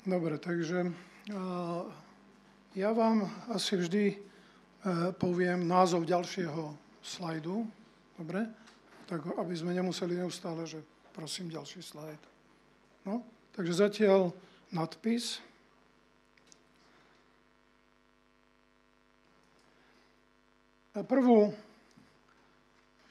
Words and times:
Dobre, 0.00 0.40
takže 0.40 0.88
ja 2.72 2.90
vám 2.96 3.28
asi 3.52 3.76
vždy 3.76 4.04
e, 4.08 4.16
poviem 5.12 5.68
názov 5.68 6.08
ďalšieho 6.08 6.72
slajdu. 7.04 7.68
Dobre? 8.16 8.48
Tak 9.04 9.36
aby 9.36 9.52
sme 9.52 9.76
nemuseli 9.76 10.16
neustále, 10.16 10.64
že 10.64 10.80
prosím 11.12 11.52
ďalší 11.52 11.84
slajd. 11.84 12.22
No, 13.04 13.20
takže 13.52 13.76
zatiaľ 13.76 14.32
nadpis. 14.72 15.44
A 20.96 21.04
prvú 21.04 21.52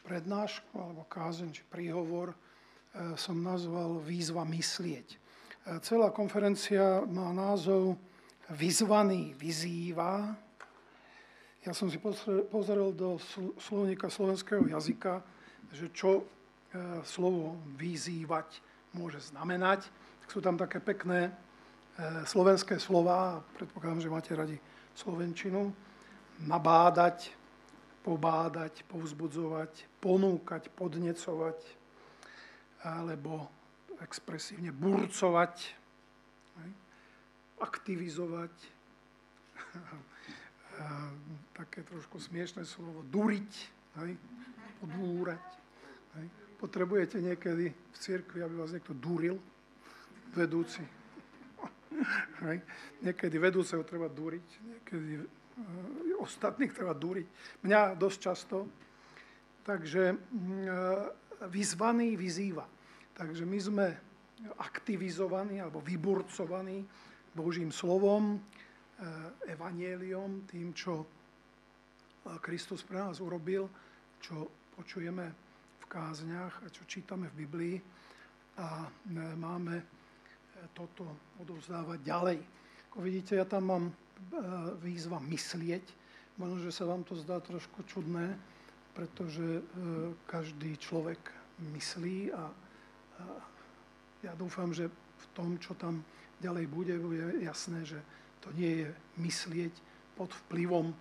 prednášku 0.10 0.74
alebo 0.74 1.06
kázeň 1.06 1.54
či 1.54 1.62
príhovor 1.70 2.34
e, 2.34 2.38
som 3.14 3.38
nazval 3.38 4.02
Výzva 4.02 4.42
myslieť. 4.42 5.29
E, 5.70 5.80
celá 5.86 6.10
konferencia 6.10 7.06
má 7.06 7.30
názov 7.30 7.94
Vyzvaný 8.50 9.38
vyzýva. 9.38 10.34
Ja 11.62 11.70
som 11.78 11.86
si 11.86 12.02
pozrel 12.50 12.90
do 12.98 13.22
slovníka 13.62 14.10
slovenského 14.10 14.66
jazyka, 14.66 15.22
že 15.70 15.94
čo 15.94 16.10
e, 16.18 16.24
slovo 17.06 17.62
vyzývať 17.78 18.58
môže 18.98 19.22
znamenať. 19.22 19.86
Sú 20.26 20.42
tam 20.42 20.58
také 20.58 20.82
pekné 20.82 21.30
slovenské 22.26 22.80
slova, 22.80 23.44
predpokladám, 23.60 24.00
že 24.00 24.14
máte 24.14 24.32
radi 24.32 24.58
slovenčinu, 24.96 25.68
nabádať, 26.48 27.34
pobádať, 28.08 28.88
povzbudzovať, 28.88 30.00
ponúkať, 30.00 30.72
podnecovať, 30.74 31.60
alebo 32.88 33.59
expresívne 34.04 34.72
burcovať, 34.72 35.76
aktivizovať, 37.60 38.54
také 41.60 41.84
trošku 41.84 42.20
smiešné 42.24 42.64
slovo, 42.64 43.04
duriť, 43.12 43.52
podúrať. 44.80 45.44
Potrebujete 46.60 47.24
niekedy 47.24 47.72
v 47.72 47.98
cirkvi, 48.00 48.44
aby 48.44 48.56
vás 48.60 48.72
niekto 48.76 48.92
duril, 48.96 49.40
vedúci. 50.36 50.84
Niekedy 53.04 53.36
vedúceho 53.40 53.84
treba 53.84 54.08
duriť, 54.08 54.48
niekedy 54.62 55.26
E, 55.60 56.16
ostatných 56.20 56.72
treba 56.72 56.96
dúriť. 56.96 57.28
Mňa 57.68 57.82
dosť 58.00 58.20
často. 58.20 58.58
Takže 59.68 60.04
e, 60.12 60.18
vyzvaný 61.52 62.16
vyzýva. 62.16 62.66
Takže 63.20 63.44
my 63.44 63.60
sme 63.60 63.88
aktivizovaní 64.64 65.60
alebo 65.60 65.84
vyburcovaní 65.84 66.88
Božím 67.36 67.68
slovom, 67.68 68.36
e, 68.36 68.40
evanieliom, 69.52 70.48
tým, 70.48 70.72
čo 70.72 71.04
Kristus 72.40 72.80
pre 72.88 73.04
nás 73.04 73.20
urobil, 73.20 73.68
čo 74.24 74.48
počujeme 74.80 75.26
v 75.84 75.86
kázniach 75.92 76.64
a 76.64 76.68
čo 76.72 76.88
čítame 76.88 77.28
v 77.36 77.40
Biblii 77.44 77.76
a 78.60 78.88
máme 79.40 79.84
toto 80.76 81.08
odovzdávať 81.40 82.00
ďalej. 82.04 82.40
Ako 82.92 82.98
vidíte, 83.02 83.40
ja 83.40 83.48
tam 83.48 83.64
mám 83.72 83.86
výzva 84.84 85.24
myslieť. 85.24 85.86
Možno, 86.36 86.60
že 86.60 86.76
sa 86.76 86.84
vám 86.84 87.08
to 87.08 87.16
zdá 87.16 87.40
trošku 87.40 87.88
čudné, 87.88 88.36
pretože 88.92 89.64
každý 90.28 90.76
človek 90.76 91.20
myslí 91.60 92.36
a 92.36 92.52
ja 94.24 94.34
dúfam, 94.36 94.72
že 94.76 94.90
v 94.92 95.26
tom, 95.36 95.56
čo 95.60 95.76
tam 95.76 96.04
ďalej 96.44 96.66
bude, 96.68 96.96
bude 97.00 97.40
jasné, 97.44 97.84
že 97.84 98.00
to 98.40 98.52
nie 98.56 98.84
je 98.84 98.90
myslieť 99.20 99.74
pod 100.16 100.32
vplyvom 100.48 100.92
e, 100.92 100.96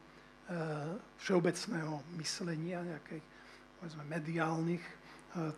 všeobecného 1.22 2.02
myslenia, 2.18 2.82
nejakých 2.82 3.24
povedzme, 3.78 4.02
mediálnych 4.10 4.84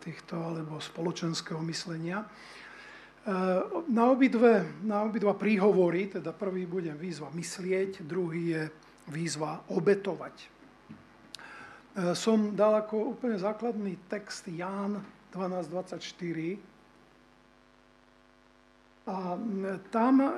týchto 0.03 0.35
alebo 0.35 0.77
spoločenského 0.77 1.57
myslenia, 1.63 2.27
na 3.87 4.03
obidve, 4.09 4.65
na 4.81 5.05
obidva 5.05 5.37
príhovory, 5.37 6.09
teda 6.17 6.33
prvý 6.33 6.65
bude 6.65 6.89
výzva 6.97 7.29
myslieť, 7.29 8.01
druhý 8.01 8.43
je 8.57 8.63
výzva 9.13 9.61
obetovať. 9.69 10.35
E, 10.41 10.47
som 12.17 12.57
dal 12.57 12.81
ako 12.81 13.13
úplne 13.13 13.37
základný 13.37 13.93
text 14.09 14.49
Ján 14.49 15.05
12.24 15.33 16.71
a 19.07 19.33
tam 19.89 20.21
e, 20.21 20.29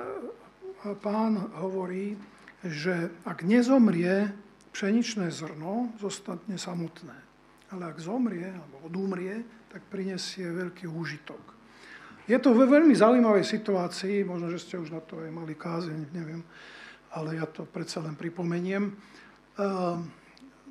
pán 1.02 1.52
hovorí, 1.60 2.16
že 2.64 3.12
ak 3.28 3.44
nezomrie 3.44 4.32
pšeničné 4.72 5.30
zrno, 5.30 5.92
zostane 6.00 6.56
samotné. 6.56 7.14
Ale 7.70 7.92
ak 7.92 8.00
zomrie 8.00 8.48
alebo 8.48 8.88
odumrie, 8.88 9.44
tak 9.70 9.84
prinesie 9.90 10.50
veľký 10.50 10.88
úžitok. 10.90 11.54
Je 12.24 12.38
to 12.40 12.56
ve 12.56 12.64
veľmi 12.64 12.96
zaujímavej 12.96 13.44
situácii, 13.44 14.24
možno, 14.24 14.48
že 14.48 14.62
ste 14.62 14.80
už 14.80 14.96
na 14.96 15.02
to 15.04 15.20
aj 15.20 15.28
mali 15.28 15.52
kázeň, 15.52 16.08
neviem, 16.16 16.40
ale 17.12 17.36
ja 17.36 17.44
to 17.44 17.68
predsa 17.68 18.00
len 18.00 18.16
pripomeniem. 18.16 18.88
Ehm, 18.90 20.08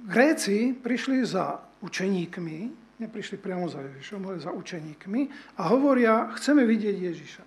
Gréci 0.04 0.76
prišli 0.76 1.24
za 1.24 1.62
učeníkmi, 1.80 2.83
neprišli 3.02 3.42
priamo 3.42 3.70
za 3.70 3.82
Ježišom, 3.82 4.22
ale 4.26 4.44
za 4.44 4.52
učeníkmi 4.54 5.22
a 5.58 5.64
hovoria, 5.70 6.30
chceme 6.38 6.66
vidieť 6.68 6.98
Ježiša. 7.00 7.44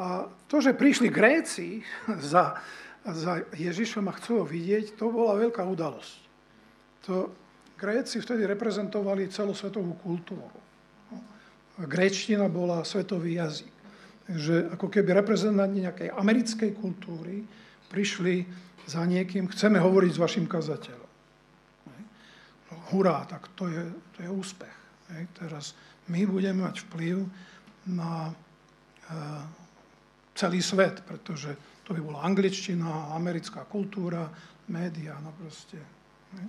A 0.00 0.28
to, 0.48 0.56
že 0.64 0.76
prišli 0.76 1.12
Gréci 1.12 1.84
za, 2.32 2.60
za 3.04 3.44
Ježišom 3.56 4.08
a 4.08 4.16
chcú 4.16 4.42
ho 4.42 4.46
vidieť, 4.46 4.96
to 4.96 5.12
bola 5.12 5.36
veľká 5.40 5.64
udalosť. 5.64 6.18
To 7.08 7.32
Gréci 7.80 8.20
vtedy 8.20 8.44
reprezentovali 8.44 9.32
celosvetovú 9.32 9.96
kultúru 10.04 10.60
gréčtina 11.86 12.48
bola 12.48 12.84
svetový 12.84 13.40
jazyk. 13.40 13.72
Takže 14.26 14.54
ako 14.76 14.86
keby 14.92 15.10
reprezentanti 15.16 15.84
nejakej 15.84 16.08
americkej 16.12 16.70
kultúry 16.76 17.42
prišli 17.90 18.46
za 18.86 19.02
niekým, 19.06 19.50
chceme 19.50 19.78
hovoriť 19.80 20.12
s 20.14 20.22
vašim 20.22 20.46
kazateľom. 20.46 21.09
Hurá, 22.90 23.24
tak 23.24 23.48
to 23.54 23.70
je, 23.70 23.82
to 24.16 24.18
je 24.22 24.30
úspech. 24.30 24.76
Hej. 25.14 25.26
Teraz 25.38 25.74
my 26.10 26.26
budeme 26.26 26.66
mať 26.66 26.86
vplyv 26.90 27.22
na 27.90 28.30
e, 28.30 28.32
celý 30.34 30.62
svet, 30.62 31.02
pretože 31.06 31.54
to 31.86 31.94
by 31.94 32.00
bola 32.02 32.26
angličtina, 32.26 33.14
americká 33.14 33.66
kultúra, 33.66 34.30
média, 34.70 35.18
no 35.22 35.34
proste. 35.38 35.78
Hej. 36.34 36.46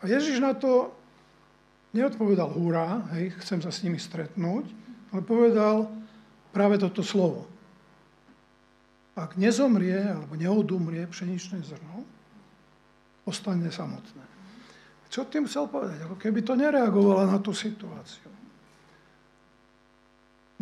A 0.00 0.02
Ježiš 0.08 0.38
na 0.40 0.54
to 0.54 0.94
neodpovedal 1.92 2.54
hurá, 2.54 3.02
hej, 3.18 3.34
chcem 3.42 3.58
sa 3.58 3.74
s 3.74 3.82
nimi 3.82 3.98
stretnúť, 3.98 4.64
ale 5.10 5.20
povedal 5.26 5.90
práve 6.54 6.78
toto 6.78 7.02
slovo. 7.02 7.50
Ak 9.18 9.34
nezomrie 9.34 9.98
alebo 9.98 10.38
neodumrie 10.38 11.02
pšeničné 11.10 11.66
zrno, 11.66 12.06
ostane 13.26 13.68
samotné. 13.68 14.29
Čo 15.10 15.26
tým 15.26 15.50
chcel 15.50 15.66
povedať? 15.66 16.06
Ako 16.06 16.14
keby 16.14 16.46
to 16.46 16.54
nereagovala 16.54 17.26
na 17.26 17.42
tú 17.42 17.50
situáciu. 17.50 18.30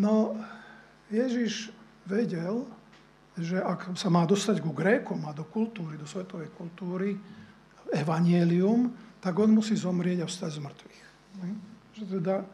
No, 0.01 0.41
Ježiš 1.13 1.69
vedel, 2.09 2.65
že 3.37 3.61
ak 3.61 3.95
sa 3.95 4.09
má 4.09 4.25
dostať 4.25 4.65
ku 4.65 4.73
Grékom 4.73 5.21
a 5.29 5.37
do 5.37 5.45
kultúry, 5.45 6.01
do 6.01 6.09
svetovej 6.09 6.49
kultúry, 6.57 7.15
evanielium, 7.93 8.89
tak 9.21 9.37
on 9.37 9.53
musí 9.53 9.75
zomrieť 9.77 10.25
a 10.25 10.31
vstať 10.31 10.51
z 10.59 10.61
mŕtvych. 10.65 11.01
Že 11.99 12.05
teda 12.19 12.37
e, 12.41 12.47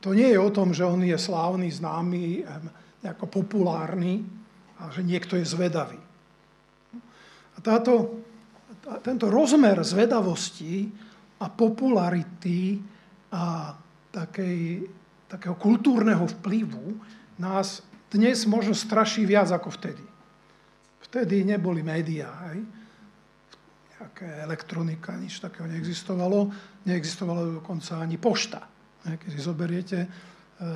to 0.00 0.10
nie 0.16 0.28
je 0.32 0.38
o 0.40 0.50
tom, 0.50 0.72
že 0.72 0.84
on 0.88 1.00
je 1.04 1.16
slávny, 1.16 1.68
známy, 1.70 2.44
nejako 3.04 3.26
populárny 3.28 4.24
a 4.80 4.88
že 4.92 5.04
niekto 5.04 5.36
je 5.36 5.44
zvedavý. 5.44 6.00
A 7.56 7.58
táto, 7.60 8.20
tento 9.04 9.26
rozmer 9.28 9.80
zvedavosti 9.84 10.88
a 11.40 11.46
popularity 11.48 12.80
a 13.32 13.74
takej, 14.10 14.84
takého 15.28 15.54
kultúrneho 15.54 16.26
vplyvu 16.40 16.98
nás 17.40 17.84
dnes 18.10 18.44
možno 18.44 18.74
straší 18.74 19.24
viac 19.28 19.52
ako 19.54 19.70
vtedy. 19.70 20.04
Vtedy 21.06 21.46
neboli 21.46 21.84
médiá. 21.84 22.50
Hej? 22.50 22.80
nejaké 24.00 24.48
elektronika, 24.48 25.12
nič 25.20 25.44
takého 25.44 25.68
neexistovalo. 25.68 26.48
Neexistovalo 26.88 27.60
dokonca 27.60 28.00
ani 28.00 28.16
pošta. 28.16 28.64
Keď 29.04 29.28
si 29.28 29.40
zoberiete 29.40 29.98
e, 30.04 30.08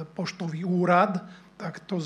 poštový 0.04 0.60
úrad, 0.64 1.24
tak 1.56 1.88
to 1.88 1.96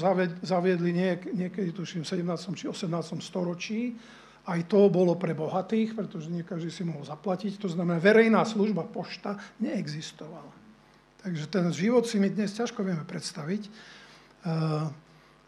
zaviedli 0.43 0.95
niekedy, 1.35 1.75
tuším, 1.75 2.07
v 2.07 2.23
17. 2.23 2.55
či 2.55 2.71
18. 2.71 3.19
storočí. 3.19 3.99
Aj 4.49 4.61
to 4.65 4.89
bolo 4.89 5.13
pre 5.21 5.37
bohatých, 5.37 5.93
pretože 5.93 6.33
nie 6.33 6.41
každý 6.41 6.73
si 6.73 6.81
mohol 6.81 7.05
zaplatiť. 7.05 7.61
To 7.61 7.69
znamená, 7.69 8.01
verejná 8.01 8.49
služba 8.49 8.89
pošta 8.89 9.37
neexistovala. 9.61 10.57
Takže 11.21 11.45
ten 11.53 11.69
život 11.69 12.09
si 12.09 12.17
my 12.17 12.33
dnes 12.33 12.57
ťažko 12.57 12.81
vieme 12.81 13.05
predstaviť. 13.05 13.69
E, 13.69 13.71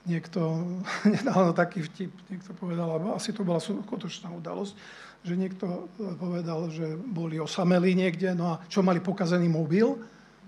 niekto, 0.05 0.41
nedávno 1.17 1.57
taký 1.57 1.85
vtip, 1.89 2.13
niekto 2.29 2.53
povedal, 2.57 3.17
asi 3.17 3.33
to 3.33 3.41
bola 3.41 3.57
skutočná 3.57 4.29
udalosť, 4.37 4.77
že 5.21 5.35
niekto 5.37 5.89
povedal, 6.17 6.73
že 6.73 6.97
boli 6.97 7.37
osamelí 7.37 7.93
niekde, 7.93 8.33
no 8.33 8.57
a 8.57 8.61
čo 8.73 8.81
mali 8.81 9.05
pokazený 9.05 9.53
mobil, 9.53 10.01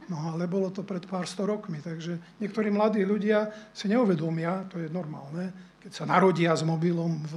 no 0.09 0.17
ale 0.33 0.49
bolo 0.49 0.73
to 0.73 0.81
pred 0.81 1.05
pár 1.05 1.29
sto 1.29 1.45
rokmi, 1.45 1.85
takže 1.85 2.17
niektorí 2.41 2.73
mladí 2.73 3.05
ľudia 3.05 3.53
si 3.77 3.93
neuvedomia, 3.93 4.65
to 4.73 4.81
je 4.81 4.89
normálne, 4.89 5.53
keď 5.85 5.93
sa 5.93 6.05
narodia 6.09 6.57
s 6.57 6.65
mobilom 6.65 7.21
v, 7.29 7.33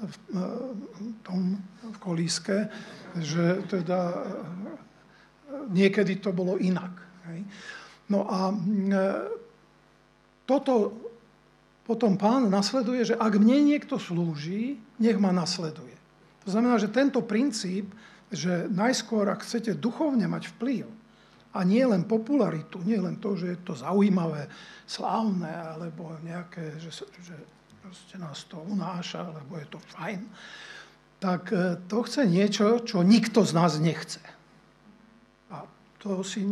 v, 0.00 0.16
tom 1.20 1.60
v 1.84 1.96
kolíske, 2.00 2.72
že 3.20 3.60
teda 3.68 4.24
niekedy 5.70 6.18
to 6.18 6.32
bolo 6.32 6.56
inak. 6.56 6.92
Hej. 7.28 7.40
No 8.08 8.26
a 8.26 8.54
toto 10.48 10.94
potom 11.84 12.14
pán 12.14 12.46
nasleduje, 12.48 13.14
že 13.14 13.18
ak 13.18 13.38
mne 13.38 13.74
niekto 13.74 13.98
slúži, 13.98 14.78
nech 15.02 15.18
ma 15.18 15.34
nasleduje. 15.34 15.94
To 16.46 16.48
znamená, 16.54 16.78
že 16.78 16.90
tento 16.90 17.20
princíp, 17.20 17.90
že 18.30 18.70
najskôr, 18.70 19.26
ak 19.26 19.42
chcete 19.42 19.74
duchovne 19.76 20.30
mať 20.30 20.54
vplyv, 20.56 20.86
a 21.50 21.66
nie 21.66 21.82
len 21.82 22.06
popularitu, 22.06 22.78
nie 22.86 22.94
len 22.94 23.18
to, 23.18 23.34
že 23.34 23.46
je 23.54 23.58
to 23.66 23.74
zaujímavé, 23.74 24.46
slávne, 24.86 25.50
alebo 25.50 26.14
nejaké, 26.22 26.78
že, 26.78 26.94
že 27.26 27.34
proste 27.82 28.20
nás 28.20 28.44
to 28.44 28.60
unáša, 28.60 29.24
alebo 29.24 29.56
je 29.56 29.66
to 29.66 29.80
fajn, 29.96 30.20
tak 31.20 31.52
e, 31.52 31.76
to 31.88 32.04
chce 32.04 32.22
niečo, 32.28 32.80
čo 32.84 33.04
nikto 33.04 33.44
z 33.44 33.52
nás 33.52 33.76
nechce. 33.80 34.22
A 35.52 35.64
to 36.00 36.24
si 36.24 36.44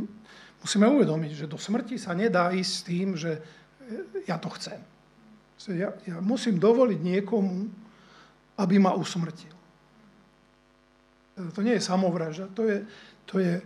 musíme 0.60 0.88
uvedomiť, 0.88 1.44
že 1.44 1.50
do 1.50 1.56
smrti 1.60 1.96
sa 1.96 2.12
nedá 2.12 2.52
ísť 2.52 2.72
s 2.72 2.82
tým, 2.84 3.08
že 3.16 3.38
e, 3.38 3.40
ja 4.28 4.36
to 4.40 4.52
chcem. 4.56 4.80
Ja, 5.74 5.90
ja 6.06 6.22
musím 6.22 6.62
dovoliť 6.62 7.00
niekomu, 7.02 7.66
aby 8.58 8.76
ma 8.78 8.94
usmrtil. 8.94 9.52
To 11.38 11.60
nie 11.62 11.78
je 11.78 11.82
samovražda, 11.82 12.50
to 12.50 12.66
je, 12.66 12.78
to 13.26 13.38
je 13.38 13.62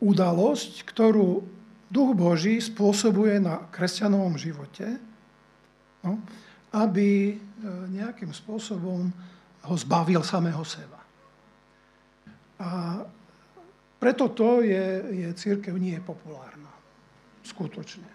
udalosť, 0.00 0.88
ktorú 0.88 1.44
Duch 1.90 2.12
Boží 2.16 2.62
spôsobuje 2.62 3.42
na 3.42 3.66
kresťanovom 3.68 4.38
živote, 4.40 4.96
no, 6.06 6.22
aby 6.70 7.34
e, 7.34 7.34
nejakým 7.90 8.30
spôsobom 8.30 9.10
ho 9.60 9.74
zbavil 9.76 10.22
samého 10.22 10.62
seba. 10.62 11.00
A 12.60 13.00
preto 14.00 14.32
to 14.32 14.64
je, 14.64 14.86
je 15.26 15.28
církev 15.36 15.76
nie 15.76 15.98
populárna. 16.00 16.70
Skutočne. 17.44 18.08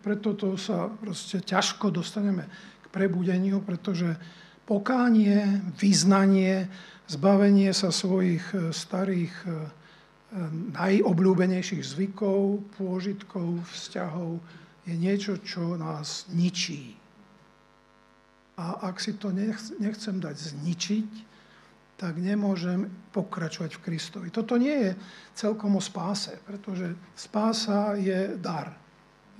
Preto 0.00 0.32
to 0.32 0.56
sa 0.56 0.88
proste 0.88 1.44
ťažko 1.44 1.92
dostaneme 1.92 2.48
k 2.80 2.86
prebudeniu, 2.88 3.60
pretože 3.60 4.16
pokánie, 4.64 5.62
vyznanie, 5.76 6.66
zbavenie 7.10 7.70
sa 7.74 7.90
svojich 7.90 8.44
e, 8.54 8.70
starých 8.70 9.34
e, 9.44 9.50
najobľúbenejších 10.76 11.82
zvykov, 11.82 12.60
pôžitkov, 12.76 13.62
vzťahov 13.72 14.42
je 14.84 14.94
niečo, 14.94 15.38
čo 15.42 15.74
nás 15.78 16.26
ničí. 16.34 17.05
A 18.56 18.88
ak 18.88 18.96
si 19.00 19.16
to 19.20 19.28
nechcem 19.78 20.16
dať 20.16 20.36
zničiť, 20.36 21.10
tak 21.96 22.20
nemôžem 22.20 22.88
pokračovať 23.12 23.80
v 23.80 23.82
Kristovi. 23.84 24.28
Toto 24.28 24.60
nie 24.60 24.72
je 24.72 24.92
celkom 25.32 25.80
o 25.80 25.82
spáse, 25.82 26.36
pretože 26.44 26.92
spása 27.16 27.96
je 27.96 28.36
dar. 28.36 28.76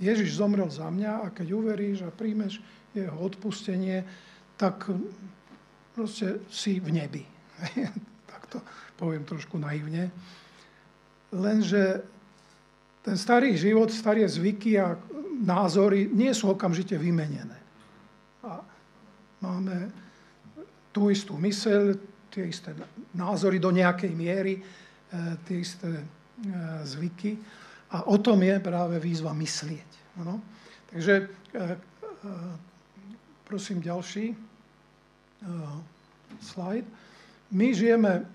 Ježiš 0.01 0.37
zomrel 0.37 0.69
za 0.69 0.89
mňa 0.89 1.25
a 1.25 1.33
keď 1.33 1.47
uveríš 1.53 2.05
a 2.05 2.13
príjmeš 2.13 2.61
jeho 2.93 3.17
odpustenie, 3.17 4.05
tak 4.57 4.89
proste 5.93 6.41
si 6.49 6.81
v 6.81 6.97
nebi. 6.97 7.23
tak 8.29 8.41
to 8.49 8.57
poviem 8.97 9.25
trošku 9.25 9.57
naivne. 9.57 10.09
Lenže 11.33 12.01
ten 13.05 13.17
starý 13.17 13.53
život, 13.57 13.93
staré 13.93 14.25
zvyky 14.25 14.81
a 14.81 14.97
názory 15.45 16.09
nie 16.09 16.33
sú 16.33 16.53
okamžite 16.53 16.97
vymenené. 16.97 17.57
A 18.41 18.61
máme 19.41 19.91
tú 20.91 21.13
istú 21.13 21.37
myseľ, 21.37 21.93
tie 22.33 22.49
isté 22.49 22.73
názory 23.13 23.57
do 23.57 23.69
nejakej 23.73 24.13
miery, 24.13 24.57
e, 24.57 24.61
tie 25.45 25.57
isté 25.61 25.89
e, 25.89 26.03
zvyky. 26.85 27.37
A 27.93 28.09
o 28.11 28.17
tom 28.19 28.43
je 28.43 28.57
práve 28.59 28.99
výzva 28.99 29.31
myslieť. 29.31 30.19
Ano? 30.21 30.41
Takže 30.91 31.13
e, 31.21 31.25
prosím 33.47 33.79
ďalší 33.79 34.35
slajd. 36.41 36.83
My 37.53 37.67
žijeme, 37.71 38.25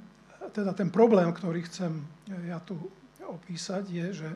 teda 0.54 0.72
ten 0.72 0.88
problém, 0.88 1.28
ktorý 1.34 1.66
chcem 1.66 2.00
ja 2.46 2.62
tu 2.62 2.78
opísať, 3.26 3.84
je, 3.90 4.06
že 4.24 4.30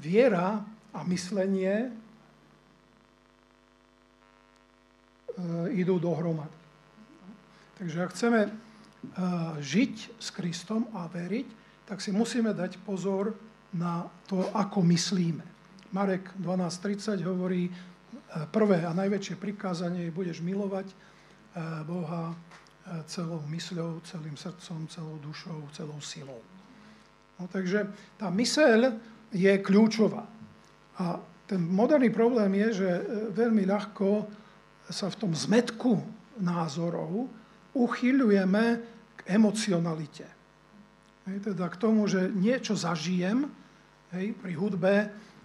viera 0.00 0.64
a 0.90 1.00
myslenie 1.06 1.92
idú 5.72 6.00
dohromady. 6.00 6.56
Takže 7.76 7.96
ak 8.02 8.10
chceme 8.16 8.40
žiť 9.60 9.94
s 10.16 10.28
Kristom 10.32 10.88
a 10.96 11.06
veriť, 11.06 11.48
tak 11.86 12.02
si 12.02 12.10
musíme 12.10 12.50
dať 12.50 12.82
pozor 12.82 13.36
na 13.76 14.08
to, 14.26 14.42
ako 14.50 14.82
myslíme. 14.82 15.44
Marek 15.94 16.34
12.30 16.42 17.22
hovorí, 17.22 17.70
e, 17.70 17.72
prvé 18.50 18.82
a 18.82 18.90
najväčšie 18.90 19.38
prikázanie 19.38 20.10
je, 20.10 20.16
budeš 20.16 20.42
milovať 20.42 20.90
e, 20.90 20.94
Boha 21.86 22.32
e, 22.32 22.36
celou 23.06 23.40
mysľou, 23.46 24.02
celým 24.02 24.34
srdcom, 24.34 24.90
celou 24.90 25.16
dušou, 25.22 25.62
celou 25.72 26.00
silou. 26.02 26.42
No, 27.38 27.46
takže 27.46 27.86
tá 28.18 28.32
myseľ 28.32 28.98
je 29.30 29.52
kľúčová. 29.62 30.26
A 30.98 31.20
ten 31.46 31.62
moderný 31.62 32.10
problém 32.10 32.50
je, 32.66 32.82
že 32.82 32.90
veľmi 33.36 33.68
ľahko 33.68 34.26
sa 34.90 35.10
v 35.10 35.18
tom 35.18 35.32
zmetku 35.34 36.02
názorov 36.38 37.26
uchyľujeme 37.76 38.64
k 39.16 39.20
emocionalite. 39.28 40.26
Hej, 41.26 41.52
teda 41.52 41.66
k 41.66 41.80
tomu, 41.80 42.06
že 42.06 42.30
niečo 42.30 42.78
zažijem, 42.78 43.50
hej, 44.14 44.32
pri 44.38 44.52
hudbe 44.54 44.94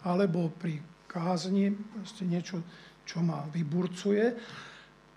alebo 0.05 0.53
pri 0.61 0.77
kázni, 1.09 1.73
proste 1.73 2.23
niečo, 2.23 2.61
čo 3.03 3.19
ma 3.25 3.43
vyburcuje. 3.49 4.37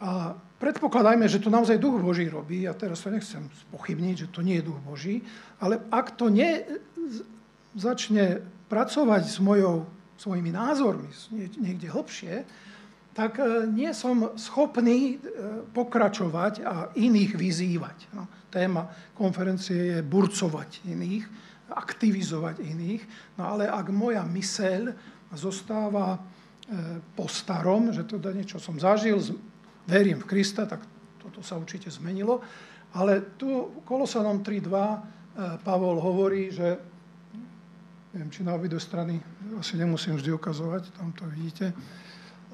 A 0.03 0.35
predpokladajme, 0.59 1.29
že 1.29 1.41
to 1.41 1.53
naozaj 1.53 1.79
duch 1.79 2.01
Boží 2.01 2.27
robí, 2.27 2.67
ja 2.67 2.75
teraz 2.75 3.05
to 3.05 3.13
nechcem 3.13 3.47
pochybniť, 3.71 4.27
že 4.27 4.33
to 4.33 4.41
nie 4.43 4.59
je 4.59 4.67
duch 4.67 4.81
Boží, 4.83 5.23
ale 5.61 5.81
ak 5.93 6.17
to 6.19 6.33
nie 6.33 6.65
začne 7.77 8.43
pracovať 8.73 9.23
s 9.29 9.39
mojou, 9.39 9.87
svojimi 10.15 10.55
názormi 10.55 11.11
niekde 11.59 11.91
hlbšie, 11.91 12.47
tak 13.15 13.39
e, 13.39 13.71
nie 13.71 13.95
som 13.95 14.35
schopný 14.35 15.17
e, 15.17 15.27
pokračovať 15.71 16.55
a 16.67 16.75
iných 16.99 17.33
vyzývať. 17.39 17.99
No, 18.13 18.27
téma 18.51 18.91
konferencie 19.15 19.97
je 19.97 19.99
burcovať 20.03 20.83
iných, 20.91 21.25
aktivizovať 21.71 22.61
iných. 22.61 23.03
No 23.39 23.55
ale 23.55 23.71
ak 23.71 23.87
moja 23.95 24.27
myseľ 24.27 24.91
zostáva 25.33 26.19
e, 26.19 26.21
po 27.15 27.31
starom, 27.31 27.95
že 27.95 28.03
teda 28.03 28.35
niečo 28.35 28.59
som 28.59 28.77
zažil, 28.77 29.23
verím 29.87 30.19
v 30.19 30.29
Krista, 30.29 30.67
tak 30.67 30.83
toto 31.23 31.41
sa 31.41 31.55
určite 31.57 31.89
zmenilo. 31.89 32.43
Ale 32.95 33.39
tu 33.39 33.83
Kolosanom 33.87 34.43
3.2 34.43 34.71
e, 34.71 34.99
Pavol 35.63 36.03
hovorí, 36.03 36.51
že 36.51 36.79
neviem, 38.15 38.31
či 38.31 38.47
na 38.47 38.55
strany 38.79 39.19
asi 39.59 39.75
nemusím 39.75 40.15
vždy 40.15 40.31
ukazovať, 40.39 40.95
tam 40.95 41.11
to 41.11 41.27
vidíte, 41.27 41.75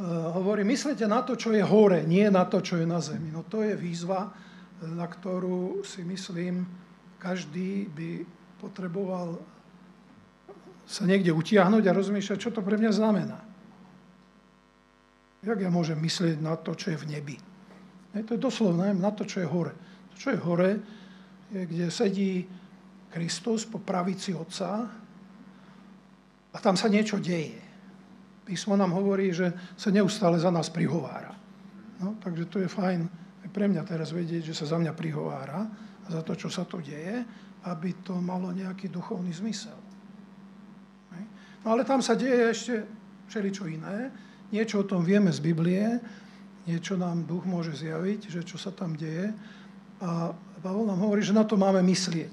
hovorí, 0.08 0.64
myslíte 0.64 1.04
na 1.04 1.20
to, 1.20 1.36
čo 1.36 1.52
je 1.52 1.60
hore, 1.60 2.00
nie 2.08 2.24
na 2.32 2.48
to, 2.48 2.64
čo 2.64 2.80
je 2.80 2.86
na 2.88 3.04
zemi. 3.04 3.28
No 3.28 3.44
to 3.44 3.60
je 3.60 3.76
výzva, 3.76 4.32
na 4.80 5.04
ktorú 5.04 5.84
si 5.84 6.00
myslím, 6.08 6.64
každý 7.20 7.84
by 7.92 8.24
potreboval 8.64 9.36
sa 10.88 11.04
niekde 11.04 11.30
utiahnuť 11.30 11.84
a 11.86 11.96
rozmýšľať, 11.96 12.38
čo 12.40 12.50
to 12.50 12.64
pre 12.64 12.80
mňa 12.80 12.92
znamená. 12.96 13.38
Jak 15.44 15.60
ja 15.60 15.70
môžem 15.72 15.96
myslieť 16.00 16.40
na 16.40 16.56
to, 16.56 16.74
čo 16.74 16.92
je 16.92 17.00
v 17.00 17.08
nebi? 17.16 17.36
Je 18.16 18.24
to 18.26 18.34
je 18.34 18.42
doslovné 18.42 18.96
na 18.96 19.14
to, 19.14 19.22
čo 19.22 19.44
je 19.44 19.48
hore. 19.48 19.72
To, 20.12 20.14
čo 20.18 20.28
je 20.34 20.38
hore, 20.42 20.70
je, 21.54 21.62
kde 21.64 21.86
sedí 21.88 22.44
Kristus 23.12 23.64
po 23.68 23.78
pravici 23.78 24.34
Otca 24.34 24.90
a 26.50 26.56
tam 26.58 26.74
sa 26.74 26.90
niečo 26.90 27.22
deje. 27.22 27.69
Písmo 28.50 28.74
nám 28.74 28.90
hovorí, 28.90 29.30
že 29.30 29.54
sa 29.78 29.94
neustále 29.94 30.42
za 30.42 30.50
nás 30.50 30.66
prihovára. 30.66 31.38
No, 32.02 32.18
takže 32.18 32.50
to 32.50 32.58
je 32.58 32.66
fajn 32.66 33.06
aj 33.46 33.48
pre 33.54 33.70
mňa 33.70 33.86
teraz 33.86 34.10
vedieť, 34.10 34.50
že 34.50 34.58
sa 34.58 34.74
za 34.74 34.76
mňa 34.82 34.90
prihovára 34.90 35.70
a 36.02 36.06
za 36.10 36.26
to, 36.26 36.34
čo 36.34 36.50
sa 36.50 36.66
tu 36.66 36.82
deje 36.82 37.22
aby 37.64 37.92
to 38.00 38.16
malo 38.16 38.48
nejaký 38.56 38.88
duchovný 38.88 39.32
zmysel. 39.36 39.76
No 41.60 41.76
ale 41.76 41.84
tam 41.84 42.00
sa 42.00 42.16
deje 42.16 42.56
ešte 42.56 42.74
všeličo 43.28 43.68
iné. 43.68 44.08
niečo 44.48 44.80
o 44.80 44.88
tom 44.88 45.04
vieme 45.04 45.28
z 45.28 45.44
Biblie, 45.44 46.00
niečo 46.64 46.96
nám 46.96 47.28
duch 47.28 47.44
môže 47.44 47.76
zjaviť, 47.76 48.32
že 48.32 48.40
čo 48.42 48.56
sa 48.56 48.72
tam 48.72 48.96
deje. 48.96 49.36
A 50.00 50.32
Pavol 50.64 50.88
nám 50.88 51.04
hovorí, 51.04 51.20
že 51.20 51.36
na 51.36 51.44
to 51.44 51.60
máme 51.60 51.84
myslieť. 51.84 52.32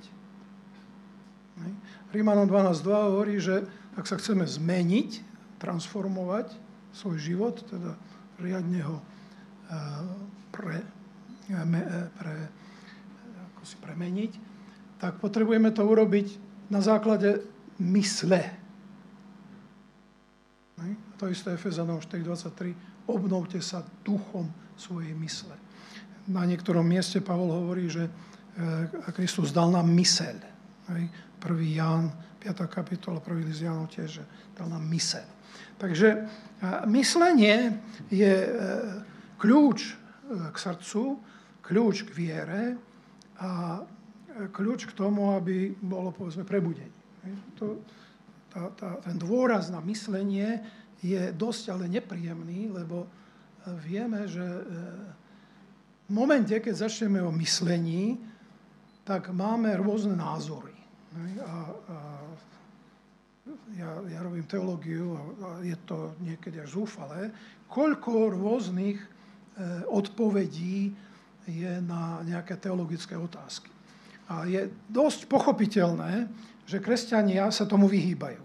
Rímanom 2.16 2.48
12.2 2.48 2.88
hovorí, 2.88 3.36
že 3.44 3.68
ak 4.00 4.08
sa 4.08 4.16
chceme 4.16 4.48
zmeniť, 4.48 5.27
transformovať 5.58 6.54
svoj 6.94 7.18
život, 7.18 7.62
teda 7.66 7.94
riadne 8.42 8.82
ho 8.86 8.98
pre, 10.54 10.82
pre, 12.18 12.36
ako 13.54 13.62
si 13.66 13.76
premeniť, 13.82 14.32
tak 14.98 15.22
potrebujeme 15.22 15.70
to 15.74 15.86
urobiť 15.86 16.28
na 16.74 16.82
základe 16.82 17.42
mysle. 17.78 18.42
To 21.18 21.30
isté 21.30 21.54
Efezanom 21.58 21.98
4.23. 21.98 23.10
Obnovte 23.10 23.58
sa 23.62 23.82
duchom 24.06 24.50
svojej 24.78 25.14
mysle. 25.18 25.54
Na 26.30 26.46
niektorom 26.46 26.86
mieste 26.86 27.22
Pavol 27.22 27.50
hovorí, 27.50 27.90
že 27.90 28.10
Kristus 29.14 29.50
dal 29.50 29.74
nám 29.74 29.90
myseľ. 29.90 30.38
1. 30.90 31.78
Ján, 31.78 32.14
5. 32.42 32.66
kapitola, 32.70 33.22
1. 33.22 33.48
list 33.50 33.62
Jánov 33.62 33.90
tiež, 33.94 34.22
že 34.22 34.24
dal 34.54 34.70
nám 34.70 34.86
myseľ. 34.86 35.37
Takže 35.78 36.08
e, 36.14 36.20
myslenie 36.90 37.78
je 38.10 38.34
e, 38.46 38.52
kľúč 39.38 39.80
k 40.28 40.56
srdcu, 40.58 41.22
kľúč 41.64 42.04
k 42.04 42.12
viere 42.12 42.64
a 43.40 43.80
kľúč 44.52 44.92
k 44.92 44.98
tomu, 44.98 45.34
aby 45.34 45.74
bolo 45.82 46.14
povedzme 46.14 46.46
prebudenie. 46.46 46.94
To, 47.60 47.82
tá, 48.52 48.72
tá, 48.78 48.90
ten 49.04 49.18
dôraz 49.18 49.70
na 49.74 49.82
myslenie 49.84 50.62
je 51.02 51.30
dosť 51.34 51.74
ale 51.74 51.86
nepríjemný, 51.92 52.74
lebo 52.74 53.06
e, 53.06 53.08
vieme, 53.82 54.26
že 54.26 54.42
e, 54.42 54.64
v 56.08 56.12
momente, 56.12 56.56
keď 56.58 56.88
začneme 56.88 57.22
o 57.22 57.36
myslení, 57.36 58.18
tak 59.04 59.30
máme 59.30 59.76
rôzne 59.78 60.16
názory. 60.16 60.76
A, 61.18 61.54
a 61.74 61.98
ja, 63.78 63.90
ja 64.08 64.20
robím 64.24 64.48
teológiu 64.48 65.16
a 65.16 65.22
je 65.64 65.78
to 65.86 66.16
niekedy 66.24 66.60
až 66.62 66.78
zúfalé, 66.78 67.32
koľko 67.68 68.34
rôznych 68.34 68.98
e, 69.00 69.08
odpovedí 69.88 70.92
je 71.48 71.74
na 71.84 72.20
nejaké 72.28 72.60
teologické 72.60 73.16
otázky. 73.16 73.72
A 74.28 74.44
je 74.44 74.68
dosť 74.92 75.32
pochopiteľné, 75.32 76.28
že 76.68 76.84
kresťania 76.84 77.48
sa 77.48 77.64
tomu 77.64 77.88
vyhýbajú. 77.88 78.44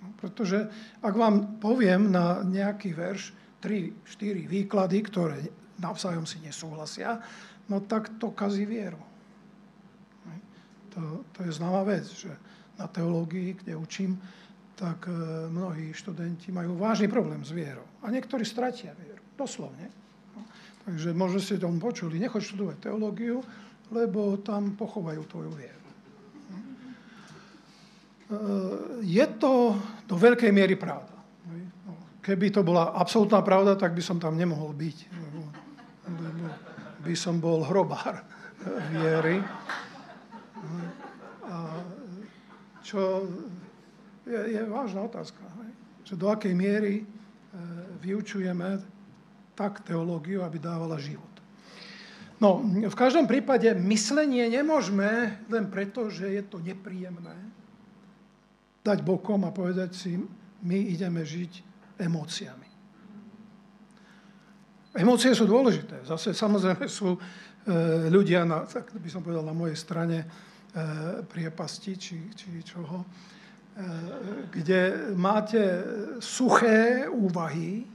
No, 0.00 0.06
pretože 0.16 0.64
ak 1.04 1.12
vám 1.12 1.60
poviem 1.60 2.08
na 2.08 2.40
nejaký 2.40 2.96
verš 2.96 3.36
3-4 3.60 4.48
výklady, 4.48 4.98
ktoré 5.04 5.38
navzájom 5.76 6.24
si 6.24 6.40
nesúhlasia, 6.40 7.20
no 7.68 7.84
tak 7.84 8.16
to 8.16 8.32
kazí 8.32 8.64
vieru. 8.64 9.00
To, 10.90 11.22
to 11.36 11.46
je 11.46 11.54
známa 11.54 11.86
vec, 11.86 12.02
že 12.08 12.32
na 12.80 12.88
teológii, 12.88 13.60
kde 13.60 13.76
učím, 13.76 14.16
tak 14.80 15.04
e, 15.04 15.12
mnohí 15.52 15.92
študenti 15.92 16.48
majú 16.48 16.80
vážny 16.80 17.12
problém 17.12 17.44
s 17.44 17.52
vierou. 17.52 17.84
A 18.00 18.08
niektorí 18.08 18.48
stratia 18.48 18.96
vieru. 18.96 19.20
Doslovne. 19.36 19.92
No, 20.32 20.40
takže 20.88 21.12
možno 21.12 21.36
ste 21.44 21.60
tom 21.60 21.76
počuli, 21.76 22.16
nechoď 22.16 22.40
študovať 22.40 22.76
teológiu, 22.88 23.44
lebo 23.92 24.40
tam 24.40 24.72
pochovajú 24.80 25.20
tvoju 25.28 25.52
vieru. 25.52 25.80
E, 25.84 25.92
je 29.04 29.26
to 29.36 29.76
do 30.08 30.16
veľkej 30.16 30.48
miery 30.48 30.80
pravda. 30.80 31.12
No, 31.84 31.92
keby 32.24 32.48
to 32.48 32.64
bola 32.64 32.96
absolútna 32.96 33.44
pravda, 33.44 33.76
tak 33.76 33.92
by 33.92 34.00
som 34.00 34.16
tam 34.16 34.40
nemohol 34.40 34.72
byť. 34.72 34.98
Lebo, 35.12 35.40
lebo 36.08 36.44
by 37.04 37.14
som 37.18 37.36
bol 37.36 37.68
hrobár 37.68 38.24
viery. 38.96 39.44
Čo 42.80 43.28
je, 44.24 44.40
je 44.56 44.62
vážna 44.68 45.04
otázka. 45.04 45.42
Že 46.04 46.14
do 46.16 46.26
akej 46.32 46.54
miery 46.56 46.94
e, 47.00 47.04
vyučujeme 48.00 48.80
tak 49.54 49.84
teológiu, 49.84 50.40
aby 50.40 50.56
dávala 50.56 50.96
život. 50.96 51.28
No, 52.40 52.64
v 52.64 52.96
každom 52.96 53.28
prípade 53.28 53.68
myslenie 53.76 54.48
nemôžeme 54.48 55.36
len 55.52 55.68
preto, 55.68 56.08
že 56.08 56.32
je 56.32 56.40
to 56.40 56.56
nepríjemné, 56.56 57.36
dať 58.80 59.04
bokom 59.04 59.44
a 59.44 59.52
povedať 59.52 59.92
si, 59.92 60.16
my 60.64 60.78
ideme 60.88 61.20
žiť 61.20 61.52
emóciami. 62.00 62.68
Emócie 64.96 65.36
sú 65.36 65.44
dôležité. 65.44 66.02
Zase 66.08 66.32
samozrejme 66.32 66.88
sú 66.88 67.14
e, 67.14 67.18
ľudia, 68.08 68.48
na, 68.48 68.64
tak 68.64 68.90
by 68.96 69.08
som 69.12 69.20
povedal, 69.20 69.44
na 69.44 69.54
mojej 69.54 69.76
strane 69.76 70.24
priepasti 71.26 71.98
či, 71.98 72.30
či 72.30 72.62
čoho, 72.62 73.02
e, 73.02 73.06
kde 74.54 75.10
máte 75.18 75.62
suché 76.22 77.10
úvahy, 77.10 77.82
e, 77.82 77.86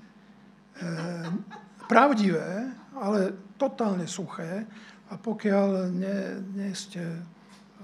pravdivé, 1.87 2.51
ale 2.99 3.19
totálne 3.55 4.07
suché 4.07 4.65
a 5.07 5.13
pokiaľ 5.15 5.93
nie, 5.93 6.19
nie 6.57 6.71
ste 6.73 7.03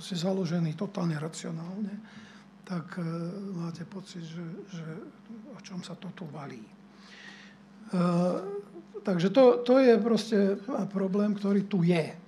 založení 0.02 0.74
totálne 0.74 1.16
racionálne, 1.22 1.94
tak 2.66 2.98
máte 3.54 3.86
pocit, 3.86 4.26
že, 4.26 4.42
že 4.74 4.86
o 5.54 5.60
čom 5.62 5.86
sa 5.86 5.94
to 5.94 6.10
tu 6.18 6.26
valí. 6.34 6.64
Takže 9.04 9.30
to, 9.30 9.62
to 9.62 9.78
je 9.78 9.96
proste 10.00 10.38
problém, 10.90 11.36
ktorý 11.36 11.68
tu 11.68 11.84
je. 11.84 12.21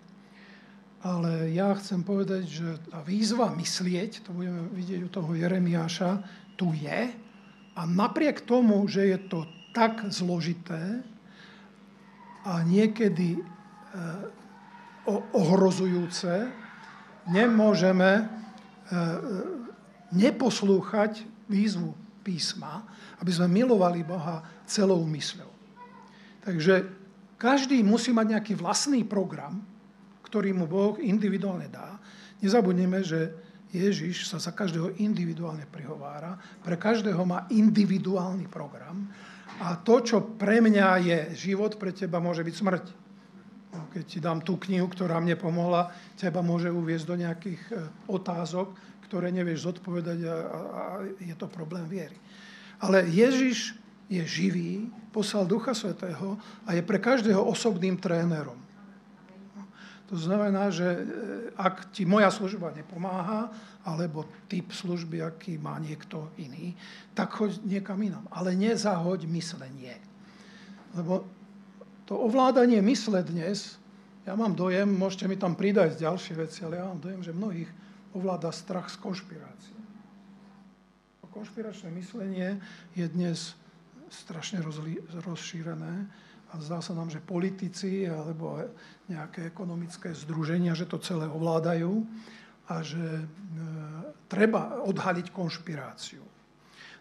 Ale 1.03 1.51
ja 1.51 1.75
chcem 1.75 1.99
povedať, 1.99 2.43
že 2.47 2.67
tá 2.87 3.03
výzva 3.03 3.51
myslieť, 3.51 4.23
to 4.23 4.31
budeme 4.31 4.71
vidieť 4.71 5.03
u 5.03 5.09
toho 5.11 5.35
Jeremiáša, 5.35 6.23
tu 6.55 6.71
je. 6.71 7.11
A 7.75 7.81
napriek 7.83 8.47
tomu, 8.47 8.87
že 8.87 9.11
je 9.11 9.19
to 9.27 9.43
tak 9.75 9.99
zložité, 10.07 11.03
a 12.43 12.59
niekedy 12.63 13.39
eh, 13.39 13.43
ohrozujúce, 15.31 16.51
nemôžeme 17.31 18.11
eh, 18.19 18.27
neposlúchať 20.11 21.23
výzvu 21.47 21.95
písma, 22.23 22.83
aby 23.19 23.31
sme 23.31 23.47
milovali 23.51 24.03
Boha 24.03 24.43
celou 24.67 25.03
mysľou. 25.07 25.51
Takže 26.43 26.87
každý 27.39 27.79
musí 27.83 28.11
mať 28.11 28.39
nejaký 28.39 28.53
vlastný 28.59 29.03
program, 29.07 29.63
ktorý 30.33 30.49
mu 30.49 30.65
Boh 30.65 30.97
individuálne 30.97 31.69
dá. 31.69 32.01
Nezabudneme, 32.41 33.05
že 33.05 33.29
Ježiš 33.69 34.25
sa 34.25 34.41
za 34.41 34.49
každého 34.49 34.97
individuálne 34.97 35.69
prihovára, 35.69 36.41
pre 36.65 36.73
každého 36.73 37.21
má 37.21 37.45
individuálny 37.53 38.49
program 38.49 39.13
a 39.61 39.77
to, 39.77 40.01
čo 40.01 40.17
pre 40.33 40.57
mňa 40.57 40.87
je 41.05 41.19
život, 41.37 41.77
pre 41.77 41.93
teba 41.93 42.17
môže 42.17 42.41
byť 42.41 42.55
smrť. 42.57 42.85
No, 43.77 43.85
keď 43.93 44.03
ti 44.09 44.17
dám 44.17 44.41
tú 44.41 44.57
knihu, 44.57 44.89
ktorá 44.89 45.21
mne 45.21 45.37
pomohla, 45.37 45.93
teba 46.17 46.41
môže 46.41 46.73
uviezť 46.73 47.05
do 47.05 47.15
nejakých 47.21 47.61
e, 47.69 47.73
otázok, 48.09 48.73
ktoré 49.05 49.29
nevieš 49.29 49.69
zodpovedať 49.69 50.17
a, 50.25 50.33
a 50.33 50.81
je 51.21 51.33
to 51.37 51.45
problém 51.45 51.85
viery. 51.85 52.17
Ale 52.81 53.05
Ježiš 53.05 53.77
je 54.09 54.21
živý, 54.25 54.89
poslal 55.13 55.45
Ducha 55.45 55.77
Svetého 55.77 56.41
a 56.65 56.73
je 56.73 56.81
pre 56.81 56.97
každého 56.97 57.41
osobným 57.41 58.01
trénerom. 58.01 58.62
To 60.11 60.19
znamená, 60.19 60.67
že 60.67 60.83
e, 60.83 61.01
ak 61.55 61.95
ti 61.95 62.03
moja 62.03 62.27
služba 62.27 62.75
nepomáha, 62.75 63.53
alebo 63.87 64.27
typ 64.51 64.71
služby, 64.71 65.23
aký 65.23 65.55
má 65.59 65.79
niekto 65.79 66.31
iný, 66.39 66.75
tak 67.15 67.35
choď 67.35 67.59
niekam 67.63 67.99
inám. 68.03 68.27
Ale 68.31 68.55
nezahoď 68.55 69.27
myslenie. 69.27 69.95
Lebo 70.95 71.23
to 72.03 72.19
ovládanie 72.19 72.83
mysle 72.83 73.23
dnes, 73.23 73.79
ja 74.23 74.35
mám 74.39 74.55
dojem, 74.55 74.87
môžete 74.87 75.27
mi 75.27 75.35
tam 75.35 75.55
pridať 75.55 75.99
ďalšie 75.99 76.33
veci, 76.39 76.63
ale 76.63 76.79
ja 76.79 76.87
mám 76.87 76.99
dojem, 76.99 77.23
že 77.23 77.35
mnohých 77.35 77.71
ovláda 78.15 78.51
strach 78.55 78.87
z 78.87 78.99
konšpirácie. 79.03 79.75
Konšpiračné 81.33 81.89
myslenie 81.97 82.61
je 82.93 83.09
dnes 83.09 83.57
strašne 84.13 84.61
rozšírené 85.25 86.05
a 86.53 86.61
zdá 86.61 86.85
sa 86.85 86.93
nám, 86.93 87.09
že 87.09 87.17
politici 87.17 88.05
alebo 88.05 88.61
nejaké 89.09 89.49
ekonomické 89.49 90.13
združenia, 90.13 90.77
že 90.77 90.85
to 90.85 91.01
celé 91.01 91.25
ovládajú 91.25 92.05
a 92.69 92.85
že 92.85 93.01
e, 93.01 93.25
treba 94.29 94.85
odhaliť 94.85 95.33
konšpiráciu. 95.33 96.21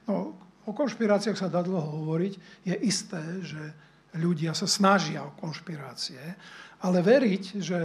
No, 0.08 0.34
o 0.64 0.72
konšpiráciách 0.72 1.36
sa 1.36 1.52
dá 1.52 1.60
dlho 1.60 2.00
hovoriť. 2.00 2.64
Je 2.64 2.76
isté, 2.80 3.22
že 3.44 3.62
ľudia 4.16 4.56
sa 4.56 4.64
snažia 4.64 5.20
o 5.20 5.36
konšpirácie, 5.36 6.20
ale 6.80 6.98
veriť, 7.04 7.44
že 7.60 7.78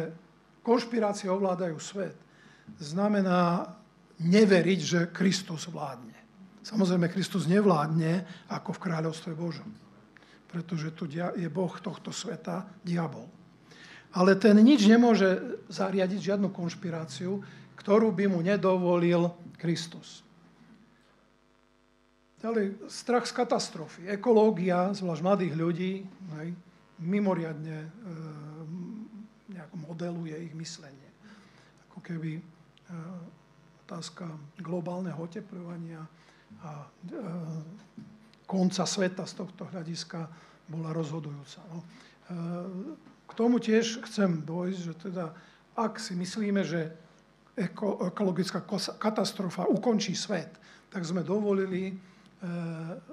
konšpirácie 0.63 1.27
ovládajú 1.27 1.77
svet, 1.83 2.15
znamená 2.79 3.75
neveriť, 4.23 4.79
že 4.79 4.99
Kristus 5.11 5.67
vládne. 5.67 6.15
Samozrejme, 6.63 7.07
Kristus 7.11 7.47
nevládne 7.47 8.23
ako 8.51 8.75
v 8.75 8.81
kráľovstve 8.87 9.31
Božom. 9.35 9.86
Pretože 10.47 10.95
tu 10.95 11.07
je 11.11 11.47
Boh 11.51 11.73
tohto 11.79 12.15
sveta, 12.15 12.67
diabol. 12.81 13.27
Ale 14.15 14.39
ten 14.39 14.55
nič 14.63 14.87
nemôže 14.87 15.59
zariadiť 15.67 16.33
žiadnu 16.33 16.49
konšpiráciu, 16.49 17.43
ktorú 17.77 18.09
by 18.15 18.25
mu 18.31 18.39
nedovolil 18.41 19.35
Kristus. 19.59 20.23
Ďalej, 22.37 22.87
strach 22.87 23.25
z 23.25 23.33
katastrofy. 23.33 24.01
Ekológia, 24.13 24.93
zvlášť 24.93 25.21
mladých 25.25 25.53
ľudí, 25.57 25.93
hej, 26.37 26.49
mimoriadne 27.01 27.77
e, 27.81 27.89
nejak 29.57 29.71
modeluje 29.73 30.37
ich 30.45 30.53
myslenie. 30.53 31.09
Ako 31.89 31.99
keby 32.05 32.37
e, 32.37 32.41
otázka 33.85 34.29
globálneho 34.61 35.17
oteplovania 35.17 36.05
a 36.61 36.85
e, 36.85 37.17
konca 38.47 38.87
sveta 38.87 39.27
z 39.27 39.33
tohto 39.43 39.67
hľadiska 39.69 40.31
bola 40.71 40.95
rozhodujúca. 40.95 41.61
No. 41.69 41.77
E, 41.77 41.85
k 43.27 43.31
tomu 43.35 43.59
tiež 43.59 44.01
chcem 44.07 44.41
dôjsť, 44.41 44.79
že 44.79 44.93
teda 45.11 45.35
ak 45.77 45.99
si 45.99 46.17
myslíme, 46.17 46.63
že 46.63 46.89
ekologická 47.57 48.63
katastrofa 48.97 49.67
ukončí 49.69 50.15
svet, 50.17 50.49
tak 50.89 51.03
sme 51.05 51.21
dovolili 51.21 51.93
E, 52.37 52.45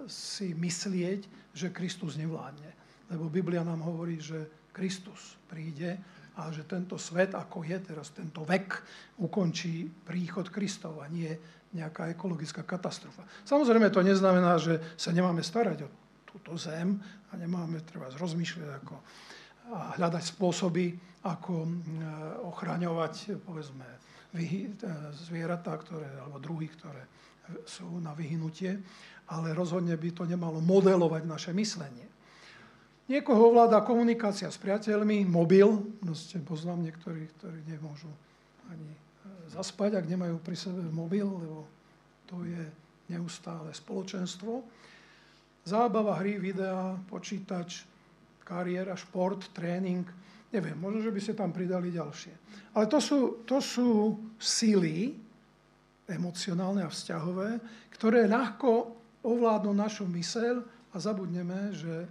si 0.04 0.52
myslieť, 0.52 1.20
že 1.56 1.72
Kristus 1.72 2.20
nevládne. 2.20 2.68
Lebo 3.08 3.32
Biblia 3.32 3.64
nám 3.64 3.80
hovorí, 3.80 4.20
že 4.20 4.68
Kristus 4.68 5.40
príde 5.48 5.96
a 6.36 6.52
že 6.52 6.68
tento 6.68 7.00
svet, 7.00 7.32
ako 7.32 7.64
je 7.64 7.78
teraz, 7.80 8.12
tento 8.12 8.44
vek, 8.44 8.84
ukončí 9.24 9.88
príchod 10.04 10.52
Kristov 10.52 11.00
nie 11.08 11.32
nejaká 11.74 12.08
ekologická 12.14 12.62
katastrofa. 12.62 13.26
Samozrejme 13.42 13.90
to 13.90 14.00
neznamená, 14.00 14.56
že 14.62 14.78
sa 14.94 15.10
nemáme 15.10 15.42
starať 15.42 15.84
o 15.84 15.88
túto 16.24 16.54
zem 16.54 16.98
a 17.30 17.32
nemáme 17.34 17.82
treba 17.82 18.10
rozmýšľať 18.14 18.68
ako 18.82 18.96
a 19.64 19.96
hľadať 19.96 20.24
spôsoby, 20.36 20.92
ako 21.24 21.64
e, 21.64 21.68
ochraňovať 22.44 23.40
povedzme, 23.48 23.88
e, 24.36 24.76
zvieratá, 25.24 25.72
ktoré, 25.80 26.04
alebo 26.20 26.36
druhy, 26.36 26.68
ktoré 26.68 27.00
sú 27.64 27.96
na 27.96 28.12
vyhnutie 28.12 28.76
ale 29.28 29.56
rozhodne 29.56 29.96
by 29.96 30.10
to 30.12 30.24
nemalo 30.28 30.60
modelovať 30.60 31.22
naše 31.24 31.52
myslenie. 31.56 32.04
Niekoho 33.04 33.52
ovláda 33.52 33.84
komunikácia 33.84 34.48
s 34.48 34.56
priateľmi, 34.56 35.28
mobil, 35.28 35.68
proste 36.00 36.40
poznám 36.40 36.88
niektorých, 36.88 37.30
ktorí 37.36 37.60
nemôžu 37.68 38.08
ani 38.72 38.92
e, 38.92 39.00
zaspať, 39.52 40.00
ak 40.00 40.10
nemajú 40.10 40.36
pri 40.42 40.56
sebe 40.56 40.82
mobil, 40.90 41.24
lebo 41.24 41.64
to 42.26 42.42
je 42.44 42.64
neustále 43.12 43.70
spoločenstvo. 43.70 44.64
Zábava, 45.64 46.20
hry, 46.20 46.36
videa, 46.36 46.96
počítač, 47.08 47.84
kariéra, 48.44 48.96
šport, 48.96 49.40
tréning, 49.56 50.04
neviem, 50.52 50.76
možno, 50.76 51.00
že 51.00 51.12
by 51.14 51.20
ste 51.20 51.34
tam 51.34 51.50
pridali 51.50 51.88
ďalšie. 51.88 52.34
Ale 52.76 52.86
to 52.86 53.00
sú, 53.00 53.20
to 53.48 53.58
sú 53.58 54.18
síly 54.36 55.16
emocionálne 56.04 56.84
a 56.84 56.92
vzťahové, 56.92 57.58
ktoré 57.96 58.28
ľahko 58.28 58.92
ovládnu 59.24 59.72
našu 59.72 60.04
myseľ 60.04 60.60
a 60.92 60.96
zabudneme, 61.00 61.72
že 61.72 62.04
e, 62.04 62.08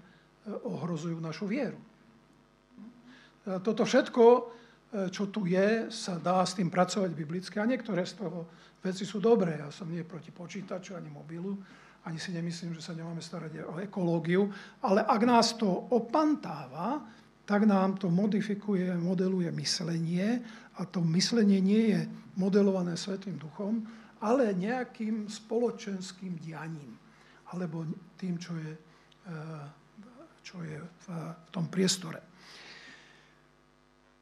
ohrozujú 0.50 1.22
našu 1.22 1.46
vieru. 1.46 1.78
E, 1.78 1.86
toto 3.62 3.86
všetko, 3.86 4.26
čo 5.10 5.34
tu 5.34 5.50
je, 5.50 5.90
sa 5.90 6.22
dá 6.22 6.46
s 6.46 6.54
tým 6.54 6.70
pracovať 6.70 7.10
biblicky 7.18 7.58
a 7.58 7.66
niektoré 7.66 8.06
z 8.06 8.22
toho 8.22 8.46
veci 8.84 9.08
sú 9.08 9.18
dobré. 9.18 9.58
Ja 9.58 9.74
som 9.74 9.90
nie 9.90 10.06
proti 10.06 10.30
počítaču 10.30 10.94
ani 10.94 11.10
mobilu, 11.10 11.58
ani 12.06 12.20
si 12.20 12.36
nemyslím, 12.36 12.76
že 12.76 12.84
sa 12.84 12.94
nemáme 12.94 13.24
starať 13.24 13.64
o 13.64 13.80
ekológiu, 13.80 14.52
ale 14.84 15.02
ak 15.02 15.22
nás 15.24 15.56
to 15.56 15.66
opantáva, 15.90 17.02
tak 17.44 17.64
nám 17.68 18.00
to 18.00 18.08
modifikuje, 18.08 18.92
modeluje 18.96 19.52
myslenie 19.52 20.44
a 20.80 20.86
to 20.88 21.04
myslenie 21.04 21.60
nie 21.60 21.84
je 21.96 22.02
modelované 22.40 22.96
Svetým 22.96 23.36
duchom, 23.40 23.84
ale 24.24 24.56
nejakým 24.56 25.28
spoločenským 25.28 26.40
dianím 26.40 26.96
alebo 27.54 27.86
tým, 28.18 28.42
čo 28.42 28.58
je, 28.58 28.74
eh, 29.30 29.66
čo 30.42 30.58
je 30.66 30.80
v 30.80 31.08
tom 31.54 31.70
priestore. 31.70 32.33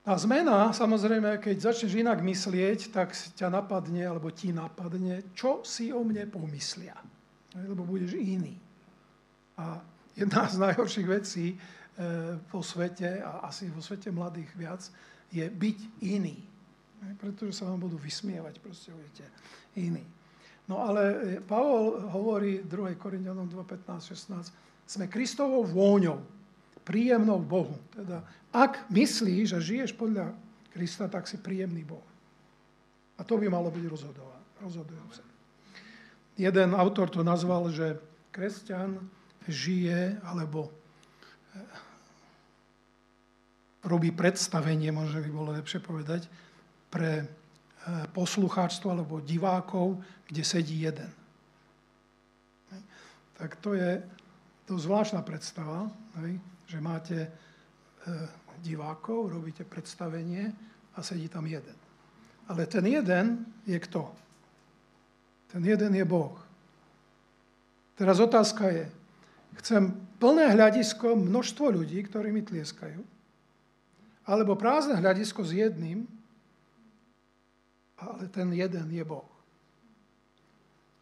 A 0.01 0.17
zmena, 0.17 0.73
samozrejme, 0.73 1.37
keď 1.37 1.69
začneš 1.69 1.93
inak 1.93 2.25
myslieť, 2.25 2.89
tak 2.89 3.13
ťa 3.13 3.53
napadne, 3.53 4.01
alebo 4.01 4.33
ti 4.33 4.49
napadne, 4.49 5.29
čo 5.37 5.61
si 5.61 5.93
o 5.93 6.01
mne 6.01 6.25
pomyslia. 6.25 6.97
Lebo 7.53 7.85
budeš 7.85 8.17
iný. 8.17 8.57
A 9.61 9.77
jedna 10.17 10.49
z 10.49 10.57
najhorších 10.57 11.05
vecí 11.05 11.53
eh, 11.53 12.33
vo 12.49 12.65
svete, 12.65 13.21
a 13.21 13.45
asi 13.45 13.69
vo 13.69 13.77
svete 13.77 14.09
mladých 14.09 14.49
viac, 14.57 14.81
je 15.29 15.45
byť 15.45 15.79
iný. 16.01 16.49
Pretože 17.21 17.61
sa 17.61 17.69
vám 17.69 17.85
budú 17.85 18.01
vysmievať, 18.01 18.57
proste 18.57 18.89
budete 18.93 19.25
iný. 19.77 20.01
No 20.69 20.85
ale 20.85 21.01
e, 21.01 21.17
Pavol 21.41 21.97
hovorí 22.13 22.61
2. 22.63 22.95
Korintianom 22.95 23.49
2, 23.49 23.57
15, 23.65 24.13
16, 24.13 24.53
sme 24.85 25.05
Kristovou 25.09 25.65
vôňou, 25.65 26.21
príjemnou 26.85 27.39
Bohu. 27.41 27.75
Teda, 27.93 28.25
ak 28.51 28.89
myslíš, 28.91 29.57
že 29.57 29.59
žiješ 29.59 29.91
podľa 29.95 30.33
Krista, 30.71 31.11
tak 31.11 31.27
si 31.27 31.35
príjemný 31.35 31.83
Boh. 31.83 32.05
A 33.19 33.27
to 33.27 33.35
by 33.35 33.51
malo 33.51 33.67
byť 33.69 33.85
rozhodujúce. 34.63 35.21
Jeden 36.39 36.69
autor 36.73 37.11
to 37.11 37.21
nazval, 37.21 37.67
že 37.69 37.99
kresťan 38.31 38.97
žije, 39.45 40.17
alebo 40.23 40.69
e, 40.69 40.71
robí 43.83 44.09
predstavenie, 44.15 44.89
možno 44.95 45.21
by 45.21 45.29
bolo 45.29 45.49
lepšie 45.59 45.83
povedať, 45.83 46.25
pre 46.87 47.27
Eh, 47.81 48.05
poslucháčstvo 48.13 48.93
alebo 48.93 49.25
divákov, 49.25 49.97
kde 50.29 50.43
sedí 50.45 50.85
jeden. 50.85 51.09
Tak 53.41 53.57
to 53.57 53.73
je 53.73 54.05
to 54.69 54.77
zvláštna 54.77 55.25
predstava, 55.25 55.89
že 56.71 56.79
máte 56.79 57.27
eh, 57.27 57.31
divákov, 58.63 59.36
robíte 59.36 59.67
predstavenie 59.67 60.55
a 60.95 61.03
sedí 61.03 61.27
tam 61.27 61.43
jeden. 61.43 61.75
Ale 62.47 62.63
ten 62.63 62.88
jeden 62.88 63.43
je 63.67 63.75
kto? 63.75 64.07
Ten 65.51 65.60
jeden 65.67 65.91
je 65.91 66.05
Boh. 66.07 66.39
Teraz 67.99 68.23
otázka 68.23 68.71
je, 68.71 68.88
chcem 69.60 69.91
plné 70.15 70.55
hľadisko, 70.55 71.19
množstvo 71.19 71.75
ľudí, 71.75 71.99
ktorí 72.07 72.31
mi 72.31 72.39
tlieskajú, 72.39 73.03
alebo 74.23 74.55
prázdne 74.55 74.95
hľadisko 74.95 75.43
s 75.43 75.51
jedným, 75.51 76.07
ale 77.99 78.31
ten 78.31 78.47
jeden 78.55 78.88
je 78.88 79.03
Boh. 79.03 79.27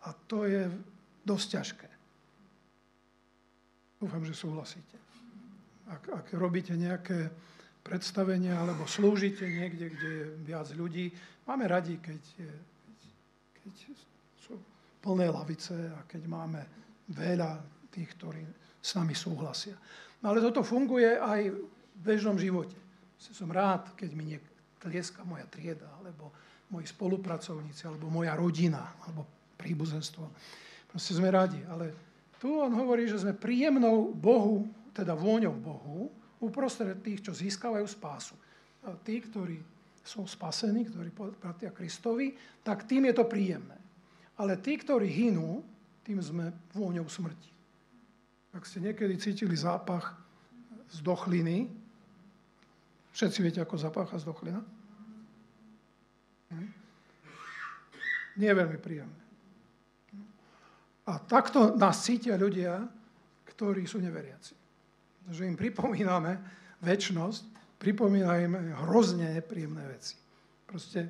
A 0.02 0.18
to 0.26 0.50
je 0.50 0.66
dosť 1.24 1.48
ťažké. 1.62 1.90
Dúfam, 4.02 4.26
že 4.26 4.34
súhlasíte. 4.34 5.09
Ak, 5.90 6.04
ak 6.10 6.28
robíte 6.38 6.78
nejaké 6.78 7.30
predstavenia 7.82 8.62
alebo 8.62 8.86
slúžite 8.86 9.46
niekde, 9.50 9.90
kde 9.90 10.10
je 10.10 10.26
viac 10.46 10.70
ľudí, 10.78 11.10
máme 11.50 11.66
radi, 11.66 11.98
keď, 11.98 12.22
je, 12.38 12.52
keď 13.58 13.74
sú 14.38 14.54
plné 15.02 15.34
lavice 15.34 15.74
a 15.74 16.06
keď 16.06 16.22
máme 16.30 16.62
veľa 17.10 17.58
tých, 17.90 18.10
ktorí 18.14 18.46
s 18.80 18.94
nami 18.94 19.18
súhlasia. 19.18 19.74
No 20.22 20.30
ale 20.30 20.44
toto 20.46 20.62
funguje 20.62 21.18
aj 21.18 21.50
v 21.50 21.60
bežnom 22.00 22.38
živote. 22.38 22.78
Som 23.20 23.52
rád, 23.52 23.98
keď 23.98 24.10
mi 24.16 24.36
niek 24.36 24.44
tlieska 24.80 25.26
moja 25.28 25.44
trieda, 25.52 25.88
alebo 26.00 26.32
moji 26.72 26.88
spolupracovníci, 26.88 27.84
alebo 27.90 28.08
moja 28.08 28.38
rodina, 28.38 28.96
alebo 29.04 29.28
príbuzenstvo. 29.60 30.24
Proste 30.88 31.18
sme 31.18 31.28
radi. 31.28 31.60
Ale 31.68 31.92
tu 32.40 32.56
on 32.56 32.72
hovorí, 32.72 33.10
že 33.10 33.20
sme 33.20 33.36
príjemnou 33.36 34.16
Bohu, 34.16 34.64
teda 35.00 35.16
vôňou 35.16 35.56
Bohu, 35.56 36.12
uprostred 36.44 37.00
tých, 37.00 37.24
čo 37.24 37.32
získavajú 37.32 37.88
spásu. 37.88 38.36
A 38.84 38.96
tí, 39.00 39.24
ktorí 39.24 39.60
sú 40.04 40.28
spasení, 40.28 40.88
ktorí 40.88 41.12
patria 41.40 41.72
Kristovi, 41.72 42.36
tak 42.64 42.88
tým 42.88 43.08
je 43.12 43.14
to 43.16 43.28
príjemné. 43.28 43.76
Ale 44.40 44.60
tí, 44.60 44.80
ktorí 44.80 45.08
hynú, 45.08 45.64
tým 46.04 46.20
sme 46.24 46.52
vôňou 46.76 47.06
smrti. 47.08 47.52
Ak 48.56 48.66
ste 48.66 48.82
niekedy 48.82 49.20
cítili 49.20 49.54
zápach 49.54 50.18
z 50.90 51.06
dochliny, 51.06 51.70
všetci 53.14 53.40
viete, 53.46 53.60
ako 53.62 53.76
zapácha 53.78 54.18
z 54.18 54.26
dochlina? 54.26 54.64
Nie 58.40 58.56
je 58.56 58.60
veľmi 58.64 58.80
príjemné. 58.80 59.22
A 61.06 61.20
takto 61.20 61.76
nás 61.76 62.02
cítia 62.02 62.40
ľudia, 62.40 62.88
ktorí 63.54 63.84
sú 63.86 64.00
neveriaci. 64.00 64.59
Že 65.30 65.54
im 65.54 65.58
pripomíname 65.58 66.42
väčnosť, 66.82 67.44
pripomíname 67.78 68.74
hrozne 68.86 69.38
nepríjemné 69.38 69.86
veci. 69.88 70.18
Proste, 70.66 71.10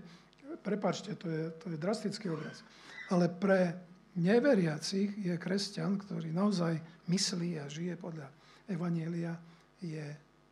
prepačte, 0.62 1.16
to 1.16 1.28
je, 1.28 1.44
to 1.60 1.66
je 1.72 1.78
drastický 1.80 2.32
obraz. 2.32 2.62
Ale 3.10 3.32
pre 3.32 3.74
neveriacich 4.20 5.18
je 5.18 5.36
kresťan, 5.40 5.98
ktorý 5.98 6.30
naozaj 6.36 6.78
myslí 7.08 7.58
a 7.58 7.66
žije 7.72 7.96
podľa 7.96 8.28
Evanielia 8.70 9.34
je 9.82 10.04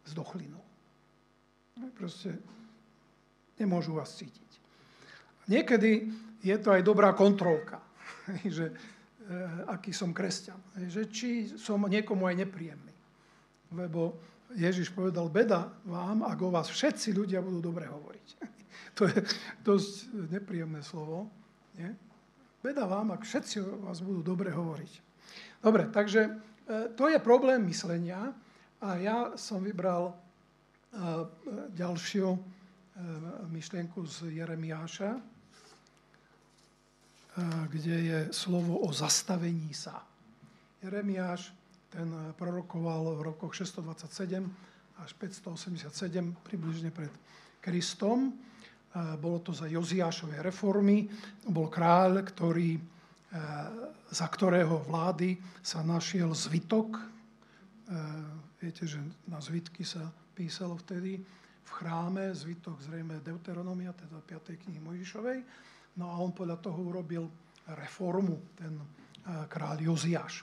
zdochlinou. 0.10 0.64
Proste 1.94 2.34
nemôžu 3.62 3.94
vás 3.94 4.18
cítiť. 4.18 4.52
Niekedy 5.48 6.10
je 6.42 6.56
to 6.58 6.74
aj 6.74 6.82
dobrá 6.82 7.14
kontrolka, 7.14 7.82
že 8.58 8.72
e, 8.72 8.74
aký 9.70 9.94
som 9.94 10.12
kresťan. 10.12 10.58
Že 10.90 11.02
či 11.14 11.30
som 11.56 11.86
niekomu 11.86 12.26
aj 12.26 12.36
nepríjemný. 12.48 12.87
Lebo 13.72 14.16
Ježiš 14.56 14.96
povedal, 14.96 15.28
beda 15.28 15.68
vám, 15.84 16.24
ak 16.24 16.40
o 16.40 16.50
vás 16.52 16.72
všetci 16.72 17.12
ľudia 17.12 17.44
budú 17.44 17.72
dobre 17.72 17.88
hovoriť. 17.88 18.28
To 18.98 19.06
je 19.06 19.22
dosť 19.62 20.10
nepríjemné 20.34 20.82
slovo. 20.82 21.30
Nie? 21.78 21.94
Beda 22.66 22.90
vám, 22.90 23.14
ak 23.14 23.22
všetci 23.22 23.62
o 23.62 23.86
vás 23.86 24.02
budú 24.02 24.26
dobre 24.26 24.50
hovoriť. 24.50 24.94
Dobre, 25.62 25.86
takže 25.94 26.22
e, 26.26 26.32
to 26.98 27.06
je 27.06 27.22
problém 27.22 27.62
myslenia 27.70 28.34
a 28.82 28.90
ja 28.98 29.38
som 29.38 29.62
vybral 29.62 30.10
e, 30.10 30.14
ďalšiu 31.78 32.28
e, 32.34 32.40
myšlienku 33.54 34.02
z 34.06 34.34
Jeremiáša, 34.42 35.12
kde 37.70 37.96
je 38.02 38.20
slovo 38.34 38.82
o 38.82 38.90
zastavení 38.90 39.70
sa. 39.70 40.02
Jeremiáš 40.82 41.54
ten 41.88 42.08
prorokoval 42.36 43.16
v 43.16 43.22
rokoch 43.32 43.56
627 43.56 44.44
až 44.98 45.10
587 45.16 45.88
približne 46.44 46.90
pred 46.92 47.14
Kristom. 47.64 48.34
Bolo 49.22 49.40
to 49.46 49.54
za 49.54 49.70
Joziášovej 49.70 50.42
reformy. 50.42 51.06
Bol 51.46 51.70
kráľ, 51.70 52.26
ktorý, 52.26 52.82
za 54.10 54.28
ktorého 54.28 54.84
vlády 54.90 55.38
sa 55.62 55.86
našiel 55.86 56.34
zvitok. 56.34 56.98
Viete, 58.58 58.84
že 58.90 58.98
na 59.30 59.38
zvitky 59.38 59.86
sa 59.86 60.10
písalo 60.34 60.82
vtedy 60.82 61.22
v 61.68 61.72
chráme, 61.72 62.34
zvitok 62.34 62.82
zrejme 62.82 63.22
Deuteronomia, 63.22 63.94
teda 63.94 64.18
5. 64.24 64.66
knihy 64.66 64.82
Mojžišovej. 64.82 65.40
No 66.02 66.10
a 66.10 66.18
on 66.18 66.34
podľa 66.34 66.58
toho 66.58 66.80
urobil 66.82 67.30
reformu, 67.78 68.40
ten 68.58 68.82
kráľ 69.28 69.94
Joziáš. 69.94 70.42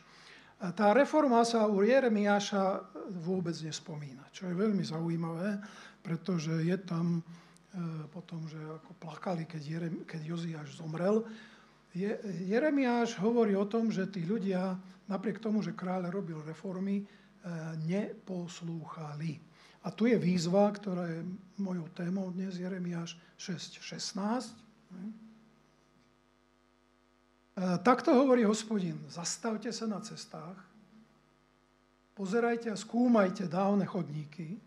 Tá 0.72 0.96
reforma 0.96 1.44
sa 1.44 1.68
u 1.68 1.84
Jeremiáša 1.84 2.80
vôbec 3.20 3.52
nespomína, 3.60 4.24
čo 4.32 4.48
je 4.48 4.56
veľmi 4.56 4.80
zaujímavé, 4.80 5.60
pretože 6.00 6.56
je 6.64 6.76
tam 6.80 7.20
e, 7.20 7.22
potom, 8.08 8.48
že 8.48 8.56
ako 8.56 8.96
plakali, 8.96 9.44
keď, 9.44 9.60
Jerem, 9.60 9.94
keď 10.08 10.20
Joziáš 10.24 10.80
zomrel. 10.80 11.20
Je, 11.92 12.16
Jeremiáš 12.48 13.20
hovorí 13.20 13.52
o 13.52 13.68
tom, 13.68 13.92
že 13.92 14.08
tí 14.08 14.24
ľudia, 14.24 14.80
napriek 15.04 15.36
tomu, 15.36 15.60
že 15.60 15.76
kráľ 15.76 16.08
robil 16.08 16.40
reformy, 16.40 17.04
e, 17.04 17.04
neposlúchali. 17.84 19.36
A 19.84 19.92
tu 19.92 20.08
je 20.08 20.16
výzva, 20.16 20.72
ktorá 20.72 21.04
je 21.12 21.20
mojou 21.60 21.92
témou 21.92 22.32
dnes, 22.32 22.56
Jeremiáš 22.56 23.20
6.16. 23.36 24.16
E, 27.54 27.78
takto 27.78 28.10
hovorí 28.10 28.42
hospodin, 28.42 28.98
zastavte 29.06 29.70
sa 29.70 29.86
na 29.86 30.02
cestách, 30.02 30.58
pozerajte 32.18 32.66
a 32.66 32.74
skúmajte 32.74 33.46
dávne 33.46 33.86
chodníky, 33.86 34.58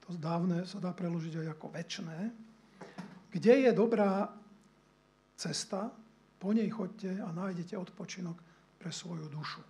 to 0.00 0.16
dávne 0.16 0.64
sa 0.64 0.80
dá 0.80 0.96
preložiť 0.96 1.44
aj 1.44 1.48
ako 1.52 1.66
väčné, 1.68 2.18
kde 3.28 3.68
je 3.68 3.70
dobrá 3.76 4.32
cesta, 5.36 5.92
po 6.40 6.56
nej 6.56 6.72
chodte 6.72 7.12
a 7.12 7.28
nájdete 7.28 7.76
odpočinok 7.76 8.40
pre 8.80 8.88
svoju 8.88 9.28
dušu. 9.28 9.60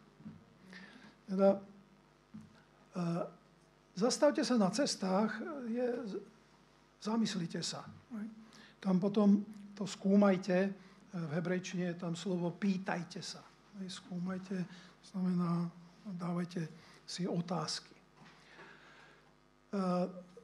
Teda, 1.26 1.58
e, 1.58 3.02
zastavte 3.98 4.46
sa 4.46 4.54
na 4.62 4.70
cestách, 4.70 5.42
je, 5.66 5.86
zamyslite 7.02 7.66
sa. 7.66 7.82
Tam 8.78 9.02
potom 9.02 9.42
to 9.74 9.90
skúmajte, 9.90 10.70
v 11.12 11.30
hebrejčine 11.36 11.92
je 11.92 11.96
tam 12.00 12.16
slovo 12.16 12.56
pýtajte 12.56 13.20
sa. 13.20 13.44
Skúmajte, 13.84 14.64
znamená, 15.12 15.68
dávajte 16.08 16.68
si 17.04 17.28
otázky. 17.28 17.92
E, 17.92 18.02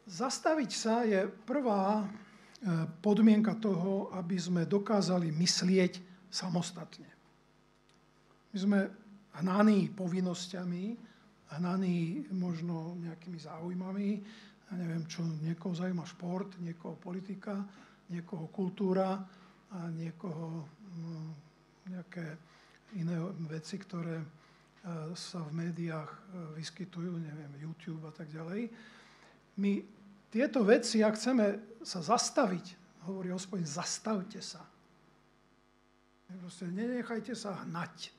zastaviť 0.04 0.70
sa 0.72 1.04
je 1.08 1.24
prvá 1.24 2.04
e, 2.04 2.06
podmienka 3.00 3.56
toho, 3.56 4.12
aby 4.12 4.36
sme 4.36 4.68
dokázali 4.68 5.32
myslieť 5.32 6.00
samostatne. 6.28 7.08
My 8.52 8.58
sme 8.58 8.78
hnaní 9.40 9.88
povinnosťami, 9.92 10.84
hnaní 11.56 12.28
možno 12.36 12.96
nejakými 13.00 13.38
záujmami, 13.40 14.08
ja 14.68 14.74
neviem, 14.76 15.04
čo 15.08 15.24
niekoho 15.24 15.72
zaujíma 15.72 16.04
šport, 16.04 16.60
niekoho 16.60 17.00
politika, 17.00 17.64
niekoho 18.12 18.52
kultúra, 18.52 19.16
a 19.72 19.92
niekoho 19.92 20.64
no, 20.96 21.36
nejaké 21.88 22.24
iné 22.96 23.16
veci, 23.48 23.76
ktoré 23.76 24.16
e, 24.20 24.26
sa 25.12 25.44
v 25.44 25.52
médiách 25.68 26.08
e, 26.08 26.18
vyskytujú, 26.56 27.20
neviem, 27.20 27.52
YouTube 27.60 28.04
a 28.08 28.12
tak 28.12 28.32
ďalej. 28.32 28.72
My 29.60 29.84
tieto 30.32 30.64
veci, 30.64 31.04
ak 31.04 31.16
chceme 31.16 31.76
sa 31.84 32.00
zastaviť, 32.00 32.76
hovorí 33.08 33.32
hospodin, 33.32 33.68
zastavte 33.68 34.40
sa. 34.40 34.64
Proste 36.28 36.68
nenechajte 36.68 37.32
sa 37.32 37.64
hnať. 37.64 38.12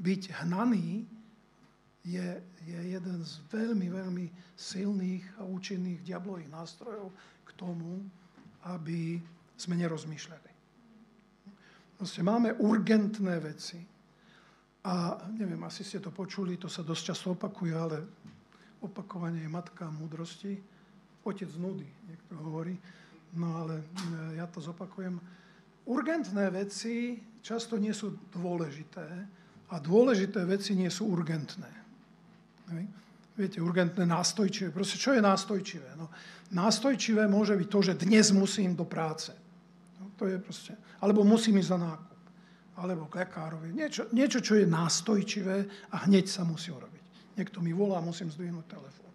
Byť 0.00 0.44
hnaný 0.44 1.04
je, 2.04 2.28
je 2.64 2.80
jeden 2.96 3.18
z 3.24 3.32
veľmi, 3.52 3.88
veľmi 3.92 4.26
silných 4.56 5.24
a 5.40 5.42
účinných 5.44 6.00
diablových 6.04 6.48
nástrojov 6.48 7.12
k 7.44 7.50
tomu, 7.60 8.00
aby 8.64 9.20
sme 9.56 9.74
nerozmýšľali. 9.80 10.50
Proste 11.96 12.20
máme 12.20 12.52
urgentné 12.60 13.40
veci. 13.40 13.80
A 14.86 15.18
neviem, 15.34 15.58
asi 15.66 15.82
ste 15.82 15.98
to 15.98 16.14
počuli, 16.14 16.60
to 16.60 16.70
sa 16.70 16.86
dosť 16.86 17.02
často 17.10 17.26
opakuje, 17.34 17.74
ale 17.74 17.96
opakovanie 18.84 19.42
je 19.42 19.50
matka 19.50 19.90
múdrosti. 19.90 20.54
Otec 21.26 21.50
nudy, 21.58 21.88
niekto 22.06 22.38
hovorí. 22.38 22.78
No 23.34 23.66
ale 23.66 23.82
e, 23.82 23.84
ja 24.38 24.46
to 24.46 24.62
zopakujem. 24.62 25.18
Urgentné 25.90 26.54
veci 26.54 27.18
často 27.42 27.80
nie 27.82 27.90
sú 27.90 28.14
dôležité 28.30 29.06
a 29.72 29.74
dôležité 29.82 30.46
veci 30.46 30.78
nie 30.78 30.86
sú 30.86 31.10
urgentné. 31.10 31.70
Hej. 32.70 32.84
Viete, 33.36 33.58
urgentné, 33.60 34.06
nástojčivé. 34.08 34.72
Proste, 34.72 34.96
čo 34.96 35.12
je 35.12 35.20
nástojčivé? 35.20 35.98
No, 35.98 36.08
nástojčivé 36.56 37.28
môže 37.28 37.52
byť 37.52 37.68
to, 37.68 37.80
že 37.84 38.00
dnes 38.00 38.32
musím 38.32 38.72
do 38.72 38.88
práce. 38.88 39.34
To 40.16 40.24
je 40.24 40.40
proste, 40.40 40.72
alebo 41.04 41.24
musím 41.24 41.60
ísť 41.60 41.70
za 41.70 41.78
nákup, 41.78 42.20
alebo 42.80 43.04
k 43.12 43.20
lekárovi. 43.24 43.72
Niečo, 43.76 44.08
niečo, 44.16 44.40
čo 44.40 44.56
je 44.56 44.64
nástojčivé 44.64 45.56
a 45.92 46.08
hneď 46.08 46.24
sa 46.24 46.44
musí 46.44 46.72
urobiť. 46.72 47.36
Niekto 47.36 47.60
mi 47.60 47.76
volá, 47.76 48.00
musím 48.00 48.32
zdvihnúť 48.32 48.64
telefón. 48.64 49.06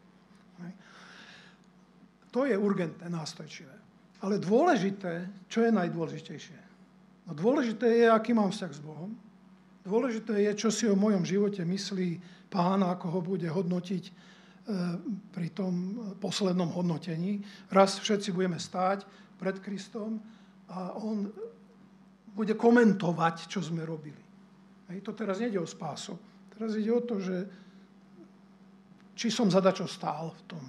To 2.31 2.47
je 2.47 2.55
urgentné, 2.55 3.11
nástojčivé. 3.11 3.75
Ale 4.23 4.39
dôležité, 4.39 5.27
čo 5.51 5.67
je 5.67 5.71
najdôležitejšie? 5.71 6.59
No 7.27 7.31
dôležité 7.35 7.87
je, 7.91 8.05
aký 8.07 8.31
mám 8.31 8.55
vzťah 8.55 8.71
s 8.71 8.81
Bohom. 8.81 9.11
Dôležité 9.83 10.39
je, 10.47 10.51
čo 10.55 10.69
si 10.71 10.87
o 10.87 10.95
mojom 10.95 11.27
živote 11.27 11.65
myslí 11.65 12.21
pán, 12.47 12.85
ako 12.85 13.07
ho 13.11 13.19
bude 13.19 13.49
hodnotiť 13.49 14.03
e, 14.07 14.11
pri 15.33 15.47
tom 15.51 15.73
poslednom 16.21 16.71
hodnotení. 16.71 17.41
Raz 17.67 17.99
všetci 17.99 18.31
budeme 18.31 18.61
stáť 18.61 19.03
pred 19.41 19.59
Kristom 19.59 20.21
a 20.71 20.95
on 20.95 21.27
bude 22.31 22.55
komentovať, 22.55 23.51
čo 23.51 23.59
sme 23.59 23.83
robili. 23.83 24.23
Hej, 24.87 25.03
to 25.03 25.11
teraz 25.11 25.39
nejde 25.43 25.59
o 25.59 25.67
spásu. 25.67 26.15
Teraz 26.55 26.75
ide 26.79 26.91
o 26.91 27.03
to, 27.03 27.19
že 27.19 27.37
či 29.15 29.27
som 29.27 29.51
zadačo 29.51 29.85
stál 29.85 30.31
v 30.31 30.41
tom, 30.47 30.63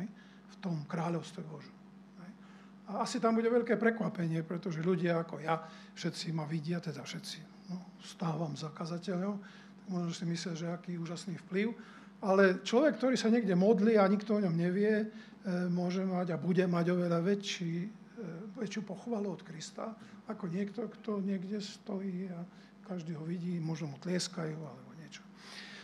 hej, 0.00 0.06
v 0.48 0.56
tom 0.64 0.88
kráľovstve 0.88 1.44
Božom. 1.44 1.76
A 2.84 3.00
asi 3.00 3.16
tam 3.16 3.32
bude 3.32 3.48
veľké 3.48 3.80
prekvapenie, 3.80 4.44
pretože 4.44 4.84
ľudia 4.84 5.24
ako 5.24 5.40
ja, 5.40 5.56
všetci 5.96 6.36
ma 6.36 6.44
vidia, 6.44 6.84
teda 6.84 7.00
všetci, 7.00 7.72
no, 7.72 7.96
stávam 8.04 8.52
za 8.52 8.68
kazateľom, 8.76 9.40
tak 9.40 9.86
možno 9.88 10.12
si 10.12 10.24
myslia, 10.28 10.52
že 10.52 10.68
aký 10.68 11.00
úžasný 11.00 11.40
vplyv, 11.48 11.72
ale 12.20 12.60
človek, 12.60 13.00
ktorý 13.00 13.16
sa 13.16 13.32
niekde 13.32 13.56
modlí 13.56 13.96
a 13.96 14.04
nikto 14.04 14.36
o 14.36 14.42
ňom 14.44 14.52
nevie, 14.52 15.00
e, 15.00 15.06
môže 15.72 16.04
mať 16.04 16.36
a 16.36 16.40
bude 16.40 16.64
mať 16.68 16.92
oveľa 16.92 17.20
väčší 17.24 18.03
väčšiu 18.58 18.82
pochvalu 18.86 19.34
od 19.34 19.42
Krista, 19.42 19.94
ako 20.30 20.48
niekto, 20.48 20.86
kto 20.88 21.20
niekde 21.20 21.60
stojí 21.60 22.30
a 22.32 22.40
každý 22.84 23.16
ho 23.16 23.24
vidí, 23.24 23.56
možno 23.58 23.92
mu 23.92 23.96
tlieskajú 24.00 24.56
alebo 24.56 24.90
niečo. 25.00 25.24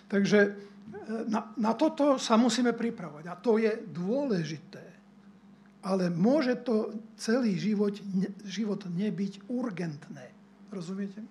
Takže 0.07 0.39
e, 0.47 0.51
na, 1.29 1.53
na 1.57 1.73
toto 1.75 2.21
sa 2.21 2.37
musíme 2.37 2.77
pripravovať 2.77 3.25
a 3.27 3.35
to 3.41 3.57
je 3.57 3.73
dôležité. 3.91 4.85
Ale 5.81 6.13
môže 6.13 6.61
to 6.61 6.93
celý 7.17 7.57
život, 7.57 7.97
život 8.45 8.85
nebyť 8.85 9.49
urgentné. 9.49 10.29
Rozumiete? 10.69 11.25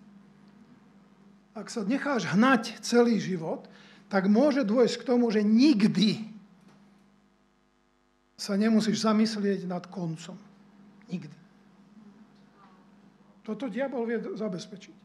Ak 1.53 1.69
sa 1.69 1.85
necháš 1.85 2.25
hnať 2.33 2.81
celý 2.81 3.21
život, 3.21 3.69
tak 4.09 4.25
môže 4.25 4.65
dôjsť 4.65 5.05
k 5.05 5.07
tomu, 5.07 5.29
že 5.29 5.45
nikdy 5.45 6.25
sa 8.39 8.57
nemusíš 8.57 9.05
zamyslieť 9.05 9.69
nad 9.69 9.85
koncom. 9.85 10.48
Nikdy. 11.09 11.37
Toto 13.43 13.65
diabol 13.65 14.05
vie 14.05 14.17
zabezpečiť. 14.21 14.95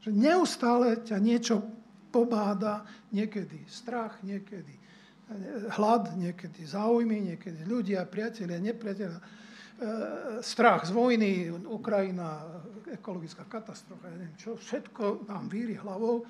Že 0.00 0.10
neustále 0.14 1.02
ťa 1.02 1.18
niečo 1.18 1.60
pobáda, 2.14 2.86
niekedy 3.10 3.66
strach, 3.66 4.22
niekedy 4.22 4.80
hlad, 5.78 6.18
niekedy 6.18 6.66
záujmy, 6.66 7.34
niekedy 7.34 7.62
ľudia, 7.62 8.02
priatelia, 8.06 8.58
nepriatelia, 8.58 9.14
e, 9.14 9.24
strach 10.42 10.82
z 10.86 10.90
vojny, 10.90 11.54
Ukrajina, 11.70 12.42
ekologická 12.90 13.46
katastrofa, 13.46 14.10
ja 14.10 14.18
neviem 14.18 14.34
čo, 14.34 14.58
všetko 14.58 15.30
nám 15.30 15.46
víri 15.46 15.78
hlavou, 15.78 16.26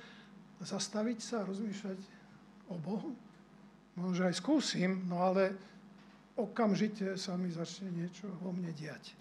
zastaviť 0.60 1.18
sa, 1.24 1.48
rozmýšľať 1.48 1.98
o 2.68 2.76
Bohu. 2.76 3.16
Možno, 3.96 4.12
že 4.12 4.28
aj 4.28 4.36
skúsim, 4.36 5.08
no 5.08 5.24
ale 5.24 5.56
okamžite 6.40 7.20
sa 7.20 7.36
mi 7.36 7.52
začne 7.52 7.92
niečo 7.92 8.28
vo 8.40 8.50
mne 8.50 8.72
diať. 8.72 9.12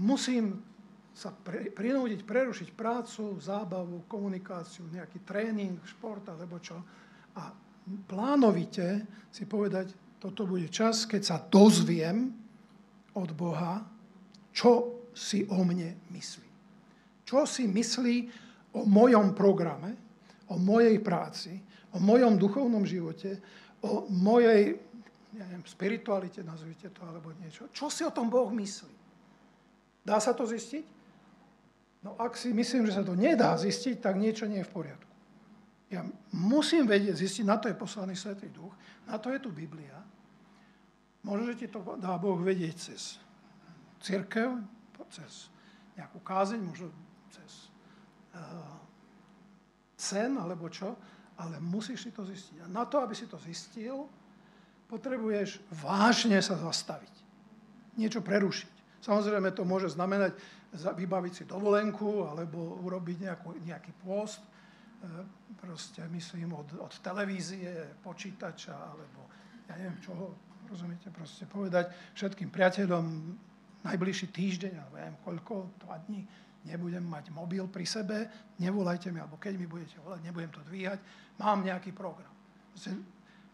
Musím 0.00 0.64
sa 1.12 1.34
pre, 1.34 1.68
prinúdiť 1.68 2.24
prerušiť 2.24 2.68
prácu, 2.72 3.36
zábavu, 3.36 4.08
komunikáciu, 4.08 4.88
nejaký 4.88 5.20
tréning, 5.20 5.76
šport 5.84 6.24
alebo 6.32 6.56
čo 6.62 6.80
a 7.36 7.52
plánovite 8.08 9.04
si 9.28 9.44
povedať, 9.44 9.92
toto 10.20 10.44
bude 10.44 10.68
čas, 10.68 11.08
keď 11.08 11.22
sa 11.24 11.36
dozviem 11.40 12.32
od 13.16 13.30
Boha, 13.32 13.84
čo 14.52 15.04
si 15.16 15.44
o 15.48 15.60
mne 15.64 15.96
myslí. 16.12 16.50
Čo 17.24 17.48
si 17.48 17.64
myslí 17.66 18.16
o 18.76 18.86
mojom 18.86 19.32
programe, 19.32 19.96
o 20.50 20.58
mojej 20.58 20.98
práci, 21.00 21.56
o 21.94 21.98
mojom 21.98 22.38
duchovnom 22.38 22.84
živote, 22.86 23.38
o 23.82 24.06
mojej 24.12 24.76
neviem, 25.34 25.62
spiritualite, 25.66 26.42
nazvite 26.42 26.90
to, 26.90 27.02
alebo 27.06 27.30
niečo. 27.38 27.70
Čo 27.70 27.86
si 27.90 28.02
o 28.02 28.10
tom 28.10 28.26
Boh 28.26 28.50
myslí? 28.50 28.94
Dá 30.02 30.18
sa 30.18 30.34
to 30.34 30.48
zistiť? 30.48 30.84
No 32.00 32.16
ak 32.16 32.34
si 32.34 32.50
myslím, 32.56 32.88
že 32.88 32.96
sa 32.96 33.04
to 33.04 33.12
nedá 33.12 33.52
zistiť, 33.54 34.00
tak 34.00 34.16
niečo 34.16 34.48
nie 34.48 34.64
je 34.64 34.68
v 34.68 34.74
poriadku. 34.74 35.12
Ja 35.90 36.06
musím 36.32 36.86
vedieť, 36.86 37.18
zistiť, 37.18 37.44
na 37.44 37.58
to 37.58 37.66
je 37.66 37.76
poslaný 37.76 38.14
Svetý 38.14 38.48
Duch, 38.48 38.72
na 39.10 39.18
to 39.18 39.28
je 39.34 39.42
tu 39.42 39.50
Biblia. 39.50 39.98
Možno, 41.20 41.52
že 41.52 41.58
ti 41.60 41.66
to 41.68 41.82
dá 42.00 42.16
Boh 42.16 42.38
vedieť 42.40 42.76
cez 42.78 43.20
církev, 44.00 44.56
cez 45.12 45.52
nejakú 45.98 46.22
kázeň, 46.24 46.62
možno 46.62 46.88
cez 47.28 47.68
uh, 48.32 48.80
sen 50.00 50.40
alebo 50.40 50.72
čo, 50.72 50.96
ale 51.36 51.60
musíš 51.60 52.08
si 52.08 52.10
to 52.14 52.24
zistiť. 52.24 52.64
A 52.64 52.66
na 52.72 52.88
to, 52.88 53.04
aby 53.04 53.12
si 53.12 53.28
to 53.28 53.36
zistil, 53.36 54.08
potrebuješ 54.90 55.62
vážne 55.78 56.42
sa 56.42 56.58
zastaviť. 56.58 57.14
Niečo 57.94 58.20
prerušiť. 58.20 59.00
Samozrejme, 59.06 59.54
to 59.54 59.62
môže 59.62 59.94
znamenať 59.94 60.34
vybaviť 60.74 61.32
si 61.32 61.44
dovolenku 61.46 62.26
alebo 62.26 62.82
urobiť 62.82 63.16
nejakú, 63.30 63.48
nejaký 63.64 63.94
pôst, 64.02 64.42
E, 65.00 65.24
proste 65.60 66.08
myslím 66.08 66.52
od, 66.52 66.68
od 66.76 66.92
televízie, 67.00 67.96
počítača, 68.04 68.76
alebo 68.76 69.32
ja 69.68 69.80
neviem 69.80 69.96
čoho, 70.04 70.36
rozumiete, 70.68 71.08
proste 71.08 71.48
povedať 71.48 71.88
všetkým 72.12 72.52
priateľom 72.52 73.04
najbližší 73.80 74.28
týždeň, 74.28 74.72
alebo 74.76 74.94
ja 75.00 75.08
neviem 75.08 75.20
koľko, 75.24 75.54
dva 75.80 75.96
dní, 76.04 76.20
nebudem 76.68 77.00
mať 77.00 77.32
mobil 77.32 77.64
pri 77.72 77.88
sebe, 77.88 78.28
nevolajte 78.60 79.08
mi, 79.08 79.24
alebo 79.24 79.40
keď 79.40 79.56
mi 79.56 79.64
budete 79.64 79.96
volať, 80.04 80.20
nebudem 80.20 80.52
to 80.52 80.60
dvíhať, 80.68 81.00
mám 81.40 81.64
nejaký 81.64 81.96
program. 81.96 82.28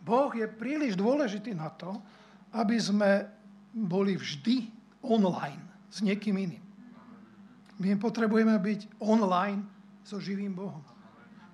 Boh 0.06 0.30
je 0.30 0.46
príliš 0.46 0.94
dôležitý 0.94 1.58
na 1.58 1.66
to, 1.74 1.98
aby 2.54 2.78
sme 2.78 3.26
boli 3.74 4.14
vždy 4.14 4.70
online 5.02 5.60
s 5.90 6.06
niekým 6.06 6.38
iným. 6.38 6.62
My 7.82 7.98
potrebujeme 7.98 8.54
byť 8.56 9.02
online 9.02 9.66
so 10.06 10.22
živým 10.22 10.54
Bohom. 10.54 10.80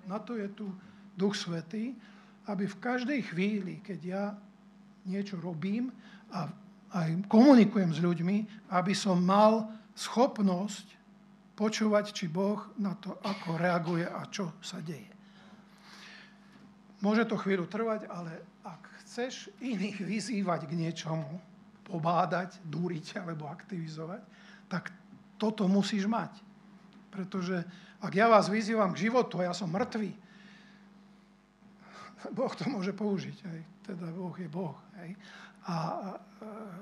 Na 0.05 0.21
to 0.21 0.37
je 0.37 0.47
tu 0.53 0.69
Duch 1.17 1.33
Svetý, 1.33 1.97
aby 2.45 2.69
v 2.69 2.79
každej 2.79 3.19
chvíli, 3.33 3.73
keď 3.81 3.99
ja 4.05 4.25
niečo 5.09 5.41
robím 5.41 5.91
a 6.31 6.47
aj 6.93 7.25
komunikujem 7.27 7.91
s 7.91 7.99
ľuďmi, 7.99 8.69
aby 8.71 8.93
som 8.93 9.19
mal 9.19 9.67
schopnosť 9.97 10.85
počúvať, 11.57 12.13
či 12.13 12.25
Boh 12.29 12.61
na 12.77 12.93
to, 12.97 13.17
ako 13.25 13.57
reaguje 13.57 14.05
a 14.05 14.21
čo 14.29 14.57
sa 14.61 14.79
deje. 14.79 15.09
Môže 17.03 17.27
to 17.27 17.35
chvíľu 17.35 17.67
trvať, 17.67 18.07
ale 18.07 18.39
ak 18.63 19.03
chceš 19.03 19.51
iných 19.59 19.99
vyzývať 19.99 20.71
k 20.71 20.73
niečomu, 20.79 21.27
pobádať, 21.83 22.63
dúriť 22.63 23.19
alebo 23.19 23.51
aktivizovať, 23.51 24.23
tak 24.71 24.95
toto 25.35 25.67
musíš 25.67 26.07
mať. 26.07 26.31
Pretože 27.11 27.59
ak 27.99 28.13
ja 28.15 28.31
vás 28.31 28.47
vyzývam 28.47 28.95
k 28.95 29.11
životu 29.11 29.43
a 29.43 29.51
ja 29.51 29.53
som 29.53 29.67
mŕtvý, 29.67 30.15
Boh 32.37 32.53
to 32.55 32.71
môže 32.71 32.95
použiť. 32.95 33.37
Hej. 33.51 33.61
Teda 33.83 34.07
Boh 34.15 34.35
je 34.39 34.47
Boh. 34.47 34.79
Hej. 35.03 35.19
A, 35.67 35.75
a, 35.75 35.77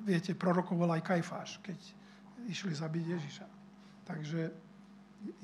viete, 0.05 0.37
prorokoval 0.37 1.01
aj 1.01 1.05
Kajfáš, 1.05 1.57
keď 1.65 1.77
išli 2.45 2.77
zabiť 2.77 3.05
Ježiša. 3.09 3.47
Takže 4.05 4.41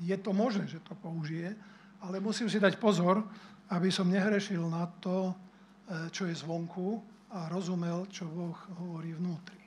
je 0.02 0.16
to 0.18 0.30
možné, 0.30 0.70
že 0.70 0.82
to 0.82 0.94
použije, 0.98 1.54
ale 1.98 2.22
musím 2.22 2.46
si 2.46 2.62
dať 2.62 2.78
pozor, 2.78 3.26
aby 3.72 3.88
som 3.92 4.08
nehrešil 4.08 4.64
na 4.64 4.88
to, 5.00 5.32
e, 5.32 6.08
čo 6.08 6.24
je 6.24 6.34
zvonku 6.36 7.00
a 7.32 7.52
rozumel, 7.52 8.08
čo 8.08 8.24
Boh 8.28 8.56
hovorí 8.80 9.12
vnútri. 9.12 9.60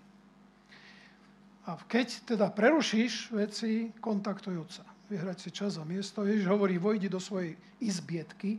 A 1.69 1.77
keď 1.77 2.33
teda 2.33 2.49
prerušíš 2.49 3.29
veci, 3.37 3.93
kontaktuj 4.01 4.57
Otca 4.57 4.85
vyhrať 5.11 5.37
si 5.43 5.49
čas 5.51 5.75
a 5.75 5.83
miesto. 5.83 6.23
Ježiš 6.23 6.47
hovorí, 6.47 6.79
vojdi 6.79 7.11
do 7.11 7.19
svojej 7.19 7.59
izbietky. 7.83 8.55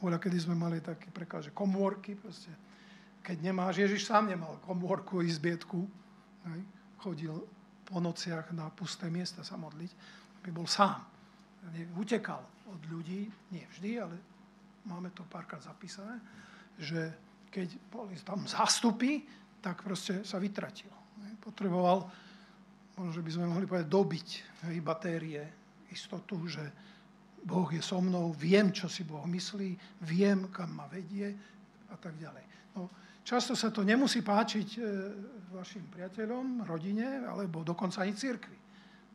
Voľa, 0.00 0.16
kedy 0.16 0.48
sme 0.48 0.56
mali 0.56 0.80
také 0.80 1.12
prekáže 1.12 1.52
komórky. 1.52 2.16
Proste. 2.16 2.48
Keď 3.20 3.36
nemáš, 3.44 3.84
Ježiš 3.84 4.08
sám 4.08 4.32
nemal 4.32 4.56
komórku, 4.64 5.20
izbietku. 5.20 5.84
Hej. 6.48 6.60
Chodil 7.04 7.36
po 7.84 8.00
nociach 8.00 8.48
na 8.56 8.72
pusté 8.72 9.12
miesta 9.12 9.44
sa 9.44 9.60
modliť, 9.60 9.92
aby 10.40 10.48
bol 10.48 10.64
sám. 10.64 11.04
Utekal 12.00 12.40
od 12.72 12.80
ľudí, 12.88 13.28
nie 13.52 13.64
vždy, 13.76 13.90
ale 14.00 14.16
máme 14.86 15.10
to 15.10 15.26
párkrát 15.28 15.60
zapísané, 15.60 16.20
že 16.78 17.12
keď 17.50 17.76
boli 17.90 18.16
tam 18.22 18.46
zástupy, 18.46 19.26
tak 19.60 19.82
proste 19.84 20.24
sa 20.24 20.40
vytratil. 20.40 20.88
Potreboval, 21.40 22.08
možno 22.96 23.20
by 23.20 23.30
sme 23.32 23.50
mohli 23.50 23.66
povedať, 23.66 23.88
dobiť 23.88 24.28
hej, 24.70 24.78
batérie 24.80 25.42
istotu, 25.90 26.36
že 26.46 26.62
Boh 27.40 27.68
je 27.72 27.80
so 27.80 28.00
mnou, 28.00 28.36
viem, 28.36 28.68
čo 28.68 28.86
si 28.86 29.04
Boh 29.04 29.24
myslí, 29.24 30.04
viem, 30.04 30.52
kam 30.52 30.76
ma 30.76 30.86
vedie 30.86 31.32
a 31.88 31.96
tak 31.96 32.16
ďalej. 32.20 32.76
No, 32.76 32.92
často 33.24 33.56
sa 33.56 33.72
to 33.72 33.80
nemusí 33.80 34.20
páčiť 34.20 34.68
e, 34.76 34.80
vašim 35.56 35.88
priateľom, 35.88 36.68
rodine, 36.68 37.24
alebo 37.24 37.64
dokonca 37.64 38.04
ani 38.04 38.12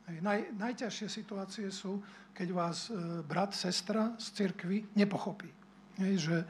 Naj, 0.05 0.53
najťažšie 0.53 1.07
situácie 1.09 1.67
sú, 1.73 1.97
keď 2.29 2.47
vás 2.53 2.93
e, 2.93 3.25
brat, 3.25 3.57
sestra 3.57 4.13
z 4.21 4.37
církvy 4.37 4.93
nepochopí. 4.93 5.49
Hej, 5.97 6.15
že 6.29 6.37
e, 6.41 6.47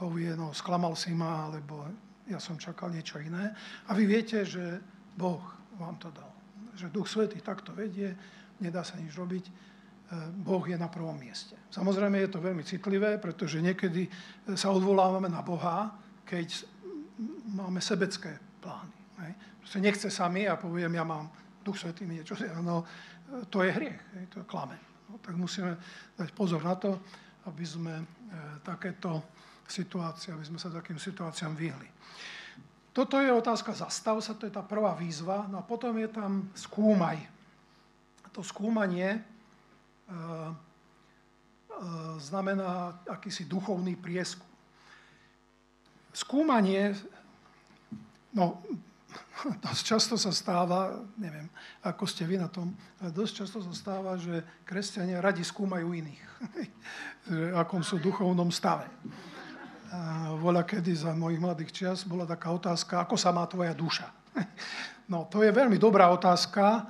povie, 0.00 0.32
no 0.32 0.56
sklamal 0.56 0.96
si 0.96 1.12
ma, 1.12 1.52
alebo 1.52 1.84
ja 2.32 2.40
som 2.40 2.56
čakal 2.56 2.88
niečo 2.88 3.20
iné. 3.20 3.52
A 3.88 3.92
vy 3.92 4.08
viete, 4.08 4.40
že 4.48 4.80
Boh 5.20 5.44
vám 5.76 6.00
to 6.00 6.08
dal. 6.16 6.32
Že 6.80 6.96
Duch 6.96 7.08
Svetý 7.12 7.44
takto 7.44 7.76
vedie, 7.76 8.16
nedá 8.56 8.80
sa 8.80 8.96
nič 8.96 9.12
robiť, 9.12 9.44
e, 9.44 9.52
Boh 10.40 10.64
je 10.64 10.80
na 10.80 10.88
prvom 10.88 11.20
mieste. 11.20 11.60
Samozrejme 11.68 12.16
je 12.24 12.32
to 12.32 12.40
veľmi 12.40 12.64
citlivé, 12.64 13.20
pretože 13.20 13.60
niekedy 13.60 14.08
e, 14.08 14.10
sa 14.56 14.72
odvolávame 14.72 15.28
na 15.28 15.44
Boha, 15.44 15.92
keď 16.24 16.64
máme 17.52 17.84
sebecké 17.84 18.40
plány. 18.64 18.96
Proste 19.62 19.78
nechce 19.78 20.08
sami 20.10 20.50
a 20.50 20.58
poviem, 20.58 20.98
ja 20.98 21.06
mám 21.06 21.30
Duch 21.62 21.78
Svetý 21.78 22.04
mi 22.04 22.18
niečo, 22.18 22.34
no, 22.60 22.84
to 23.48 23.62
je 23.62 23.70
hriech, 23.72 24.00
to 24.28 24.42
je 24.42 24.46
klame. 24.46 24.76
No, 25.08 25.18
tak 25.22 25.38
musíme 25.38 25.78
dať 26.18 26.30
pozor 26.34 26.62
na 26.62 26.74
to, 26.74 26.98
aby 27.46 27.64
sme 27.66 27.94
e, 28.02 28.04
takéto 28.62 29.22
situácie, 29.66 30.34
aby 30.34 30.44
sme 30.44 30.58
sa 30.58 30.68
takým 30.68 30.98
situáciám 30.98 31.54
vyhli. 31.54 31.88
Toto 32.92 33.16
je 33.16 33.32
otázka 33.32 33.72
zastav 33.72 34.20
sa, 34.20 34.36
to 34.36 34.44
je 34.44 34.52
tá 34.52 34.60
prvá 34.60 34.92
výzva, 34.92 35.48
no 35.48 35.58
a 35.58 35.64
potom 35.64 35.96
je 35.96 36.10
tam 36.12 36.52
skúmaj 36.52 37.16
to 38.32 38.40
skúmanie 38.40 39.08
e, 39.12 39.20
e, 39.20 40.16
znamená 42.16 42.96
akýsi 43.04 43.44
duchovný 43.44 43.96
prieskum. 44.00 44.48
Skúmanie, 46.12 46.96
no 48.32 48.60
dosť 49.64 49.82
často 49.82 50.14
sa 50.18 50.32
stáva, 50.32 51.02
neviem, 51.18 51.48
ako 51.82 52.04
ste 52.06 52.24
vy 52.24 52.38
na 52.38 52.48
tom, 52.48 52.72
ale 53.00 53.10
dosť 53.12 53.32
často 53.44 53.58
sa 53.60 53.72
stáva, 53.74 54.16
že 54.16 54.42
kresťania 54.64 55.22
radi 55.22 55.42
skúmajú 55.44 55.92
iných, 55.92 56.22
že 57.30 57.42
akom 57.56 57.82
sú 57.84 57.98
v 57.98 58.06
duchovnom 58.08 58.48
stave. 58.52 58.86
A 59.92 60.32
voľa 60.40 60.64
kedy 60.64 61.04
za 61.04 61.12
mojich 61.12 61.42
mladých 61.42 61.70
čias 61.72 62.08
bola 62.08 62.24
taká 62.24 62.48
otázka, 62.48 63.04
ako 63.04 63.16
sa 63.20 63.28
má 63.34 63.44
tvoja 63.48 63.76
duša. 63.76 64.08
No, 65.10 65.28
to 65.28 65.42
je 65.44 65.52
veľmi 65.52 65.76
dobrá 65.76 66.08
otázka, 66.08 66.62
e, 66.78 66.82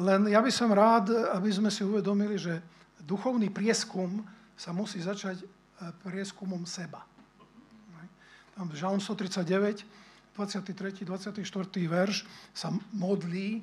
len 0.00 0.26
ja 0.32 0.42
by 0.42 0.48
som 0.48 0.72
rád, 0.74 1.12
aby 1.36 1.54
sme 1.54 1.68
si 1.68 1.84
uvedomili, 1.84 2.34
že 2.34 2.58
duchovný 3.04 3.52
prieskum 3.52 4.26
sa 4.56 4.74
musí 4.74 4.98
začať 4.98 5.38
e, 5.38 5.46
prieskumom 6.02 6.64
seba. 6.66 7.04
Tam 8.56 8.68
Žalm 8.68 8.98
139, 8.98 10.01
23. 10.36 11.04
24. 11.04 11.44
verš 11.88 12.24
sa 12.56 12.72
modlí 12.96 13.60
e, 13.60 13.62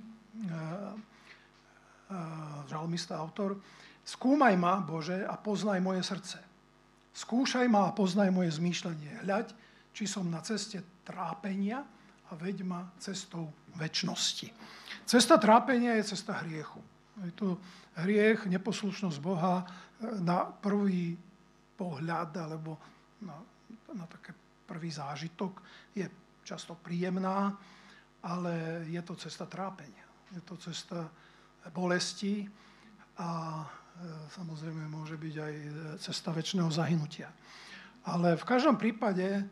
žalmista, 2.69 3.17
autor, 3.17 3.57
skúmaj 4.05 4.53
ma, 4.57 4.81
Bože, 4.81 5.25
a 5.25 5.33
poznaj 5.37 5.81
moje 5.81 6.05
srdce. 6.05 6.37
Skúšaj 7.13 7.65
ma 7.65 7.89
a 7.89 7.95
poznaj 7.95 8.29
moje 8.29 8.53
zmýšľanie. 8.61 9.25
Hľaď, 9.25 9.53
či 9.93 10.05
som 10.05 10.29
na 10.29 10.45
ceste 10.45 10.85
trápenia 11.01 11.81
a 12.29 12.31
veď 12.37 12.61
ma 12.61 12.85
cestou 13.01 13.49
väčšnosti. 13.75 14.53
Cesta 15.09 15.41
trápenia 15.41 15.97
je 15.97 16.13
cesta 16.13 16.37
hriechu. 16.45 16.81
Je 17.25 17.33
to 17.33 17.57
hriech, 18.05 18.45
neposlušnosť 18.45 19.17
Boha 19.19 19.65
e, 19.65 19.65
na 20.21 20.45
prvý 20.45 21.17
pohľad 21.75 22.31
alebo 22.37 22.77
na, 23.25 23.35
na 23.97 24.05
také 24.05 24.37
prvý 24.69 24.93
zážitok 24.93 25.65
je 25.97 26.05
často 26.49 26.73
príjemná, 26.73 27.53
ale 28.25 28.83
je 28.89 29.01
to 29.05 29.13
cesta 29.13 29.45
trápenia. 29.45 30.05
Je 30.33 30.41
to 30.41 30.57
cesta 30.57 31.05
bolesti 31.69 32.49
a 33.21 33.61
e, 33.61 33.65
samozrejme 34.33 34.89
môže 34.89 35.13
byť 35.13 35.35
aj 35.37 35.55
cesta 36.01 36.33
väčšného 36.33 36.71
zahynutia. 36.73 37.29
Ale 38.09 38.33
v 38.33 38.45
každom 38.49 38.81
prípade 38.81 39.27
e, 39.29 39.43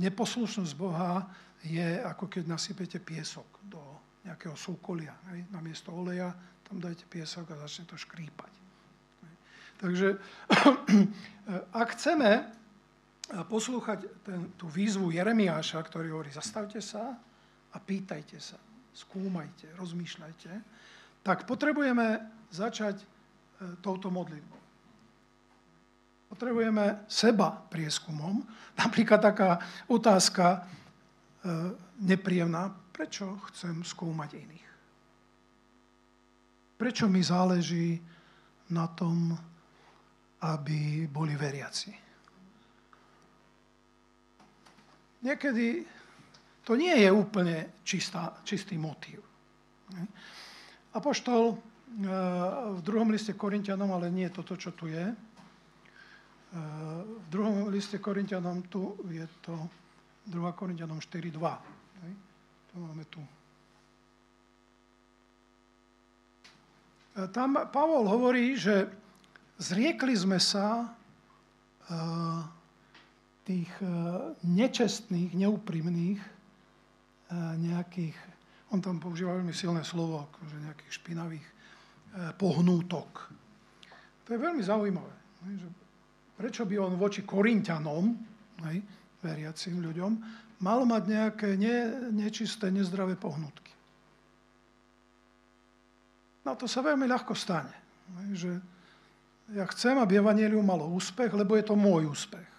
neposlušnosť 0.00 0.72
Boha 0.80 1.28
je 1.62 2.00
ako 2.02 2.26
keď 2.26 2.48
nasypete 2.48 2.98
piesok 2.98 3.46
do 3.68 3.80
nejakého 4.24 4.56
súkolia. 4.56 5.14
Na 5.52 5.60
miesto 5.60 5.92
oleja 5.92 6.32
tam 6.66 6.80
dajte 6.80 7.04
piesok 7.06 7.52
a 7.52 7.60
začne 7.68 7.84
to 7.84 8.00
škrípať. 8.00 8.52
Takže 9.82 10.14
ak 11.82 11.88
chceme 11.98 12.61
poslúchať 13.32 14.04
ten, 14.20 14.52
tú 14.60 14.68
výzvu 14.68 15.08
Jeremiáša, 15.08 15.80
ktorý 15.80 16.12
hovorí, 16.12 16.28
zastavte 16.28 16.84
sa 16.84 17.16
a 17.72 17.76
pýtajte 17.80 18.36
sa, 18.36 18.60
skúmajte, 18.92 19.72
rozmýšľajte, 19.80 20.52
tak 21.24 21.48
potrebujeme 21.48 22.20
začať 22.52 23.00
e, 23.00 23.06
touto 23.80 24.12
modlitbou. 24.12 24.60
Potrebujeme 26.28 27.08
seba 27.08 27.56
prieskumom. 27.56 28.44
Napríklad 28.82 29.20
taká 29.24 29.50
otázka 29.88 30.44
e, 30.52 30.60
nepríjemná, 32.04 32.68
prečo 32.92 33.40
chcem 33.48 33.80
skúmať 33.80 34.30
iných? 34.36 34.68
Prečo 36.76 37.08
mi 37.08 37.24
záleží 37.24 37.96
na 38.74 38.90
tom, 38.92 39.32
aby 40.42 41.06
boli 41.08 41.32
veriaci? 41.38 42.11
Niekedy 45.22 45.86
to 46.62 46.78
nie 46.78 46.94
je 46.94 47.10
úplne 47.10 47.82
čistá, 47.82 48.38
čistý 48.46 48.78
motív. 48.78 49.18
Apoštol 50.94 51.42
e, 51.50 51.56
v 52.78 52.80
druhom 52.84 53.10
liste 53.10 53.34
Korintianom, 53.34 53.90
ale 53.90 54.12
nie 54.12 54.28
toto, 54.30 54.54
čo 54.54 54.70
tu 54.70 54.86
je. 54.86 55.10
E, 55.10 55.14
v 57.02 57.26
druhom 57.32 57.66
liste 57.72 57.98
Korintianom 57.98 58.62
tu 58.70 58.94
je 59.10 59.26
to 59.42 59.56
2 60.30 60.38
Korintianom 60.54 61.02
4.2. 61.02 61.34
To 62.72 62.74
máme 62.78 63.04
tu. 63.10 63.20
E, 67.18 67.26
tam 67.34 67.58
Pavol 67.74 68.06
hovorí, 68.06 68.54
že 68.54 68.86
zriekli 69.58 70.14
sme 70.14 70.38
sa 70.38 70.94
tých 73.42 73.70
e, 73.82 73.86
nečestných, 74.46 75.34
neúprimných 75.34 76.20
e, 76.22 76.30
nejakých, 77.58 78.14
on 78.70 78.78
tam 78.78 79.02
používa 79.02 79.34
veľmi 79.34 79.54
silné 79.54 79.82
slovo, 79.82 80.30
akože 80.30 80.62
nejakých 80.62 80.92
špinavých 81.02 81.46
e, 81.46 81.52
pohnútok. 82.38 83.10
To 84.22 84.28
je 84.30 84.38
veľmi 84.38 84.62
zaujímavé. 84.62 85.14
Že 85.42 85.68
prečo 86.38 86.62
by 86.62 86.74
on 86.78 86.94
voči 86.94 87.26
Korintianom, 87.26 88.14
veriacim 89.22 89.82
ľuďom, 89.82 90.12
mal 90.62 90.86
mať 90.86 91.02
nejaké 91.10 91.48
ne, 91.58 92.10
nečisté, 92.14 92.70
nezdravé 92.70 93.18
pohnutky. 93.18 93.74
No 96.46 96.54
to 96.54 96.70
sa 96.70 96.82
veľmi 96.82 97.06
ľahko 97.10 97.34
stane. 97.34 97.74
Že 98.34 98.62
ja 99.58 99.66
chcem, 99.74 99.98
aby 99.98 100.22
Evangelium 100.22 100.62
malo 100.62 100.86
úspech, 100.94 101.34
lebo 101.34 101.58
je 101.58 101.66
to 101.66 101.74
môj 101.74 102.06
úspech 102.06 102.51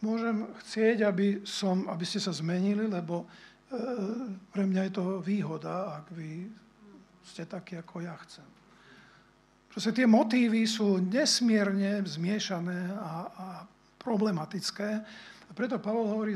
môžem 0.00 0.48
chcieť, 0.64 1.04
aby, 1.04 1.44
som, 1.44 1.84
aby 1.88 2.04
ste 2.08 2.20
sa 2.20 2.32
zmenili, 2.32 2.88
lebo 2.88 3.24
e, 3.24 3.26
pre 4.52 4.64
mňa 4.64 4.88
je 4.88 4.92
to 4.96 5.04
výhoda, 5.20 6.00
ak 6.00 6.12
vy 6.16 6.48
ste 7.24 7.44
takí, 7.44 7.76
ako 7.76 8.04
ja 8.04 8.16
chcem. 8.24 8.48
Proste 9.70 9.94
tie 9.94 10.06
motívy 10.08 10.66
sú 10.66 10.98
nesmierne 10.98 12.02
zmiešané 12.02 12.90
a, 12.98 13.12
a 13.30 13.46
problematické. 14.02 14.90
A 15.46 15.50
preto 15.54 15.78
Pavol 15.78 16.10
hovorí, 16.10 16.34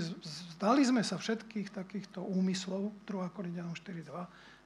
zdali 0.55 0.87
sme 0.87 1.03
sa 1.03 1.19
všetkých 1.19 1.75
takýchto 1.75 2.23
úmyslov, 2.23 2.95
2 3.09 3.35
Korintianom 3.35 3.75
4.2, 3.75 4.07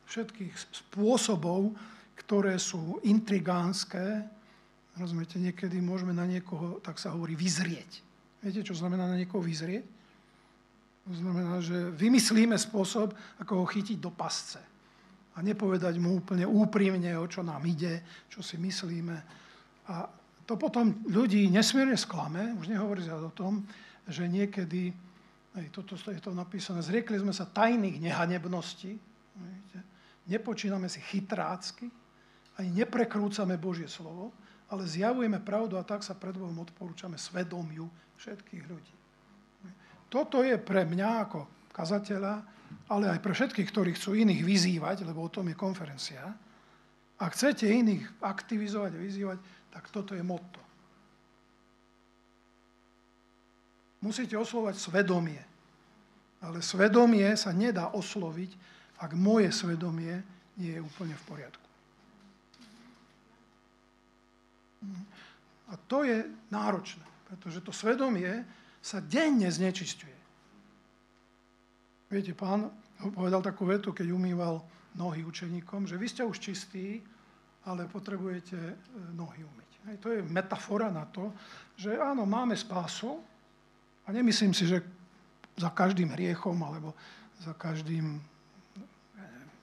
všetkých 0.05 0.53
spôsobov, 0.85 1.73
ktoré 2.19 2.61
sú 2.61 3.01
intrigánske. 3.07 4.27
Rozumiete, 5.01 5.41
niekedy 5.41 5.81
môžeme 5.81 6.13
na 6.13 6.29
niekoho, 6.29 6.83
tak 6.85 7.01
sa 7.01 7.15
hovorí, 7.15 7.39
vyzrieť. 7.39 8.08
Viete, 8.49 8.65
čo 8.65 8.81
znamená 8.81 9.05
na 9.05 9.21
niekoho 9.21 9.45
vyzrieť? 9.45 9.85
To 11.05 11.13
znamená, 11.13 11.61
že 11.61 11.93
vymyslíme 11.93 12.57
spôsob, 12.57 13.13
ako 13.37 13.61
ho 13.61 13.67
chytiť 13.69 14.01
do 14.01 14.09
pasce. 14.09 14.57
A 15.37 15.45
nepovedať 15.45 16.01
mu 16.01 16.17
úplne 16.17 16.49
úprimne, 16.49 17.13
o 17.21 17.29
čo 17.29 17.45
nám 17.45 17.61
ide, 17.69 18.01
čo 18.33 18.41
si 18.41 18.57
myslíme. 18.57 19.17
A 19.93 20.09
to 20.49 20.57
potom 20.57 20.97
ľudí 21.13 21.45
nesmierne 21.53 21.93
sklame, 21.93 22.57
už 22.57 22.73
nehovorí 22.73 23.05
sa 23.05 23.21
o 23.21 23.29
tom, 23.37 23.69
že 24.09 24.25
niekedy, 24.25 24.97
aj 25.53 25.69
toto 25.69 25.93
je 26.01 26.17
to 26.17 26.33
napísané, 26.33 26.81
zriekli 26.81 27.21
sme 27.21 27.37
sa 27.37 27.45
tajných 27.45 28.01
nehanebností, 28.01 28.97
nepočíname 30.25 30.89
si 30.89 31.05
chytrácky, 31.05 31.93
ani 32.57 32.73
neprekrúcame 32.73 33.61
Božie 33.61 33.93
slovo, 33.93 34.33
ale 34.73 34.89
zjavujeme 34.89 35.37
pravdu 35.41 35.77
a 35.77 35.85
tak 35.85 36.01
sa 36.01 36.17
pred 36.17 36.33
Bohom 36.33 36.65
odporúčame 36.65 37.21
svedomiu 37.21 37.89
všetkých 38.19 38.65
ľudí. 38.67 38.95
Toto 40.09 40.43
je 40.43 40.57
pre 40.59 40.89
mňa 40.89 41.11
ako 41.29 41.71
kazateľa, 41.71 42.35
ale 42.89 43.05
aj 43.13 43.21
pre 43.21 43.33
všetkých, 43.33 43.69
ktorí 43.69 43.91
chcú 43.95 44.17
iných 44.17 44.43
vyzývať, 44.43 45.05
lebo 45.05 45.25
o 45.25 45.33
tom 45.33 45.49
je 45.49 45.57
konferencia. 45.57 46.25
Ak 47.19 47.37
chcete 47.37 47.69
iných 47.69 48.23
aktivizovať 48.25 48.91
a 48.97 49.03
vyzývať, 49.03 49.39
tak 49.69 49.85
toto 49.93 50.17
je 50.17 50.25
motto. 50.25 50.61
Musíte 54.01 54.39
oslovať 54.39 54.79
svedomie. 54.79 55.43
Ale 56.39 56.63
svedomie 56.63 57.27
sa 57.35 57.51
nedá 57.51 57.91
osloviť, 57.91 58.55
ak 59.03 59.11
moje 59.19 59.51
svedomie 59.51 60.23
nie 60.55 60.79
je 60.79 60.83
úplne 60.83 61.14
v 61.19 61.27
poriadku. 61.27 61.66
A 65.69 65.75
to 65.91 66.07
je 66.07 66.23
náročné 66.49 67.03
pretože 67.29 67.61
to 67.61 67.72
svedomie 67.76 68.43
sa 68.81 69.05
denne 69.05 69.53
znečisťuje. 69.53 70.18
Viete, 72.09 72.33
pán 72.33 72.72
povedal 73.12 73.45
takú 73.45 73.68
vetu, 73.68 73.93
keď 73.93 74.09
umýval 74.16 74.64
nohy 74.97 75.22
učeníkom, 75.29 75.85
že 75.85 76.01
vy 76.01 76.07
ste 76.09 76.24
už 76.24 76.41
čistí, 76.41 77.05
ale 77.68 77.85
potrebujete 77.85 78.57
e, 78.57 78.74
nohy 79.12 79.45
umyť. 79.45 79.70
Hej, 79.93 79.97
to 80.01 80.09
je 80.16 80.20
metafora 80.24 80.89
na 80.89 81.05
to, 81.05 81.37
že 81.76 82.01
áno, 82.01 82.24
máme 82.24 82.57
spásu 82.57 83.20
a 84.03 84.09
nemyslím 84.09 84.57
si, 84.57 84.64
že 84.64 84.81
za 85.61 85.68
každým 85.68 86.16
hriechom 86.16 86.57
alebo 86.64 86.97
za 87.45 87.53
každým 87.53 88.18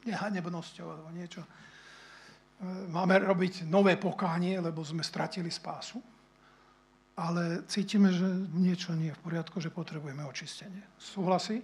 nehanebnosťou 0.05 0.86
alebo 0.86 1.09
niečo 1.18 1.41
e, 1.41 1.49
máme 2.93 3.26
robiť 3.26 3.66
nové 3.66 3.97
pokánie, 3.97 4.61
lebo 4.61 4.86
sme 4.86 5.01
stratili 5.01 5.49
spásu 5.49 5.97
ale 7.16 7.63
cítime, 7.72 8.11
že 8.11 8.28
niečo 8.51 8.91
nie 8.91 9.11
je 9.11 9.18
v 9.18 9.24
poriadku, 9.24 9.63
že 9.63 9.72
potrebujeme 9.72 10.28
očistenie. 10.28 10.84
Súhlasí? 10.99 11.63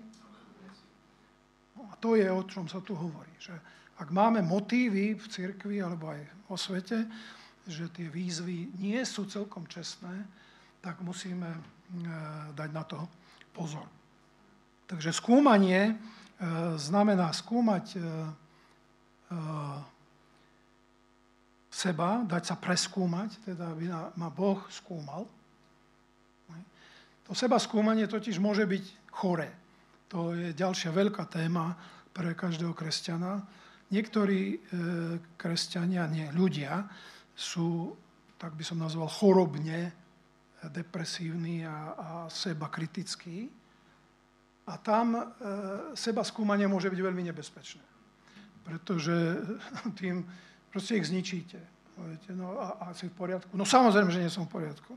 A 1.76 1.94
to 2.00 2.16
je, 2.16 2.24
o 2.32 2.48
čom 2.48 2.72
sa 2.72 2.80
tu 2.80 2.96
hovorí. 2.96 3.32
Že 3.36 3.60
ak 4.00 4.08
máme 4.16 4.40
motívy 4.40 5.20
v 5.20 5.26
cirkvi 5.28 5.84
alebo 5.84 6.16
aj 6.16 6.22
vo 6.48 6.56
svete, 6.56 7.04
že 7.68 7.92
tie 7.92 8.08
výzvy 8.08 8.80
nie 8.80 8.98
sú 9.04 9.28
celkom 9.28 9.68
čestné, 9.68 10.24
tak 10.82 11.04
musíme 11.04 11.52
e, 11.52 11.62
dať 12.56 12.70
na 12.74 12.84
to 12.88 12.98
pozor. 13.54 13.86
Takže 14.88 15.14
skúmanie 15.14 15.94
e, 15.94 15.94
znamená 16.80 17.30
skúmať 17.36 17.86
e, 17.96 18.00
seba, 21.72 22.26
dať 22.28 22.44
sa 22.52 22.56
preskúmať, 22.60 23.48
teda 23.48 23.72
aby 23.72 23.88
ma 24.20 24.28
Boh 24.28 24.60
skúmal. 24.68 25.24
To 27.30 27.38
seba 27.38 27.62
skúmanie 27.62 28.10
totiž 28.10 28.42
môže 28.42 28.66
byť 28.66 29.14
choré. 29.14 29.50
To 30.12 30.36
je 30.36 30.52
ďalšia 30.52 30.92
veľká 30.92 31.28
téma 31.32 31.76
pre 32.12 32.36
každého 32.36 32.76
kresťana. 32.76 33.40
Niektorí 33.92 34.60
kresťania, 35.36 36.08
nie 36.08 36.28
ľudia, 36.32 36.88
sú, 37.36 37.96
tak 38.40 38.56
by 38.56 38.64
som 38.64 38.80
nazval, 38.80 39.08
chorobne 39.12 39.92
depresívny 40.70 41.66
a, 41.66 41.78
a 41.98 42.10
seba 42.30 42.70
kritický. 42.70 43.50
A 44.70 44.78
tam 44.78 45.18
e, 45.18 45.24
seba 45.98 46.22
skúmanie 46.22 46.70
môže 46.70 46.92
byť 46.94 47.02
veľmi 47.02 47.24
nebezpečné. 47.26 47.82
Pretože 48.62 49.42
tým 50.00 50.22
proste 50.70 51.02
ich 51.02 51.10
zničíte. 51.10 51.58
Poviete, 51.98 52.32
no 52.38 52.62
a, 52.62 52.78
a 52.78 52.86
si 52.94 53.10
v 53.10 53.16
poriadku? 53.18 53.52
No 53.58 53.66
samozrejme, 53.66 54.14
že 54.14 54.22
nie 54.22 54.30
som 54.30 54.46
v 54.46 54.62
poriadku. 54.62 54.94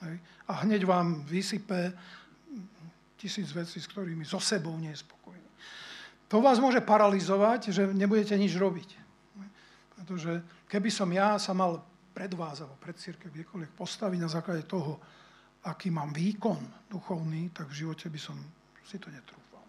Hej. 0.00 0.16
A 0.48 0.52
hneď 0.64 0.84
vám 0.88 1.24
vysype 1.28 1.92
tisíc 3.20 3.52
vecí, 3.52 3.80
s 3.80 3.90
ktorými 3.90 4.24
so 4.24 4.40
sebou 4.40 4.72
nie 4.80 4.90
je 4.96 5.04
spokojný. 5.04 5.48
To 6.30 6.40
vás 6.40 6.62
môže 6.62 6.80
paralizovať, 6.80 7.74
že 7.74 7.82
nebudete 7.90 8.38
nič 8.38 8.56
robiť. 8.56 8.90
Pretože 9.98 10.40
keby 10.70 10.88
som 10.88 11.10
ja 11.12 11.36
sa 11.36 11.52
mal 11.52 11.84
pred 12.16 12.32
vás 12.32 12.64
alebo 12.64 12.80
pred 12.80 12.96
církev 12.96 13.28
kdekoľvek 13.28 13.76
postaviť 13.76 14.18
na 14.22 14.30
základe 14.30 14.64
toho, 14.64 14.96
aký 15.66 15.92
mám 15.92 16.14
výkon 16.16 16.88
duchovný, 16.88 17.52
tak 17.52 17.68
v 17.68 17.84
živote 17.84 18.08
by 18.08 18.20
som 18.20 18.38
si 18.86 18.96
to 18.96 19.12
netrúfal. 19.12 19.60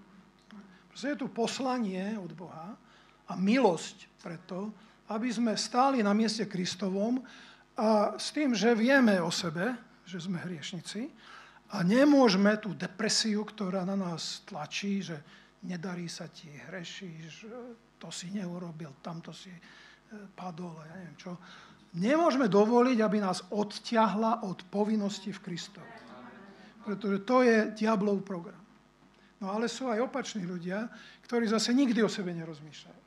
Proste 0.88 1.11
je 1.11 1.21
tu 1.21 1.27
poslanie 1.27 2.15
od 2.15 2.32
Boha 2.32 2.71
a 3.27 3.34
milosť 3.36 4.07
preto, 4.23 4.71
aby 5.11 5.27
sme 5.27 5.59
stáli 5.59 5.99
na 5.99 6.15
mieste 6.15 6.47
Kristovom 6.47 7.19
a 7.75 8.15
s 8.15 8.32
tým, 8.32 8.55
že 8.55 8.71
vieme 8.71 9.19
o 9.19 9.27
sebe, 9.27 9.90
že 10.12 10.28
sme 10.28 10.43
hriešnici 10.43 11.07
a 11.72 11.80
nemôžeme 11.88 12.59
tú 12.59 12.76
depresiu, 12.76 13.47
ktorá 13.47 13.88
na 13.88 13.95
nás 13.95 14.43
tlačí, 14.43 14.99
že 14.99 15.16
nedarí 15.64 16.12
sa 16.12 16.28
ti, 16.28 16.51
hrešíš, 16.51 17.47
to 17.95 18.12
si 18.12 18.34
neurobil, 18.36 18.99
tamto 18.99 19.32
si 19.32 19.53
e, 19.53 19.62
padol, 20.36 20.76
ja 20.84 20.99
neviem 20.99 21.16
čo 21.16 21.38
Nemôžeme 21.91 22.47
dovoliť, 22.47 23.03
aby 23.03 23.20
nás 23.20 23.43
odťahla 23.51 24.47
od 24.47 24.64
povinnosti 24.72 25.36
v 25.36 25.43
Kristovi. 25.43 25.95
Pretože 26.88 27.18
to 27.28 27.43
je 27.43 27.57
diablov 27.76 28.24
program. 28.24 28.57
No 29.43 29.51
ale 29.51 29.68
sú 29.68 29.91
aj 29.91 29.99
opační 29.99 30.47
ľudia, 30.47 30.88
ktorí 31.28 31.51
zase 31.51 31.76
nikdy 31.76 31.99
o 31.99 32.09
sebe 32.09 32.32
nerozmýšľajú. 32.32 33.01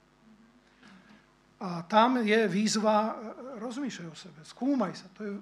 A 1.65 1.81
tam 1.89 2.21
je 2.21 2.45
výzva, 2.45 3.17
rozmýšľaj 3.57 4.09
o 4.11 4.17
sebe, 4.19 4.41
skúmaj 4.45 4.93
sa. 4.93 5.09
To 5.17 5.21
je 5.25 5.33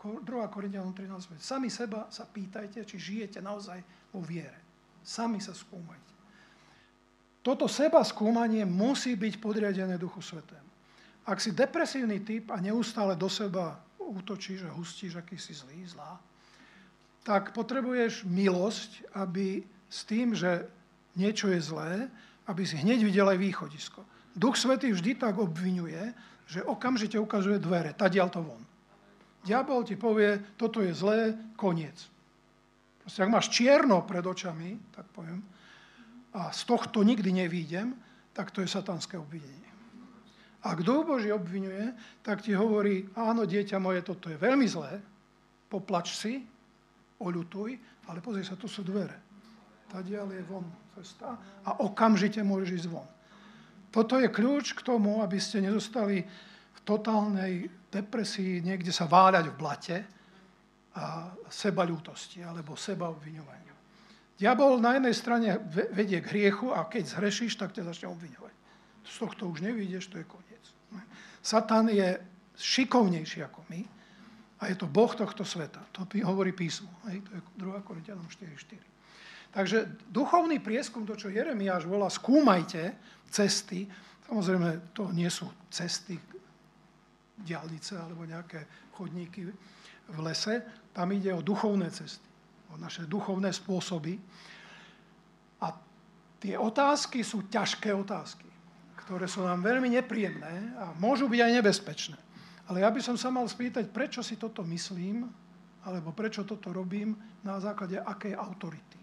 2. 0.00 0.24
Korintianom 0.48 0.96
13. 0.96 1.36
Sami 1.36 1.68
seba 1.68 2.08
sa 2.08 2.24
pýtajte, 2.24 2.88
či 2.88 2.96
žijete 2.96 3.44
naozaj 3.44 3.84
vo 4.16 4.24
viere. 4.24 4.56
Sami 5.04 5.40
sa 5.44 5.52
skúmajte. 5.52 6.12
Toto 7.40 7.68
seba 7.68 8.04
skúmanie 8.04 8.64
musí 8.68 9.16
byť 9.16 9.40
podriadené 9.40 9.96
Duchu 9.96 10.20
Svetému. 10.20 10.68
Ak 11.24 11.40
si 11.40 11.52
depresívny 11.52 12.20
typ 12.24 12.52
a 12.52 12.60
neustále 12.60 13.16
do 13.16 13.28
seba 13.28 13.80
útočíš 13.96 14.68
a 14.68 14.74
hustíš, 14.74 15.16
aký 15.16 15.36
si 15.36 15.52
zlý, 15.56 15.84
zlá, 15.88 16.20
tak 17.24 17.52
potrebuješ 17.52 18.24
milosť, 18.24 19.04
aby 19.16 19.62
s 19.88 20.00
tým, 20.08 20.32
že 20.32 20.64
niečo 21.16 21.52
je 21.52 21.60
zlé, 21.60 22.08
aby 22.48 22.64
si 22.64 22.80
hneď 22.80 23.04
videl 23.04 23.28
aj 23.28 23.38
východisko. 23.38 24.00
Duch 24.32 24.56
Svetý 24.56 24.90
vždy 24.90 25.20
tak 25.20 25.36
obvinuje, 25.36 26.00
že 26.48 26.64
okamžite 26.64 27.20
ukazuje 27.20 27.60
dvere, 27.62 27.94
tadiaľ 27.94 28.28
to 28.32 28.40
von. 28.42 28.62
Diabol 29.40 29.84
ti 29.88 29.96
povie, 29.96 30.36
toto 30.60 30.84
je 30.84 30.92
zlé, 30.92 31.32
koniec. 31.56 31.96
Proste, 33.00 33.24
ak 33.24 33.32
máš 33.32 33.48
čierno 33.48 34.04
pred 34.04 34.20
očami, 34.20 34.76
tak 34.92 35.08
poviem, 35.16 35.40
a 36.30 36.54
z 36.54 36.62
tohto 36.68 37.02
nikdy 37.02 37.32
nevídem, 37.32 37.96
tak 38.30 38.54
to 38.54 38.62
je 38.62 38.70
satanské 38.70 39.18
obvinenie. 39.18 39.66
Ak 40.60 40.84
Duch 40.84 41.08
Boží 41.08 41.32
obvinuje, 41.32 41.96
tak 42.20 42.44
ti 42.44 42.52
hovorí, 42.52 43.08
áno, 43.16 43.48
dieťa 43.48 43.80
moje, 43.80 44.04
toto 44.04 44.28
je 44.28 44.36
veľmi 44.36 44.68
zlé, 44.68 45.00
poplač 45.72 46.12
si, 46.14 46.44
oľutuj, 47.16 47.80
ale 48.12 48.20
pozri 48.20 48.44
sa, 48.44 48.60
tu 48.60 48.68
sú 48.68 48.84
dvere. 48.84 49.16
Tadiaľ 49.88 50.36
je 50.36 50.42
von 50.44 50.66
cesta 50.94 51.34
a 51.64 51.70
okamžite 51.80 52.44
môžeš 52.44 52.84
ísť 52.84 52.88
von. 52.92 53.08
Toto 53.90 54.20
je 54.20 54.30
kľúč 54.30 54.76
k 54.78 54.84
tomu, 54.86 55.18
aby 55.24 55.40
ste 55.42 55.64
nezostali 55.64 56.22
v 56.70 56.80
totálnej 56.86 57.66
depresii, 57.90 58.62
niekde 58.62 58.94
sa 58.94 59.10
váľať 59.10 59.44
v 59.50 59.58
blate 59.58 59.98
a 60.94 61.34
seba 61.50 61.82
ľútosti 61.82 62.42
alebo 62.42 62.78
seba 62.78 63.10
obviňovaniu. 63.10 63.74
Diabol 64.40 64.80
na 64.80 64.96
jednej 64.96 65.12
strane 65.12 65.48
vedie 65.92 66.22
k 66.24 66.30
hriechu 66.32 66.72
a 66.72 66.88
keď 66.88 67.12
zhrešíš, 67.12 67.60
tak 67.60 67.76
ťa 67.76 67.92
začne 67.92 68.08
obviňovať. 68.08 68.54
Z 69.04 69.14
tohto 69.20 69.52
už 69.52 69.60
nevídeš, 69.60 70.08
to 70.08 70.16
je 70.16 70.24
koniec. 70.24 70.64
Satan 71.44 71.92
je 71.92 72.16
šikovnejší 72.56 73.44
ako 73.44 73.60
my 73.68 73.84
a 74.60 74.72
je 74.72 74.76
to 74.80 74.88
Boh 74.88 75.12
tohto 75.12 75.44
sveta. 75.44 75.84
To 75.92 76.08
hovorí 76.24 76.52
písmo. 76.56 76.88
Hej? 77.08 77.20
To 77.26 77.30
je 77.36 77.40
2 77.68 77.86
Korintianom 77.86 78.28
4.4. 78.28 78.80
Takže 79.50 80.08
duchovný 80.08 80.62
prieskum, 80.62 81.02
to, 81.02 81.18
čo 81.18 81.32
Jeremiáš 81.32 81.84
volá, 81.84 82.06
skúmajte 82.06 82.94
cesty. 83.28 83.90
Samozrejme, 84.30 84.94
to 84.94 85.10
nie 85.10 85.26
sú 85.26 85.50
cesty, 85.68 86.14
diálnice 87.42 87.96
alebo 87.98 88.28
nejaké 88.28 88.90
chodníky 88.94 89.48
v 90.10 90.18
lese. 90.20 90.62
Tam 90.92 91.10
ide 91.14 91.32
o 91.34 91.44
duchovné 91.44 91.88
cesty, 91.90 92.26
o 92.72 92.78
naše 92.80 93.06
duchovné 93.06 93.50
spôsoby. 93.54 94.18
A 95.64 95.72
tie 96.42 96.54
otázky 96.58 97.24
sú 97.24 97.46
ťažké 97.48 97.94
otázky 97.94 98.50
ktoré 99.10 99.26
sú 99.26 99.42
nám 99.42 99.58
veľmi 99.66 99.90
nepríjemné 99.90 100.78
a 100.78 100.94
môžu 101.02 101.26
byť 101.26 101.40
aj 101.42 101.52
nebezpečné. 101.58 102.18
Ale 102.70 102.86
ja 102.86 102.94
by 102.94 103.02
som 103.02 103.18
sa 103.18 103.26
mal 103.26 103.42
spýtať, 103.42 103.90
prečo 103.90 104.22
si 104.22 104.38
toto 104.38 104.62
myslím, 104.62 105.26
alebo 105.82 106.14
prečo 106.14 106.46
toto 106.46 106.70
robím, 106.70 107.18
na 107.42 107.58
základe 107.58 107.98
akej 107.98 108.38
autority. 108.38 109.02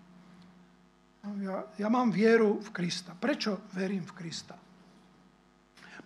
No, 1.27 1.35
ja, 1.43 1.67
ja 1.75 1.91
mám 1.91 2.07
vieru 2.07 2.63
v 2.63 2.71
Krista. 2.71 3.11
Prečo 3.19 3.67
verím 3.75 4.07
v 4.07 4.15
Krista? 4.15 4.55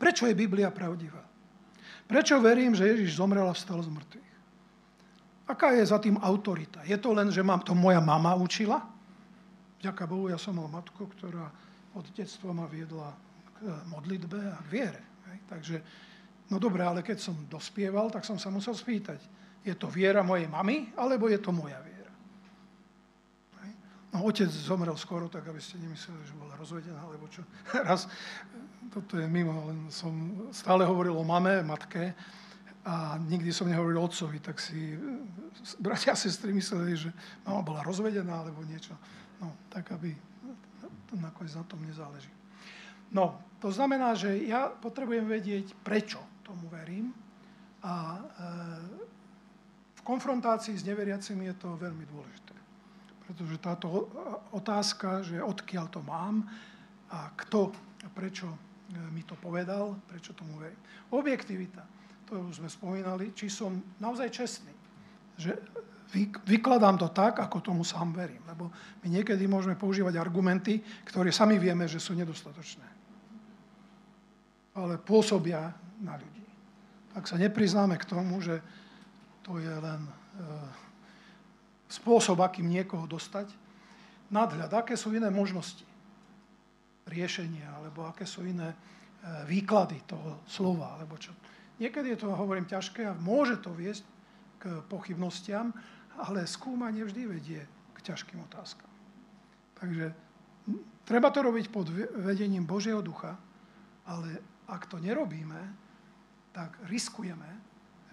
Prečo 0.01 0.25
je 0.25 0.33
Biblia 0.33 0.73
pravdivá? 0.73 1.21
Prečo 2.07 2.37
verím, 2.41 2.75
že 2.75 2.87
Ježiš 2.87 3.17
zomrel 3.17 3.45
a 3.47 3.53
vstal 3.55 3.81
z 3.83 3.89
mŕtvych? 3.91 4.31
Aká 5.51 5.75
je 5.75 5.83
za 5.83 5.99
tým 5.99 6.15
autorita? 6.21 6.79
Je 6.87 6.95
to 6.95 7.11
len, 7.11 7.27
že 7.27 7.43
mám 7.43 7.59
to 7.59 7.75
moja 7.75 7.99
mama 7.99 8.31
učila? 8.39 8.79
Ďaká 9.83 10.07
Bohu, 10.07 10.31
ja 10.31 10.39
som 10.39 10.55
mal 10.55 10.71
matku, 10.71 11.09
ktorá 11.17 11.51
od 11.91 12.05
detstva 12.15 12.55
ma 12.55 12.69
viedla 12.71 13.11
modlitbe 13.91 14.39
a 14.39 14.59
k 14.63 14.71
viere. 14.71 15.01
Takže, 15.51 15.83
no 16.47 16.55
dobré, 16.55 16.87
ale 16.87 17.03
keď 17.03 17.19
som 17.19 17.35
dospieval, 17.51 18.07
tak 18.07 18.23
som 18.23 18.39
sa 18.39 18.47
musel 18.47 18.71
spýtať, 18.71 19.19
je 19.61 19.75
to 19.75 19.91
viera 19.91 20.23
mojej 20.23 20.47
mamy, 20.47 20.95
alebo 20.95 21.27
je 21.27 21.37
to 21.37 21.51
moja 21.51 21.77
viera? 21.83 21.90
No 24.11 24.27
otec 24.27 24.51
zomrel 24.51 24.97
skoro, 24.99 25.31
tak 25.31 25.47
aby 25.47 25.63
ste 25.63 25.79
nemysleli, 25.79 26.19
že 26.27 26.35
bola 26.35 26.59
rozvedená, 26.59 26.99
alebo 26.99 27.31
čo. 27.31 27.47
Raz, 27.87 28.11
toto 28.91 29.15
je 29.15 29.27
mimo, 29.27 29.71
len 29.71 29.87
som 29.87 30.11
stále 30.51 30.83
hovoril 30.83 31.15
o 31.15 31.23
mame, 31.23 31.63
matke, 31.63 32.11
a 32.81 33.13
nikdy 33.21 33.53
som 33.53 33.69
nehovoril 33.69 34.01
otcovi, 34.01 34.41
tak 34.41 34.57
si 34.57 34.97
bratia 35.77 36.17
a 36.17 36.17
sestry 36.17 36.49
mysleli, 36.49 36.97
že 36.97 37.09
mama 37.45 37.61
bola 37.61 37.85
rozvedená 37.85 38.41
alebo 38.41 38.65
niečo. 38.65 38.97
No, 39.37 39.53
tak 39.69 39.93
aby 39.93 40.17
to 41.05 41.13
nakoniec 41.21 41.53
na 41.53 41.65
tom 41.69 41.77
nezáleží. 41.85 42.33
No, 43.13 43.37
to 43.61 43.69
znamená, 43.69 44.17
že 44.17 44.33
ja 44.49 44.71
potrebujem 44.71 45.29
vedieť, 45.29 45.77
prečo 45.85 46.17
tomu 46.41 46.71
verím 46.73 47.13
a 47.85 48.17
e, 48.17 48.21
v 49.99 50.01
konfrontácii 50.01 50.73
s 50.73 50.87
neveriacimi 50.87 51.45
je 51.53 51.55
to 51.61 51.77
veľmi 51.77 52.05
dôležité. 52.09 52.40
Pretože 53.31 53.63
táto 53.63 54.11
otázka, 54.51 55.23
že 55.23 55.39
odkiaľ 55.39 55.87
to 55.87 56.03
mám 56.03 56.43
a 57.07 57.31
kto 57.39 57.71
a 58.03 58.11
prečo 58.11 58.51
e, 58.51 58.57
mi 59.15 59.23
to 59.23 59.39
povedal, 59.39 59.95
prečo 60.03 60.35
tomu 60.35 60.59
verím. 60.59 60.75
Objektivita, 61.15 61.79
to 62.27 62.43
už 62.51 62.59
sme 62.59 62.67
spomínali, 62.67 63.31
či 63.31 63.47
som 63.47 63.79
naozaj 64.03 64.27
čestný. 64.35 64.75
Že 65.39 65.55
vykladám 66.43 66.99
to 66.99 67.07
tak, 67.15 67.39
ako 67.39 67.63
tomu 67.63 67.83
sám 67.87 68.11
verím. 68.11 68.43
Lebo 68.43 68.67
my 68.99 69.07
niekedy 69.07 69.47
môžeme 69.47 69.79
používať 69.79 70.19
argumenty, 70.19 70.83
ktoré 71.07 71.31
sami 71.31 71.55
vieme, 71.55 71.87
že 71.87 72.03
sú 72.03 72.11
nedostatočné. 72.11 72.87
Ale 74.75 74.99
pôsobia 74.99 75.71
na 76.03 76.19
ľudí. 76.19 76.43
Ak 77.15 77.31
sa 77.31 77.39
nepriznáme 77.39 77.95
k 77.95 78.07
tomu, 78.11 78.43
že 78.43 78.59
to 79.43 79.55
je 79.55 79.71
len 79.71 80.03
e, 80.03 80.11
spôsob, 81.91 82.39
akým 82.39 82.71
niekoho 82.71 83.03
dostať, 83.03 83.51
nadhľad, 84.31 84.71
aké 84.71 84.95
sú 84.95 85.11
iné 85.11 85.27
možnosti 85.27 85.83
riešenia, 87.11 87.67
alebo 87.75 88.07
aké 88.07 88.23
sú 88.23 88.47
iné 88.47 88.71
e, 88.71 88.77
výklady 89.43 90.07
toho 90.07 90.39
slova, 90.47 90.95
alebo 90.95 91.19
čo. 91.19 91.35
Niekedy 91.83 92.15
je 92.15 92.19
to, 92.23 92.31
hovorím, 92.31 92.69
ťažké 92.69 93.03
a 93.03 93.17
môže 93.17 93.59
to 93.59 93.75
viesť 93.75 94.07
k 94.61 94.79
pochybnostiam, 94.87 95.75
ale 96.21 96.47
skúmanie 96.47 97.03
vždy 97.03 97.21
vedie 97.27 97.61
k 97.97 97.97
ťažkým 98.05 98.39
otázkam. 98.47 98.89
Takže 99.81 100.13
treba 101.03 101.33
to 101.33 101.41
robiť 101.41 101.73
pod 101.73 101.89
vedením 102.21 102.63
Božieho 102.63 103.01
ducha, 103.01 103.35
ale 104.05 104.39
ak 104.69 104.87
to 104.87 105.01
nerobíme, 105.01 105.57
tak 106.53 106.77
riskujeme, 106.85 107.49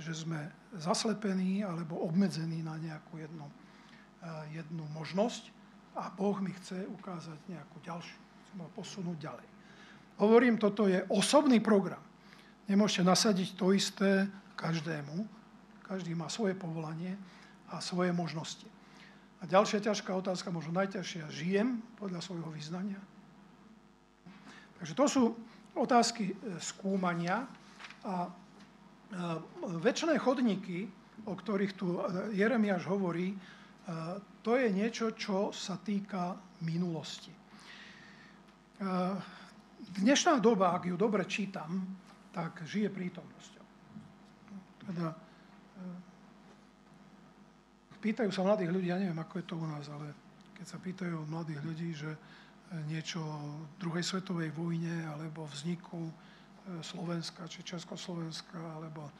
že 0.00 0.14
sme 0.14 0.48
zaslepení 0.78 1.60
alebo 1.62 2.00
obmedzení 2.06 2.64
na 2.64 2.80
nejakú 2.80 3.20
jednu, 3.20 3.46
jednu 4.52 4.84
možnosť 4.92 5.50
a 5.98 6.10
Boh 6.14 6.38
mi 6.38 6.54
chce 6.62 6.86
ukázať 6.90 7.38
nejakú 7.50 7.78
ďalšiu. 7.82 8.18
Chcem 8.18 8.58
ho 8.62 8.70
posunúť 8.74 9.18
ďalej. 9.18 9.46
Hovorím, 10.18 10.58
toto 10.58 10.90
je 10.90 11.02
osobný 11.10 11.62
program. 11.62 12.02
Nemôžete 12.66 13.06
nasadiť 13.06 13.48
to 13.54 13.70
isté 13.70 14.26
každému. 14.58 15.26
Každý 15.86 16.12
má 16.12 16.26
svoje 16.26 16.58
povolanie 16.58 17.14
a 17.70 17.78
svoje 17.78 18.10
možnosti. 18.10 18.66
A 19.38 19.46
ďalšia 19.46 19.78
ťažká 19.78 20.10
otázka, 20.10 20.50
možno 20.50 20.74
najťažšia, 20.74 21.30
žijem 21.30 21.78
podľa 21.96 22.18
svojho 22.18 22.50
vyznania? 22.50 22.98
Takže 24.82 24.94
to 24.94 25.04
sú 25.06 25.22
otázky 25.78 26.34
e, 26.34 26.58
skúmania 26.58 27.46
a 28.02 28.26
e, 28.26 28.30
väčšie 29.78 30.18
chodníky, 30.18 30.90
o 31.26 31.34
ktorých 31.38 31.72
tu 31.78 31.98
e, 31.98 32.34
Jeremiáš 32.34 32.90
hovorí, 32.90 33.38
to 34.44 34.52
je 34.56 34.68
niečo, 34.68 35.16
čo 35.16 35.48
sa 35.48 35.80
týka 35.80 36.36
minulosti. 36.64 37.32
Dnešná 39.78 40.36
doba, 40.44 40.76
ak 40.76 40.92
ju 40.92 40.96
dobre 41.00 41.24
čítam, 41.24 41.96
tak 42.28 42.68
žije 42.68 42.92
prítomnosťou. 42.92 43.66
Teda 44.84 45.08
Pýtajú 47.98 48.30
sa 48.30 48.46
mladých 48.46 48.70
ľudí, 48.70 48.94
ja 48.94 48.98
neviem, 48.98 49.18
ako 49.18 49.42
je 49.42 49.46
to 49.46 49.54
u 49.58 49.66
nás, 49.66 49.90
ale 49.90 50.14
keď 50.54 50.66
sa 50.70 50.78
pýtajú 50.78 51.18
mladých 51.26 51.60
ľudí, 51.66 51.90
že 51.98 52.10
e, 52.14 52.18
niečo 52.86 53.18
o 53.18 53.66
druhej 53.82 54.06
svetovej 54.06 54.54
vojne 54.54 55.02
alebo 55.10 55.50
vzniku 55.50 56.06
e, 56.06 56.12
Slovenska 56.78 57.50
či 57.50 57.66
Československa 57.66 58.54
alebo 58.78 59.10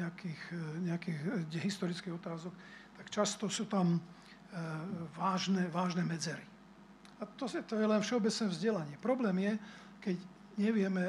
nejakých, 0.00 0.42
e, 0.56 0.64
nejakých 0.88 1.18
historických 1.68 2.16
otázok, 2.16 2.52
tak 3.04 3.12
často 3.12 3.52
sú 3.52 3.68
tam 3.68 4.00
vážne, 5.12 5.68
vážne 5.68 6.00
medzery. 6.00 6.40
A 7.20 7.28
to, 7.36 7.44
to 7.44 7.76
je 7.76 7.84
len 7.84 8.00
všeobecné 8.00 8.44
vzdelanie. 8.48 8.96
Problém 8.96 9.36
je, 9.44 9.52
keď 10.00 10.16
nevieme, 10.56 11.04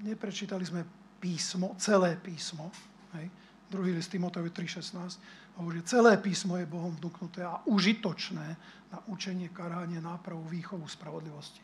neprečítali 0.00 0.64
sme 0.64 0.88
písmo, 1.20 1.74
celé 1.76 2.16
písmo, 2.16 2.72
hej, 3.18 3.28
druhý 3.68 3.92
list 3.92 4.08
Timoteovi 4.08 4.50
3.16, 4.50 5.60
hovorí, 5.60 5.82
že 5.82 5.98
celé 5.98 6.16
písmo 6.16 6.56
je 6.56 6.70
Bohom 6.70 6.94
vnúknuté 6.96 7.42
a 7.44 7.60
užitočné 7.66 8.46
na 8.88 8.98
učenie, 9.10 9.50
karhanie, 9.50 10.00
nápravu, 10.00 10.46
výchovu, 10.48 10.86
spravodlivosti. 10.88 11.60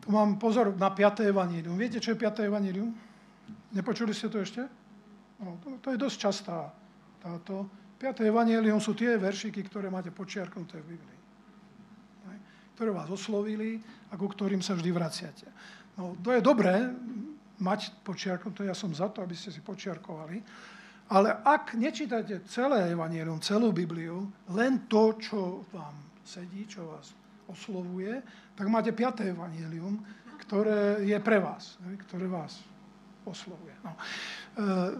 Tu 0.00 0.08
mám 0.08 0.40
pozor 0.40 0.72
na 0.80 0.88
5. 0.88 1.28
evanílium. 1.28 1.76
Viete, 1.76 2.00
čo 2.00 2.16
je 2.16 2.22
5. 2.22 2.48
evanílium? 2.48 2.88
Nepočuli 3.76 4.16
ste 4.16 4.32
to 4.32 4.40
ešte? 4.40 4.64
No, 5.42 5.60
to, 5.60 5.76
to 5.82 5.92
je 5.92 5.98
dosť 6.00 6.16
častá 6.16 6.72
táto. 7.20 7.68
5. 8.00 8.24
evanílium 8.24 8.80
sú 8.80 8.96
tie 8.96 9.20
veršiky, 9.20 9.60
ktoré 9.68 9.92
máte 9.92 10.08
počiarknuté 10.08 10.80
v 10.80 10.96
Biblii. 10.96 11.20
Ktoré 12.72 12.96
vás 12.96 13.12
oslovili 13.12 13.76
a 14.08 14.16
ku 14.16 14.24
ktorým 14.24 14.64
sa 14.64 14.72
vždy 14.72 14.88
vraciate. 14.88 15.44
No, 16.00 16.16
to 16.24 16.32
je 16.32 16.40
dobré 16.40 16.88
mať 17.60 17.92
počiarknuté, 18.00 18.64
ja 18.64 18.72
som 18.72 18.88
za 18.96 19.12
to, 19.12 19.20
aby 19.20 19.36
ste 19.36 19.52
si 19.52 19.60
počiarkovali, 19.60 20.40
ale 21.12 21.28
ak 21.44 21.76
nečítate 21.76 22.40
celé 22.48 22.88
Evangelium, 22.88 23.36
celú 23.44 23.68
Bibliu, 23.68 24.32
len 24.56 24.88
to, 24.88 25.20
čo 25.20 25.68
vám 25.68 25.92
sedí, 26.24 26.64
čo 26.64 26.88
vás 26.88 27.12
oslovuje, 27.52 28.24
tak 28.56 28.64
máte 28.72 28.96
5. 28.96 29.28
Evangelium, 29.28 30.00
ktoré 30.40 31.04
je 31.04 31.18
pre 31.20 31.36
vás, 31.36 31.76
ktoré 32.08 32.32
vás 32.32 32.64
oslovuje. 33.24 33.74
No. 33.84 33.92
E, 33.92 34.00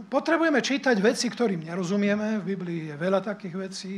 potrebujeme 0.09 0.61
čítať 0.61 0.97
veci, 1.01 1.27
ktorým 1.29 1.65
nerozumieme. 1.65 2.41
V 2.41 2.55
Biblii 2.57 2.81
je 2.93 2.97
veľa 2.97 3.21
takých 3.25 3.55
vecí. 3.57 3.95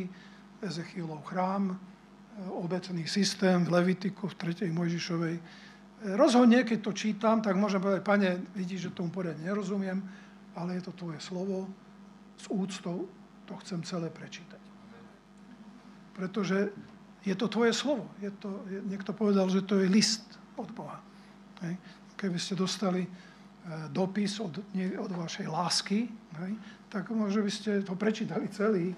Ezechielov 0.63 1.27
chrám, 1.27 1.75
e, 1.75 1.77
obecný 2.55 3.05
systém 3.07 3.67
v 3.67 3.73
Levitiku, 3.73 4.31
v 4.31 4.35
3. 4.55 4.71
Mojžišovej. 4.71 5.37
E, 5.39 5.43
rozhodne, 6.15 6.63
keď 6.63 6.79
to 6.83 6.93
čítam, 6.95 7.43
tak 7.43 7.59
môžem 7.59 7.83
povedať, 7.83 8.03
pane, 8.07 8.31
vidíš, 8.55 8.91
že 8.91 8.95
tomu 8.95 9.11
poriadne 9.11 9.43
nerozumiem, 9.43 9.99
ale 10.55 10.79
je 10.79 10.83
to 10.87 10.93
tvoje 10.95 11.19
slovo, 11.19 11.67
s 12.39 12.47
úctou 12.51 13.07
to 13.47 13.55
chcem 13.63 13.83
celé 13.83 14.09
prečítať. 14.11 14.61
Pretože 16.13 16.71
je 17.23 17.35
to 17.35 17.47
tvoje 17.47 17.73
slovo. 17.73 18.11
Je 18.19 18.31
to, 18.35 18.67
niekto 18.87 19.15
povedal, 19.15 19.47
že 19.49 19.63
to 19.63 19.79
je 19.79 19.87
list 19.87 20.27
od 20.59 20.69
Boha. 20.75 20.99
Keby 22.19 22.39
ste 22.39 22.59
dostali 22.59 23.07
dopis 23.95 24.41
od, 24.43 24.59
nie, 24.75 24.91
od 24.99 25.13
vašej 25.15 25.47
lásky, 25.47 26.11
hej, 26.11 26.53
tak 26.91 27.09
možno 27.15 27.47
by 27.47 27.53
ste 27.53 27.87
to 27.87 27.95
prečítali 27.95 28.51
celý, 28.51 28.91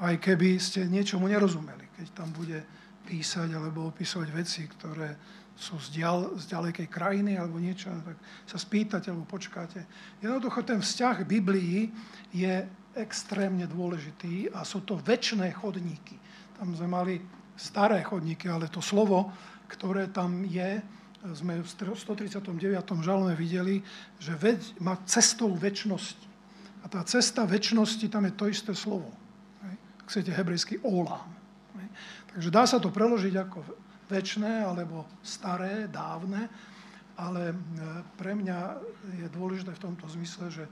aj 0.00 0.16
keby 0.22 0.56
ste 0.56 0.88
niečomu 0.88 1.28
nerozumeli. 1.28 1.86
Keď 1.98 2.06
tam 2.14 2.30
bude 2.32 2.62
písať 3.04 3.52
alebo 3.52 3.90
opisovať 3.92 4.28
veci, 4.32 4.64
ktoré 4.64 5.16
sú 5.58 5.74
z, 5.82 5.98
dial, 5.98 6.38
z 6.38 6.54
ďalekej 6.54 6.86
krajiny 6.86 7.34
alebo 7.34 7.58
niečo, 7.58 7.90
tak 7.90 8.14
sa 8.46 8.56
spýtate 8.62 9.10
alebo 9.10 9.26
počkáte. 9.26 9.82
Jednoducho 10.22 10.62
ten 10.62 10.78
vzťah 10.78 11.26
Biblii 11.26 11.90
je 12.30 12.62
extrémne 12.94 13.66
dôležitý 13.66 14.54
a 14.54 14.62
sú 14.62 14.86
to 14.86 15.02
väčšie 15.02 15.50
chodníky. 15.50 16.14
Tam 16.54 16.74
sme 16.74 16.86
mali 16.86 17.14
staré 17.58 18.06
chodníky, 18.06 18.46
ale 18.46 18.70
to 18.70 18.78
slovo, 18.78 19.34
ktoré 19.66 20.14
tam 20.14 20.46
je, 20.46 20.78
sme 21.34 21.58
v 21.58 21.66
139. 21.66 22.46
žalme 23.02 23.34
videli, 23.34 23.82
že 24.22 24.38
veď 24.38 24.78
má 24.78 24.94
cestou 25.02 25.50
väčšnosti. 25.50 26.26
A 26.82 26.86
tá 26.86 27.02
cesta 27.02 27.42
väčšnosti, 27.42 28.06
tam 28.06 28.24
je 28.30 28.34
to 28.38 28.46
isté 28.46 28.72
slovo. 28.72 29.10
Ak 29.98 30.06
chcete 30.06 30.30
hebrejský 30.30 30.78
olám. 30.86 31.26
Takže 32.32 32.54
dá 32.54 32.62
sa 32.70 32.78
to 32.78 32.94
preložiť 32.94 33.34
ako 33.34 33.66
väčšné 34.06 34.62
alebo 34.62 35.10
staré, 35.26 35.90
dávne, 35.90 36.46
ale 37.18 37.50
e, 37.50 37.54
pre 38.14 38.32
mňa 38.38 38.58
je 39.18 39.26
dôležité 39.34 39.74
v 39.74 39.84
tomto 39.90 40.06
zmysle, 40.06 40.46
že 40.48 40.64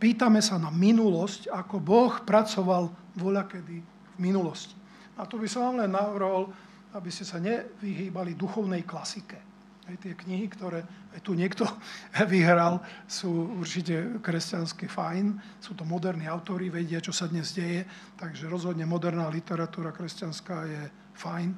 pýtame 0.00 0.40
sa 0.40 0.56
na 0.56 0.72
minulosť, 0.72 1.52
ako 1.52 1.76
Boh 1.84 2.12
pracoval 2.24 2.88
voľakedy 3.12 3.76
v 3.84 4.18
minulosti. 4.18 4.72
A 5.20 5.28
to 5.28 5.36
by 5.36 5.44
som 5.44 5.68
vám 5.68 5.84
len 5.84 5.92
navrhol, 5.92 6.48
aby 6.96 7.12
ste 7.12 7.28
sa 7.28 7.36
nevyhýbali 7.36 8.32
duchovnej 8.32 8.88
klasike. 8.88 9.51
Aj 9.82 9.96
tie 9.98 10.14
knihy, 10.14 10.46
ktoré 10.46 10.86
tu 11.26 11.34
niekto 11.34 11.66
vyhral, 12.32 12.78
sú 13.10 13.58
určite 13.58 14.22
kresťansky 14.22 14.86
fajn. 14.86 15.38
Sú 15.58 15.74
to 15.74 15.82
moderní 15.82 16.30
autori, 16.30 16.70
vedia, 16.70 17.02
čo 17.02 17.10
sa 17.10 17.26
dnes 17.26 17.50
deje, 17.50 17.82
takže 18.18 18.46
rozhodne 18.46 18.86
moderná 18.86 19.26
literatúra 19.26 19.90
kresťanská 19.90 20.56
je 20.70 20.82
fajn 21.18 21.50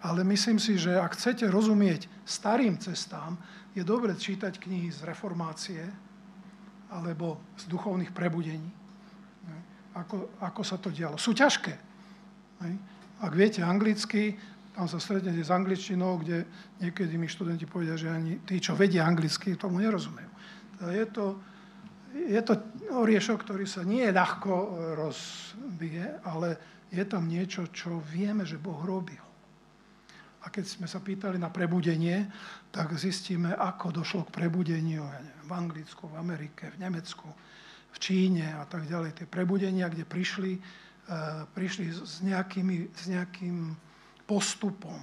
ale 0.00 0.24
myslím 0.24 0.56
si, 0.56 0.80
že 0.80 0.96
ak 0.96 1.12
chcete 1.16 1.44
rozumieť 1.52 2.08
starým 2.24 2.80
cestám, 2.80 3.36
je 3.76 3.84
dobre 3.84 4.16
čítať 4.16 4.56
knihy 4.56 4.88
z 4.88 5.04
reformácie 5.04 5.84
alebo 6.90 7.38
z 7.60 7.68
duchovných 7.68 8.10
prebudení. 8.10 8.72
Ako, 9.94 10.40
ako 10.40 10.62
sa 10.64 10.80
to 10.80 10.88
dialo. 10.88 11.20
Sú 11.20 11.36
ťažké. 11.36 11.74
Ak 13.20 13.32
viete 13.36 13.60
anglicky, 13.60 14.38
tam 14.74 14.86
sa 14.86 15.02
stretnete 15.02 15.42
s 15.42 15.50
angličtinou, 15.50 16.22
kde 16.22 16.46
niekedy 16.78 17.18
mi 17.18 17.26
študenti 17.26 17.66
povedia, 17.66 17.98
že 17.98 18.10
ani 18.10 18.38
tí, 18.46 18.62
čo 18.62 18.78
vedia 18.78 19.02
anglicky, 19.02 19.58
tomu 19.58 19.82
nerozumejú. 19.82 20.30
Je 20.94 21.06
to, 21.10 21.36
je 22.14 22.40
to 22.40 22.54
oriešok, 22.94 23.44
ktorý 23.44 23.66
sa 23.66 23.82
nie 23.84 24.06
ľahko 24.08 24.52
rozbije, 24.96 26.24
ale 26.24 26.56
je 26.90 27.04
tam 27.04 27.26
niečo, 27.26 27.68
čo 27.70 28.00
vieme, 28.00 28.46
že 28.46 28.58
Boh 28.58 28.78
robil. 28.82 29.20
A 30.40 30.48
keď 30.48 30.64
sme 30.64 30.88
sa 30.88 31.04
pýtali 31.04 31.36
na 31.36 31.52
prebudenie, 31.52 32.24
tak 32.72 32.96
zistíme, 32.96 33.52
ako 33.52 34.00
došlo 34.00 34.24
k 34.24 34.40
prebudeniu 34.40 35.04
neviem, 35.04 35.44
v 35.44 35.52
Anglicku, 35.52 36.08
v 36.08 36.16
Amerike, 36.16 36.72
v 36.72 36.80
Nemecku, 36.80 37.28
v 37.90 37.96
Číne 38.00 38.56
a 38.56 38.64
tak 38.64 38.88
ďalej. 38.88 39.20
Tie 39.20 39.26
prebudenia, 39.28 39.92
kde 39.92 40.08
prišli 40.08 40.56
e, 40.56 40.60
prišli 41.52 41.92
s, 41.92 42.24
nejakými, 42.24 42.88
s 42.88 43.04
nejakým 43.12 43.76
postupom. 44.30 44.94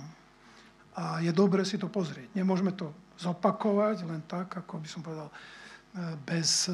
A 0.95 1.19
je 1.19 1.35
dobre 1.35 1.67
si 1.67 1.75
to 1.75 1.91
pozrieť. 1.91 2.31
Nemôžeme 2.31 2.71
to 2.71 2.95
zopakovať 3.19 4.07
len 4.07 4.23
tak, 4.23 4.55
ako 4.55 4.79
by 4.79 4.87
som 4.87 5.03
povedal, 5.03 5.27
bez 6.23 6.71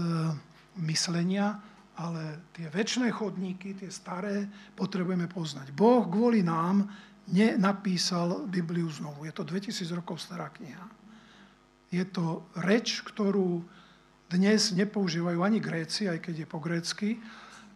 myslenia, 0.78 1.58
ale 1.98 2.46
tie 2.54 2.70
väčšie 2.70 3.10
chodníky, 3.10 3.74
tie 3.74 3.90
staré, 3.90 4.46
potrebujeme 4.78 5.26
poznať. 5.26 5.74
Boh 5.74 6.06
kvôli 6.06 6.46
nám 6.46 6.86
nenapísal 7.30 8.46
Bibliu 8.46 8.90
znovu. 8.94 9.26
Je 9.26 9.34
to 9.34 9.48
2000 9.48 9.98
rokov 9.98 10.22
stará 10.22 10.54
kniha. 10.54 10.86
Je 11.94 12.04
to 12.06 12.46
reč, 12.60 13.02
ktorú 13.06 13.64
dnes 14.28 14.74
nepoužívajú 14.74 15.40
ani 15.46 15.62
Gréci, 15.62 16.10
aj 16.10 16.20
keď 16.26 16.44
je 16.44 16.48
po 16.50 16.58
grécky, 16.58 17.22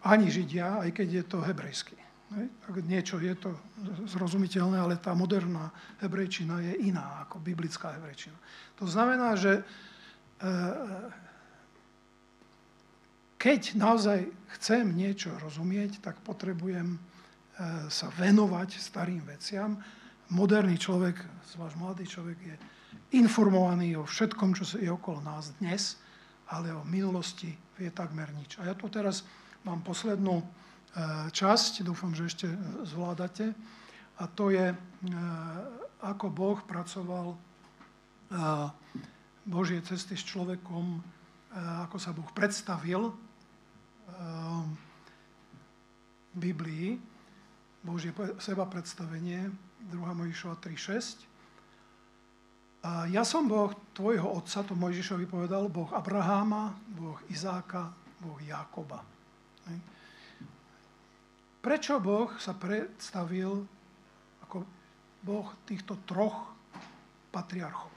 ani 0.01 0.27
Židia, 0.33 0.81
aj 0.81 0.89
keď 0.89 1.07
je 1.21 1.23
to 1.23 1.37
hebrejsky. 1.45 1.95
Niečo 2.83 3.23
je 3.23 3.31
to 3.39 3.55
zrozumiteľné, 4.03 4.75
ale 4.75 4.99
tá 4.99 5.15
moderná 5.15 5.71
hebrejčina 6.03 6.59
je 6.59 6.91
iná 6.91 7.23
ako 7.23 7.39
biblická 7.39 7.95
hebrejčina. 7.95 8.35
To 8.75 8.83
znamená, 8.83 9.39
že 9.39 9.63
eh, 9.63 11.25
keď 13.37 13.77
naozaj 13.77 14.25
chcem 14.57 14.97
niečo 14.97 15.29
rozumieť, 15.37 16.01
tak 16.01 16.17
potrebujem 16.25 16.97
e, 16.97 16.99
sa 17.85 18.09
venovať 18.17 18.81
starým 18.81 19.21
veciam. 19.29 19.77
Moderný 20.33 20.73
človek, 20.81 21.21
zvlášť 21.53 21.75
mladý 21.77 22.05
človek, 22.09 22.37
je 22.41 22.55
informovaný 23.13 23.93
o 24.01 24.09
všetkom, 24.09 24.57
čo 24.57 24.65
je 24.81 24.89
okolo 24.89 25.21
nás 25.21 25.53
dnes, 25.61 26.01
ale 26.49 26.73
o 26.73 26.81
minulosti 26.81 27.53
vie 27.77 27.93
takmer 27.93 28.33
nič. 28.33 28.57
A 28.57 28.67
ja 28.67 28.75
tu 28.75 28.89
teraz 28.89 29.21
mám 29.61 29.85
poslednú 29.85 30.41
e, 30.41 30.45
časť, 31.33 31.81
dúfam, 31.83 32.15
že 32.15 32.29
ešte 32.29 32.47
zvládate, 32.87 33.51
a 34.17 34.23
to 34.31 34.49
je, 34.49 34.73
e, 34.73 34.77
ako 36.01 36.25
Boh 36.29 36.59
pracoval 36.63 37.37
Božie 39.47 39.79
cesty 39.87 40.19
s 40.19 40.27
človekom, 40.27 40.99
ako 41.87 41.95
sa 41.95 42.11
Boh 42.11 42.27
predstavil 42.35 43.15
Ehm, 44.17 44.77
Biblii, 46.37 47.01
Božie 47.81 48.13
seba 48.37 48.65
predstavenie, 48.69 49.49
2. 49.89 50.13
Mojžišova 50.13 50.55
3.6. 50.61 51.25
A 52.85 53.09
ja 53.09 53.25
som 53.25 53.49
Boh 53.49 53.73
tvojho 53.97 54.37
otca, 54.37 54.61
to 54.61 54.77
Mojžišovi 54.77 55.25
povedal, 55.25 55.65
Boh 55.67 55.89
Abraháma, 55.91 56.77
Boh 56.93 57.17
Izáka, 57.33 57.89
Boh 58.21 58.37
Jakoba. 58.45 59.01
Prečo 61.67 61.99
Boh 61.99 62.31
sa 62.39 62.55
predstavil 62.55 63.59
ako 64.47 64.63
Boh 65.19 65.51
týchto 65.67 65.99
troch 66.07 66.55
patriarchov? 67.27 67.91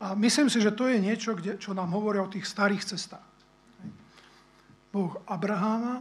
A 0.00 0.16
myslím 0.16 0.48
si, 0.48 0.64
že 0.64 0.72
to 0.72 0.88
je 0.88 0.96
niečo, 0.96 1.36
kde, 1.36 1.60
čo 1.60 1.76
nám 1.76 1.92
hovorí 1.92 2.24
o 2.24 2.32
tých 2.32 2.48
starých 2.48 2.96
cestách. 2.96 3.28
Boh 4.96 5.12
Abraháma 5.28 6.00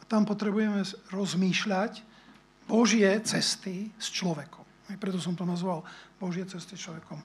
a 0.00 0.02
tam 0.08 0.24
potrebujeme 0.24 0.80
rozmýšľať 1.12 2.00
Božie 2.64 3.20
cesty 3.20 3.92
s 4.00 4.08
človekom. 4.08 4.64
Preto 4.96 5.20
som 5.20 5.36
to 5.36 5.44
nazval 5.44 5.84
Božie 6.16 6.48
cesty 6.48 6.72
s 6.72 6.88
človekom. 6.88 7.20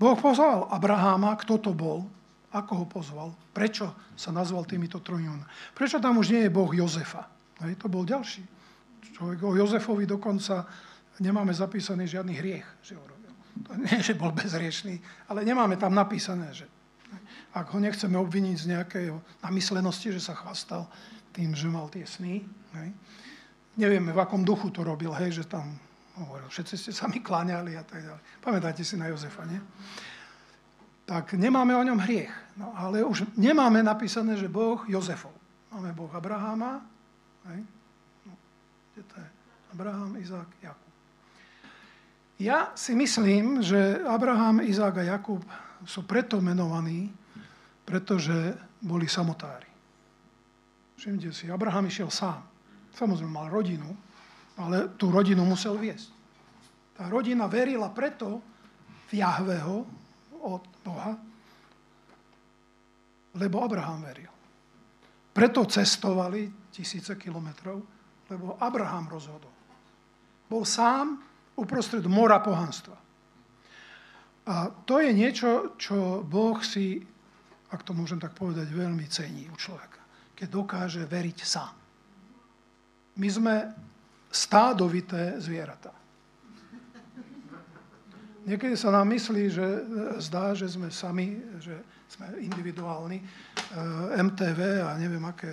Boh 0.00 0.16
pozval 0.16 0.64
Abraháma, 0.72 1.36
kto 1.36 1.60
to 1.60 1.76
bol, 1.76 2.08
ako 2.52 2.84
ho 2.84 2.86
pozval, 2.86 3.28
prečo 3.56 3.96
sa 4.12 4.28
nazval 4.28 4.68
týmito 4.68 5.00
trojmi. 5.00 5.40
Prečo 5.72 5.98
tam 5.98 6.20
už 6.20 6.36
nie 6.36 6.42
je 6.46 6.54
Boh 6.54 6.68
Jozefa? 6.68 7.24
Aj, 7.62 7.72
to 7.80 7.88
bol 7.88 8.04
ďalší. 8.04 8.44
Človek 9.16 9.38
o 9.44 9.56
Jozefovi 9.56 10.04
dokonca 10.04 10.68
nemáme 11.20 11.52
zapísaný 11.52 12.08
žiadny 12.08 12.34
hriech, 12.36 12.66
že 12.84 12.96
ho 12.96 13.04
robil. 13.04 13.32
To 13.68 13.72
nie, 13.76 13.98
že 14.00 14.16
bol 14.16 14.32
bezriešný, 14.32 15.00
ale 15.28 15.44
nemáme 15.44 15.76
tam 15.76 15.92
napísané, 15.92 16.48
že 16.52 16.66
ak 17.52 17.76
ho 17.76 17.78
nechceme 17.80 18.16
obviniť 18.16 18.56
z 18.56 18.66
nejakej 18.72 19.06
namyslenosti, 19.44 20.16
že 20.16 20.24
sa 20.24 20.32
chvastal 20.32 20.88
tým, 21.36 21.52
že 21.52 21.68
mal 21.68 21.88
tie 21.92 22.08
sny. 22.08 22.40
Hej. 22.80 22.88
Nevieme, 23.76 24.12
v 24.12 24.20
akom 24.20 24.44
duchu 24.44 24.72
to 24.72 24.84
robil, 24.84 25.12
hej, 25.16 25.40
že 25.40 25.44
tam 25.44 25.76
hovoril, 26.16 26.48
všetci 26.48 26.74
ste 26.76 26.92
sa 26.92 27.08
mi 27.08 27.20
kláňali 27.20 27.76
a 27.76 27.84
tak 27.84 28.04
ďalej. 28.04 28.22
Pamätáte 28.40 28.84
si 28.84 28.96
na 28.96 29.08
Jozefa, 29.08 29.44
nie? 29.48 29.60
Tak 31.12 31.36
nemáme 31.36 31.76
o 31.76 31.84
ňom 31.84 32.00
hriech. 32.00 32.32
No, 32.56 32.72
ale 32.72 33.04
už 33.04 33.28
nemáme 33.36 33.84
napísané, 33.84 34.32
že 34.40 34.48
Boh 34.48 34.80
Jozefov. 34.88 35.36
Máme 35.68 35.92
Boh 35.92 36.08
Abraháma, 36.08 36.80
hej? 37.52 37.60
No, 38.24 38.32
kde 38.96 39.02
to 39.04 39.14
je? 39.20 39.28
Abraham, 39.76 40.16
Izák, 40.16 40.48
Jakub. 40.64 40.92
Ja 42.40 42.72
si 42.72 42.96
myslím, 42.96 43.60
že 43.60 44.00
Abraham, 44.08 44.64
Izák 44.64 45.04
a 45.04 45.08
Jakub 45.16 45.44
sú 45.84 46.00
preto 46.08 46.40
menovaní, 46.40 47.12
pretože 47.84 48.56
boli 48.80 49.04
samotári. 49.04 49.68
Všimte 50.96 51.28
si, 51.28 51.52
Abraham 51.52 51.92
išiel 51.92 52.08
sám. 52.08 52.40
Samozrejme 52.96 53.32
mal 53.32 53.52
rodinu, 53.52 53.92
ale 54.56 54.88
tú 54.96 55.12
rodinu 55.12 55.44
musel 55.44 55.76
viesť. 55.76 56.08
Tá 56.96 57.12
rodina 57.12 57.44
verila 57.52 57.92
preto 57.92 58.40
v 59.12 59.20
Jahveho 59.20 60.01
od 60.42 60.62
Boha, 60.82 61.14
lebo 63.38 63.64
Abraham 63.64 64.02
veril. 64.04 64.32
Preto 65.32 65.64
cestovali 65.64 66.68
tisíce 66.68 67.16
kilometrov, 67.16 67.80
lebo 68.28 68.60
Abraham 68.60 69.08
rozhodol. 69.08 69.52
Bol 70.50 70.68
sám 70.68 71.16
uprostred 71.56 72.04
mora 72.04 72.44
pohanstva. 72.44 72.98
A 74.42 74.68
to 74.84 75.00
je 75.00 75.14
niečo, 75.14 75.78
čo 75.78 76.20
Boh 76.26 76.58
si 76.60 77.00
ak 77.72 77.80
to 77.88 77.96
môžem 77.96 78.20
tak 78.20 78.36
povedať, 78.36 78.68
veľmi 78.68 79.08
cení 79.08 79.48
u 79.48 79.56
človeka. 79.56 80.04
Keď 80.36 80.48
dokáže 80.52 81.02
veriť 81.08 81.38
sám. 81.40 81.72
My 83.16 83.28
sme 83.32 83.54
stádovité 84.28 85.40
zvieratá. 85.40 85.92
Niekedy 88.42 88.74
sa 88.74 88.90
nám 88.90 89.06
myslí, 89.14 89.44
že 89.54 89.66
zdá, 90.18 90.50
že 90.54 90.66
sme 90.66 90.90
sami, 90.90 91.38
že 91.62 91.78
sme 92.10 92.26
individuálni. 92.42 93.22
MTV 94.18 94.82
a 94.84 94.98
neviem, 94.98 95.22
aké 95.24 95.48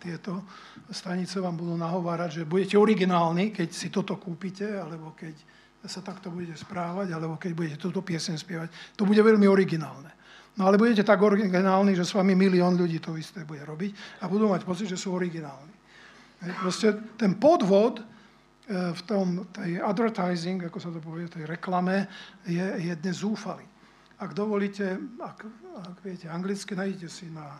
tieto 0.00 0.42
stanice 0.88 1.38
vám 1.38 1.54
budú 1.54 1.76
nahovárať, 1.76 2.42
že 2.42 2.48
budete 2.48 2.80
originálni, 2.80 3.52
keď 3.52 3.68
si 3.70 3.92
toto 3.92 4.16
kúpite, 4.16 4.66
alebo 4.66 5.12
keď 5.12 5.36
sa 5.84 6.00
takto 6.00 6.32
budete 6.32 6.56
správať, 6.56 7.12
alebo 7.12 7.36
keď 7.36 7.52
budete 7.52 7.76
túto 7.80 8.00
piesen 8.00 8.36
spievať. 8.36 8.96
To 8.96 9.04
bude 9.04 9.20
veľmi 9.20 9.44
originálne. 9.44 10.12
No 10.58 10.66
ale 10.66 10.76
budete 10.76 11.06
tak 11.06 11.22
originálni, 11.22 11.94
že 11.94 12.04
s 12.04 12.12
vami 12.12 12.34
milión 12.34 12.76
ľudí 12.76 12.98
to 12.98 13.14
isté 13.16 13.46
bude 13.46 13.62
robiť 13.64 14.20
a 14.20 14.28
budú 14.28 14.50
mať 14.50 14.66
pocit, 14.66 14.90
že 14.90 14.98
sú 14.98 15.14
originálni. 15.14 15.72
Proste 16.60 16.96
ten 17.16 17.36
podvod 17.36 18.00
e, 18.00 18.04
v 18.70 19.02
tom, 19.02 19.50
tej 19.50 19.82
advertising, 19.82 20.62
ako 20.62 20.78
sa 20.78 20.94
to 20.94 21.02
povie, 21.02 21.26
tej 21.26 21.42
reklame, 21.42 22.06
je, 22.46 22.62
je 22.62 22.92
dnes 22.94 23.18
zúfalý. 23.18 23.66
Ak 24.22 24.30
dovolíte, 24.30 24.94
ak, 25.18 25.42
ak 25.90 25.96
viete 26.06 26.30
anglicky, 26.30 26.78
nájdete 26.78 27.08
si 27.10 27.26
na, 27.34 27.50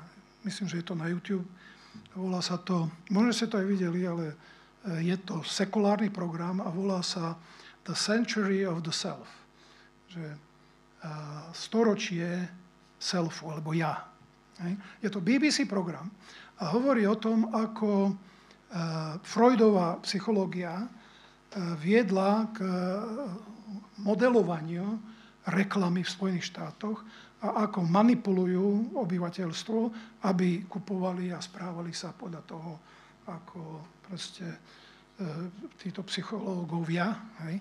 myslím, 0.47 0.71
že 0.71 0.79
je 0.79 0.87
to 0.87 0.95
na 0.95 1.11
YouTube, 1.11 1.43
volá 2.15 2.39
sa 2.39 2.63
to, 2.63 2.87
možno 3.11 3.35
ste 3.35 3.51
to 3.51 3.59
aj 3.59 3.67
videli, 3.67 4.07
ale 4.07 4.31
e, 4.31 4.35
je 5.11 5.17
to 5.27 5.43
sekulárny 5.43 6.15
program 6.15 6.63
a 6.63 6.71
volá 6.71 7.03
sa 7.03 7.35
The 7.83 7.97
Century 7.99 8.63
of 8.63 8.87
the 8.87 8.95
Self. 8.95 9.27
Že 10.11 10.27
uh, 10.27 11.49
storočie 11.55 12.51
selfu, 13.01 13.49
alebo 13.49 13.73
ja. 13.73 14.11
Je 15.01 15.09
to 15.09 15.25
BBC 15.25 15.65
program 15.65 16.13
a 16.61 16.69
hovorí 16.77 17.09
o 17.09 17.17
tom, 17.17 17.49
ako 17.49 18.13
e, 18.13 18.13
Freudová 19.25 19.97
psychológia 20.05 20.85
e, 20.85 20.87
viedla 21.83 22.47
k 22.55 22.59
e, 22.63 22.73
modelovaniu 24.07 24.87
reklamy 25.51 26.07
v 26.07 26.15
Spojených 26.15 26.51
štátoch 26.55 27.03
a 27.41 27.67
ako 27.67 27.83
manipulujú 27.89 28.95
obyvateľstvo, 29.01 29.81
aby 30.29 30.69
kupovali 30.69 31.33
a 31.33 31.41
správali 31.41 31.91
sa 31.97 32.13
podľa 32.13 32.43
toho, 32.45 32.73
ako 33.27 33.61
proste 34.05 34.45
títo 35.81 36.05
psychológovia. 36.09 37.13
Hej. 37.45 37.61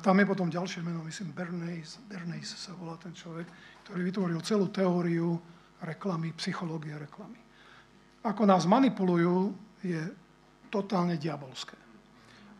Tam 0.00 0.16
je 0.16 0.26
potom 0.28 0.48
ďalšie 0.48 0.80
meno, 0.80 1.04
myslím, 1.04 1.32
Bernays, 1.36 2.00
Bernays 2.08 2.56
sa 2.56 2.72
volá 2.76 2.96
ten 2.96 3.12
človek, 3.12 3.44
ktorý 3.84 4.00
vytvoril 4.08 4.40
celú 4.40 4.72
teóriu 4.72 5.36
reklamy, 5.84 6.32
psychológie 6.40 6.96
reklamy. 6.96 7.36
Ako 8.24 8.48
nás 8.48 8.64
manipulujú, 8.64 9.52
je 9.84 10.00
totálne 10.72 11.20
diabolské. 11.20 11.76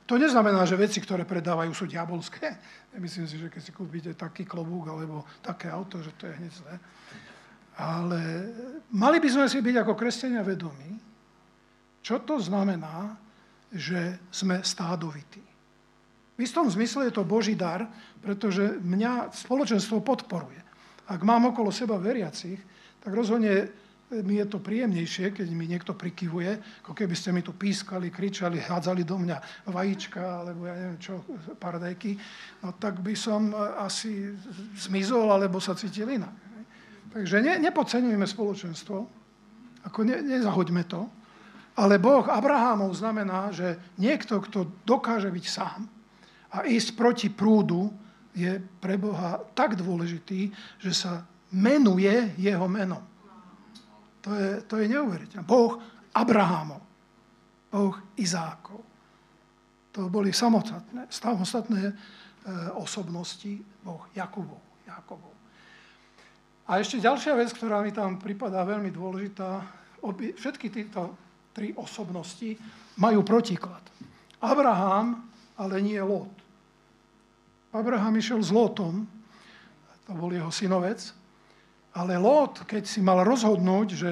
To 0.07 0.15
neznamená, 0.15 0.63
že 0.63 0.79
veci, 0.79 1.03
ktoré 1.03 1.27
predávajú, 1.27 1.75
sú 1.75 1.91
diabolské. 1.91 2.55
Myslím 2.95 3.27
si, 3.27 3.43
že 3.43 3.51
keď 3.51 3.63
si 3.63 3.75
kúpite 3.75 4.15
taký 4.15 4.47
klobúk 4.47 4.87
alebo 4.87 5.27
také 5.43 5.67
auto, 5.67 5.99
že 5.99 6.15
to 6.15 6.31
je 6.31 6.39
hneď 6.39 6.53
zlé. 6.55 6.75
Ale 7.77 8.21
mali 8.95 9.19
by 9.19 9.29
sme 9.29 9.47
si 9.51 9.59
byť 9.59 9.77
ako 9.83 9.93
kresťania 9.99 10.47
vedomí, 10.47 10.97
čo 12.07 12.23
to 12.23 12.39
znamená, 12.39 13.19
že 13.75 14.23
sme 14.31 14.63
stádovití. 14.63 15.43
V 16.37 16.41
istom 16.45 16.71
zmysle 16.71 17.11
je 17.11 17.17
to 17.19 17.27
Boží 17.27 17.59
dar, 17.59 17.91
pretože 18.23 18.79
mňa 18.79 19.35
spoločenstvo 19.35 20.07
podporuje. 20.07 20.63
Ak 21.11 21.27
mám 21.27 21.51
okolo 21.51 21.75
seba 21.75 21.99
veriacich, 21.99 22.63
tak 23.03 23.11
rozhodne 23.11 23.67
mi 24.11 24.39
je 24.39 24.47
to 24.47 24.63
príjemnejšie, 24.63 25.35
keď 25.35 25.49
mi 25.51 25.67
niekto 25.67 25.91
prikyvuje, 25.91 26.63
ako 26.87 26.95
keby 26.95 27.15
ste 27.19 27.35
mi 27.35 27.43
tu 27.43 27.51
pískali, 27.51 28.15
kričali, 28.15 28.63
hádzali 28.63 29.03
do 29.03 29.19
mňa 29.19 29.67
vajíčka, 29.67 30.47
alebo 30.47 30.71
ja 30.71 30.79
neviem 30.79 31.01
čo, 31.03 31.27
paradajky, 31.59 32.15
no 32.63 32.71
tak 32.79 33.03
by 33.03 33.15
som 33.19 33.51
asi 33.83 34.31
zmizol, 34.79 35.27
alebo 35.35 35.59
sa 35.59 35.75
cítil 35.75 36.07
inak. 36.07 36.35
Takže 37.11 37.43
ne, 37.43 37.59
nepodceňujme 37.59 38.27
spoločenstvo, 38.29 38.97
ako 39.91 39.99
ne, 40.07 40.23
nezahoďme 40.23 40.87
to, 40.87 41.03
ale 41.77 41.99
Boh 41.99 42.25
Abrahamov 42.31 42.95
znamená, 42.95 43.51
že 43.51 43.77
niekto, 43.99 44.39
kto 44.39 44.87
dokáže 44.87 45.29
byť 45.29 45.47
sám 45.51 45.85
a 46.55 46.65
ísť 46.65 46.95
proti 46.95 47.29
prúdu, 47.29 47.91
je 48.37 48.61
pre 48.81 49.01
Boha 49.01 49.41
tak 49.57 49.81
dôležitý, 49.81 50.53
že 50.77 50.93
sa 50.93 51.25
menuje 51.51 52.37
jeho 52.37 52.69
menom. 52.69 53.01
To 54.27 54.35
je, 54.35 54.51
to 54.67 54.75
je 54.83 54.91
neuveriteľné. 54.91 55.47
Boh 55.47 55.79
Abrahamov, 56.11 56.83
Boh 57.71 57.95
Izákov. 58.19 58.83
To 59.95 60.11
boli 60.11 60.35
samostatné, 60.35 61.07
samostatné 61.07 61.83
e, 61.89 61.95
osobnosti 62.75 63.55
Boh 63.87 64.03
Jakubov. 64.19 64.59
Jakubov. 64.83 65.31
A 66.67 66.83
ešte 66.83 66.99
ďalšia 66.99 67.39
vec, 67.39 67.55
ktorá 67.55 67.79
mi 67.87 67.95
tam 67.95 68.19
pripadá 68.19 68.67
veľmi 68.67 68.91
dôležitá, 68.91 69.63
obi, 70.03 70.35
všetky 70.35 70.75
tieto 70.75 71.15
tri 71.55 71.71
osobnosti 71.79 72.59
majú 72.99 73.23
protiklad. 73.23 73.81
Abraham, 74.43 75.23
ale 75.55 75.79
nie 75.79 76.03
Lot. 76.03 76.35
Abraham 77.71 78.19
išiel 78.19 78.43
s 78.43 78.51
Lotom, 78.51 79.07
to 80.05 80.13
bol 80.13 80.29
jeho 80.35 80.51
synovec, 80.51 81.16
ale 81.97 82.21
Lot, 82.21 82.69
keď 82.69 82.85
si 82.85 83.01
mal 83.01 83.25
rozhodnúť, 83.25 83.89
že 83.97 84.11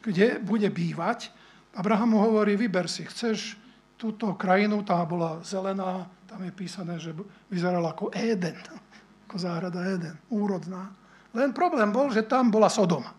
kde 0.00 0.40
bude 0.40 0.72
bývať, 0.72 1.28
Abraham 1.76 2.16
mu 2.16 2.18
hovorí, 2.24 2.56
vyber 2.56 2.88
si, 2.88 3.04
chceš 3.04 3.60
túto 4.00 4.32
krajinu, 4.32 4.80
tá 4.80 5.04
bola 5.04 5.44
zelená, 5.44 6.08
tam 6.24 6.40
je 6.40 6.52
písané, 6.56 6.96
že 6.96 7.12
vyzerala 7.52 7.92
ako 7.92 8.08
Éden, 8.16 8.56
ako 9.28 9.36
záhrada 9.36 9.84
Éden, 9.84 10.16
úrodná. 10.32 10.88
Len 11.36 11.52
problém 11.52 11.92
bol, 11.92 12.08
že 12.08 12.24
tam 12.24 12.48
bola 12.48 12.72
Sodoma. 12.72 13.12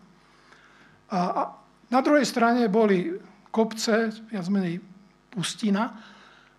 A, 1.14 1.18
a 1.18 1.42
na 1.86 2.00
druhej 2.02 2.26
strane 2.26 2.66
boli 2.66 3.14
kopce, 3.54 4.10
viac 4.26 4.50
menej 4.50 4.82
pustina, 5.30 5.94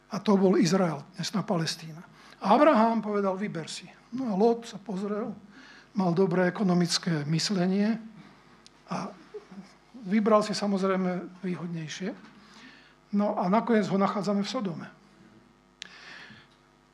a 0.09 0.15
to 0.23 0.39
bol 0.39 0.55
Izrael, 0.55 1.03
dnesná 1.19 1.43
Palestína. 1.43 2.01
A 2.39 2.55
Abraham 2.55 3.03
povedal, 3.03 3.35
vyber 3.35 3.67
si. 3.67 3.85
No 4.15 4.31
a 4.31 4.33
Lot 4.39 4.65
sa 4.65 4.79
pozrel, 4.79 5.35
mal 5.93 6.11
dobré 6.13 6.49
ekonomické 6.49 7.25
myslenie 7.29 7.97
a 8.89 9.09
vybral 10.05 10.41
si 10.41 10.53
samozrejme 10.53 11.41
výhodnejšie. 11.43 12.09
No 13.17 13.37
a 13.41 13.49
nakoniec 13.49 13.89
ho 13.89 13.97
nachádzame 13.97 14.45
v 14.45 14.51
Sodome. 14.51 14.87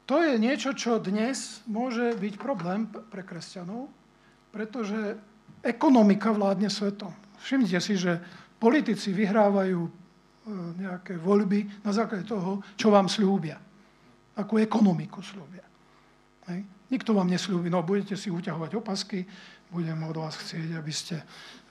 To 0.05 0.21
je 0.21 0.37
niečo, 0.37 0.77
čo 0.77 1.01
dnes 1.01 1.65
môže 1.65 2.13
byť 2.13 2.33
problém 2.37 2.85
pre 2.85 3.25
kresťanov, 3.25 3.89
pretože 4.53 5.17
ekonomika 5.65 6.29
vládne 6.29 6.69
svetom. 6.69 7.09
Všimnite 7.41 7.79
si, 7.81 7.97
že 7.97 8.21
politici 8.61 9.09
vyhrávajú 9.11 9.81
e, 9.81 9.91
nejaké 10.77 11.17
voľby 11.17 11.81
na 11.81 11.89
základe 11.89 12.29
toho, 12.29 12.61
čo 12.77 12.93
vám 12.93 13.09
slúbia. 13.09 13.57
Akú 14.37 14.61
ekonomiku 14.61 15.25
slúbia. 15.25 15.65
Hej. 16.53 16.74
Nikto 16.85 17.17
vám 17.17 17.29
nesľúbi, 17.33 17.69
no 17.73 17.81
budete 17.81 18.13
si 18.13 18.29
uťahovať 18.29 18.71
opasky, 18.77 19.25
budem 19.73 19.97
od 20.05 20.17
vás 20.21 20.37
chcieť, 20.37 20.77
aby 20.77 20.93
ste 20.93 21.17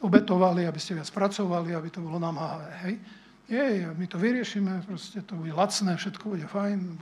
obetovali, 0.03 0.67
aby 0.67 0.81
ste 0.83 0.99
viac 0.99 1.07
pracovali, 1.15 1.71
aby 1.71 1.89
to 1.89 2.03
bolo 2.03 2.19
namáhavé. 2.19 2.71
Hej? 2.89 2.95
Nie, 3.49 3.93
my 3.95 4.07
to 4.11 4.17
vyriešime, 4.19 4.83
proste 4.89 5.23
to 5.23 5.39
bude 5.39 5.53
lacné, 5.53 5.95
všetko 5.95 6.25
bude 6.35 6.47
fajn. 6.49 6.99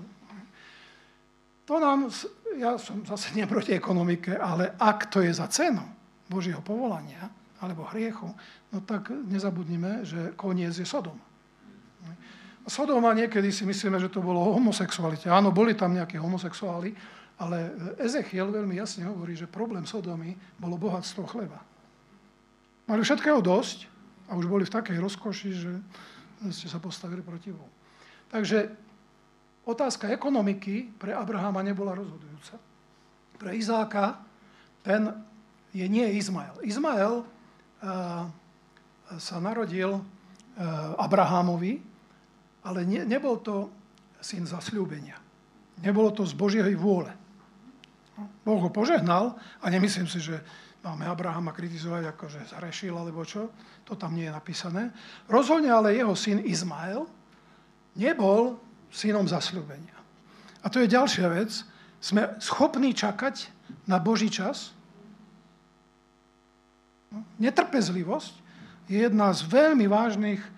To 1.70 1.78
nám, 1.78 2.10
ja 2.58 2.76
som 2.76 3.06
zase 3.06 3.32
nie 3.38 3.46
proti 3.46 3.72
ekonomike, 3.72 4.34
ale 4.34 4.74
ak 4.76 5.08
to 5.08 5.22
je 5.22 5.32
za 5.32 5.46
cenu 5.48 5.82
Božieho 6.28 6.60
povolania 6.60 7.30
alebo 7.62 7.86
hriechu, 7.94 8.26
no 8.74 8.82
tak 8.82 9.14
nezabudnime, 9.14 10.02
že 10.02 10.34
koniec 10.34 10.74
je 10.74 10.82
Sodom. 10.82 11.14
Sodoma 12.66 13.14
niekedy 13.14 13.50
si 13.50 13.66
myslíme, 13.66 13.98
že 13.98 14.10
to 14.10 14.22
bolo 14.22 14.38
o 14.38 14.54
homosexualite. 14.54 15.30
Áno, 15.30 15.50
boli 15.54 15.74
tam 15.74 15.94
nejakí 15.94 16.18
homosexuáli, 16.18 16.94
ale 17.42 17.74
Ezechiel 17.98 18.54
veľmi 18.54 18.78
jasne 18.78 19.02
hovorí, 19.10 19.34
že 19.34 19.50
problém 19.50 19.82
Sodomy 19.82 20.38
bolo 20.54 20.78
bohatstvo 20.78 21.26
chleba. 21.26 21.58
Mali 22.86 23.02
všetkého 23.02 23.42
dosť 23.42 23.90
a 24.30 24.38
už 24.38 24.46
boli 24.46 24.62
v 24.62 24.74
takej 24.78 25.02
rozkoši, 25.02 25.50
že 25.50 25.72
ste 26.54 26.70
sa 26.70 26.78
postavili 26.78 27.18
proti 27.18 27.50
Bohu. 27.50 27.70
Takže 28.30 28.70
otázka 29.66 30.10
ekonomiky 30.14 30.94
pre 30.98 31.14
Abrahama 31.14 31.66
nebola 31.66 31.98
rozhodujúca. 31.98 32.58
Pre 33.38 33.50
Izáka 33.58 34.22
ten 34.86 35.10
je 35.74 35.86
nie 35.86 36.06
Izmael. 36.14 36.54
Izmael 36.62 37.22
uh, 37.22 38.26
sa 39.18 39.36
narodil 39.42 39.98
uh, 39.98 40.02
Abrahamovi, 40.98 41.82
ale 42.62 42.86
ne, 42.86 43.02
nebol 43.02 43.38
to 43.42 43.70
syn 44.22 44.46
zasľúbenia. 44.46 45.18
Nebolo 45.82 46.14
to 46.14 46.22
z 46.22 46.34
Božieho 46.38 46.70
vôle. 46.78 47.10
Boh 48.18 48.60
ho 48.60 48.70
požehnal 48.70 49.36
a 49.62 49.66
nemyslím 49.72 50.04
si, 50.04 50.20
že 50.20 50.36
máme 50.84 51.08
Abrahama 51.08 51.54
kritizovať, 51.54 52.12
ako 52.12 52.24
že 52.28 52.40
zrešil 52.52 52.92
alebo 52.92 53.24
čo. 53.24 53.48
To 53.88 53.96
tam 53.96 54.12
nie 54.12 54.28
je 54.28 54.36
napísané. 54.36 54.92
Rozhodne 55.30 55.72
ale 55.72 55.96
jeho 55.96 56.12
syn 56.12 56.42
Izmael 56.44 57.08
nebol 57.96 58.60
synom 58.92 59.24
zasľúbenia. 59.24 59.96
A 60.62 60.66
to 60.68 60.84
je 60.84 60.92
ďalšia 60.92 61.26
vec. 61.32 61.50
Sme 62.02 62.36
schopní 62.42 62.92
čakať 62.92 63.48
na 63.88 63.96
Boží 64.02 64.28
čas. 64.28 64.74
No, 67.08 67.24
netrpezlivosť 67.38 68.34
je 68.90 69.06
jedna 69.06 69.30
z 69.32 69.40
veľmi 69.46 69.86
vážnych 69.86 70.40
e, 70.42 70.50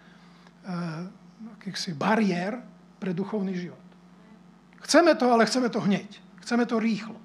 bariér 1.94 2.58
pre 2.98 3.12
duchovný 3.12 3.54
život. 3.54 3.84
Chceme 4.84 5.16
to, 5.16 5.28
ale 5.32 5.48
chceme 5.48 5.68
to 5.68 5.80
hneď. 5.80 6.08
Chceme 6.44 6.64
to 6.68 6.76
rýchlo. 6.76 7.23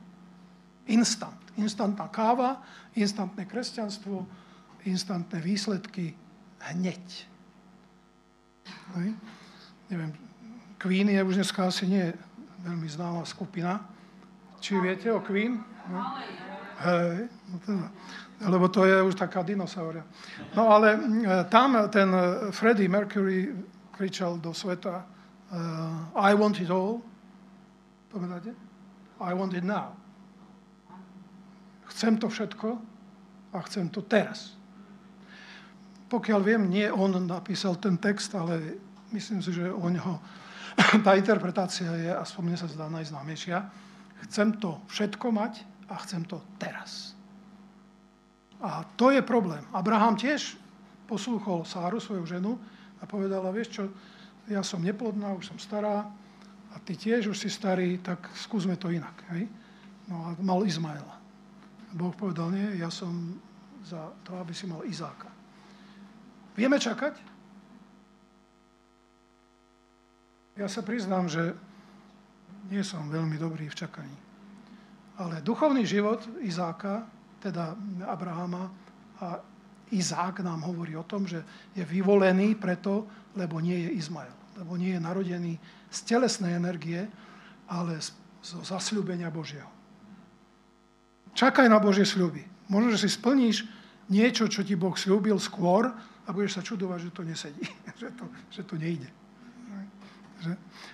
Instant. 0.89 1.37
Instantná 1.59 2.07
káva, 2.07 2.63
instantné 2.95 3.45
kresťanstvo, 3.45 4.25
instantné 4.87 5.37
výsledky 5.43 6.15
hneď. 6.71 7.05
Hej. 8.95 9.13
Neviem, 9.89 10.11
Queen 10.79 11.09
je 11.09 11.21
už 11.23 11.35
dneska 11.35 11.67
asi 11.67 11.85
nie 11.89 12.05
veľmi 12.63 12.87
známa 12.87 13.25
skupina. 13.25 13.83
Či 14.59 14.79
viete 14.79 15.11
o 15.11 15.19
Queen? 15.19 15.59
No. 15.91 16.01
Hej, 16.79 17.27
no 17.51 17.55
teda. 17.63 17.87
Lebo 18.39 18.71
to 18.71 18.87
je 18.87 18.95
už 19.03 19.19
taká 19.19 19.43
dinosauria. 19.43 20.07
No 20.55 20.71
ale 20.71 20.95
e, 20.95 20.99
tam 21.51 21.75
ten 21.91 22.07
Freddie 22.55 22.87
Mercury 22.87 23.51
kričal 23.91 24.39
do 24.39 24.55
sveta 24.55 25.03
uh, 25.51 26.07
I 26.15 26.33
want 26.33 26.59
it 26.63 26.71
all. 26.71 27.03
Pamätáte? 28.07 28.55
I 29.19 29.33
want 29.35 29.53
it 29.53 29.63
now. 29.63 29.91
Chcem 31.89 32.17
to 32.21 32.29
všetko 32.29 32.77
a 33.53 33.57
chcem 33.65 33.89
to 33.89 34.05
teraz. 34.05 34.53
Pokiaľ 36.09 36.41
viem, 36.41 36.63
nie 36.69 36.89
on 36.89 37.17
napísal 37.29 37.77
ten 37.77 37.97
text, 37.97 38.33
ale 38.33 38.81
myslím 39.13 39.41
si, 39.41 39.53
že 39.53 39.69
o 39.69 39.85
neho 39.89 40.17
tá 41.05 41.13
interpretácia 41.17 41.89
je, 41.97 42.09
aspoň 42.13 42.41
mne 42.45 42.57
sa 42.57 42.69
zdá, 42.69 42.85
najznámejšia. 42.89 43.57
Chcem 44.29 44.57
to 44.57 44.81
všetko 44.89 45.29
mať 45.33 45.65
a 45.89 45.97
chcem 46.05 46.25
to 46.25 46.41
teraz. 46.57 47.13
A 48.59 48.83
to 48.99 49.09
je 49.09 49.23
problém. 49.23 49.63
Abraham 49.71 50.19
tiež 50.19 50.59
poslúchol 51.07 51.63
Sáru, 51.63 51.97
svoju 51.97 52.25
ženu, 52.27 52.59
a 52.99 53.07
povedala, 53.07 53.49
vieš 53.55 53.79
čo, 53.79 53.83
ja 54.51 54.59
som 54.59 54.83
neplodná, 54.83 55.31
už 55.31 55.55
som 55.55 55.59
stará, 55.61 56.03
a 56.69 56.75
ty 56.83 56.93
tiež 56.93 57.31
už 57.31 57.37
si 57.39 57.49
starý, 57.49 57.97
tak 57.97 58.29
skúsme 58.35 58.77
to 58.77 58.93
inak. 58.93 59.15
Hej? 59.33 59.49
No 60.05 60.29
a 60.29 60.37
mal 60.43 60.61
Izmaela. 60.67 61.18
Boh 61.93 62.13
povedal, 62.13 62.53
nie, 62.53 62.77
ja 62.77 62.93
som 62.93 63.39
za 63.81 64.13
to, 64.21 64.37
aby 64.37 64.53
si 64.53 64.69
mal 64.69 64.85
Izáka. 64.85 65.31
Vieme 66.53 66.77
čakať? 66.77 67.15
Ja 70.59 70.67
sa 70.67 70.83
priznám, 70.83 71.31
že 71.31 71.55
nie 72.67 72.83
som 72.83 73.07
veľmi 73.07 73.39
dobrý 73.39 73.71
v 73.71 73.79
čakaní. 73.79 74.17
Ale 75.17 75.39
duchovný 75.39 75.87
život 75.87 76.19
Izáka, 76.43 77.07
teda 77.39 77.73
Abrahama 78.05 78.67
a 79.23 79.39
Izák 79.89 80.45
nám 80.45 80.61
hovorí 80.67 80.93
o 80.93 81.07
tom, 81.07 81.25
že 81.25 81.41
je 81.73 81.81
vyvolený 81.81 82.59
preto, 82.59 83.07
lebo 83.33 83.57
nie 83.57 83.89
je 83.89 83.89
Izmael. 83.97 84.35
Lebo 84.59 84.75
nie 84.75 84.93
je 84.93 85.01
narodený 85.01 85.53
z 85.89 85.99
telesnej 86.05 86.59
energie, 86.59 87.07
ale 87.71 87.97
zo 88.43 88.59
zasľúbenia 88.61 89.31
Božieho. 89.31 89.78
Čakaj 91.33 91.67
na 91.69 91.79
Božie 91.81 92.05
sľuby. 92.05 92.45
Možno, 92.69 92.93
že 92.93 93.05
si 93.05 93.09
splníš 93.09 93.65
niečo, 94.09 94.49
čo 94.49 94.65
ti 94.65 94.73
Boh 94.77 94.93
slúbil 94.93 95.37
skôr 95.41 95.89
a 96.25 96.29
budeš 96.29 96.59
sa 96.59 96.65
čudovať, 96.65 97.09
že 97.09 97.11
to 97.13 97.21
nesedí, 97.25 97.65
že 98.01 98.09
to, 98.13 98.25
že 98.53 98.61
to 98.65 98.75
nejde. 98.77 99.09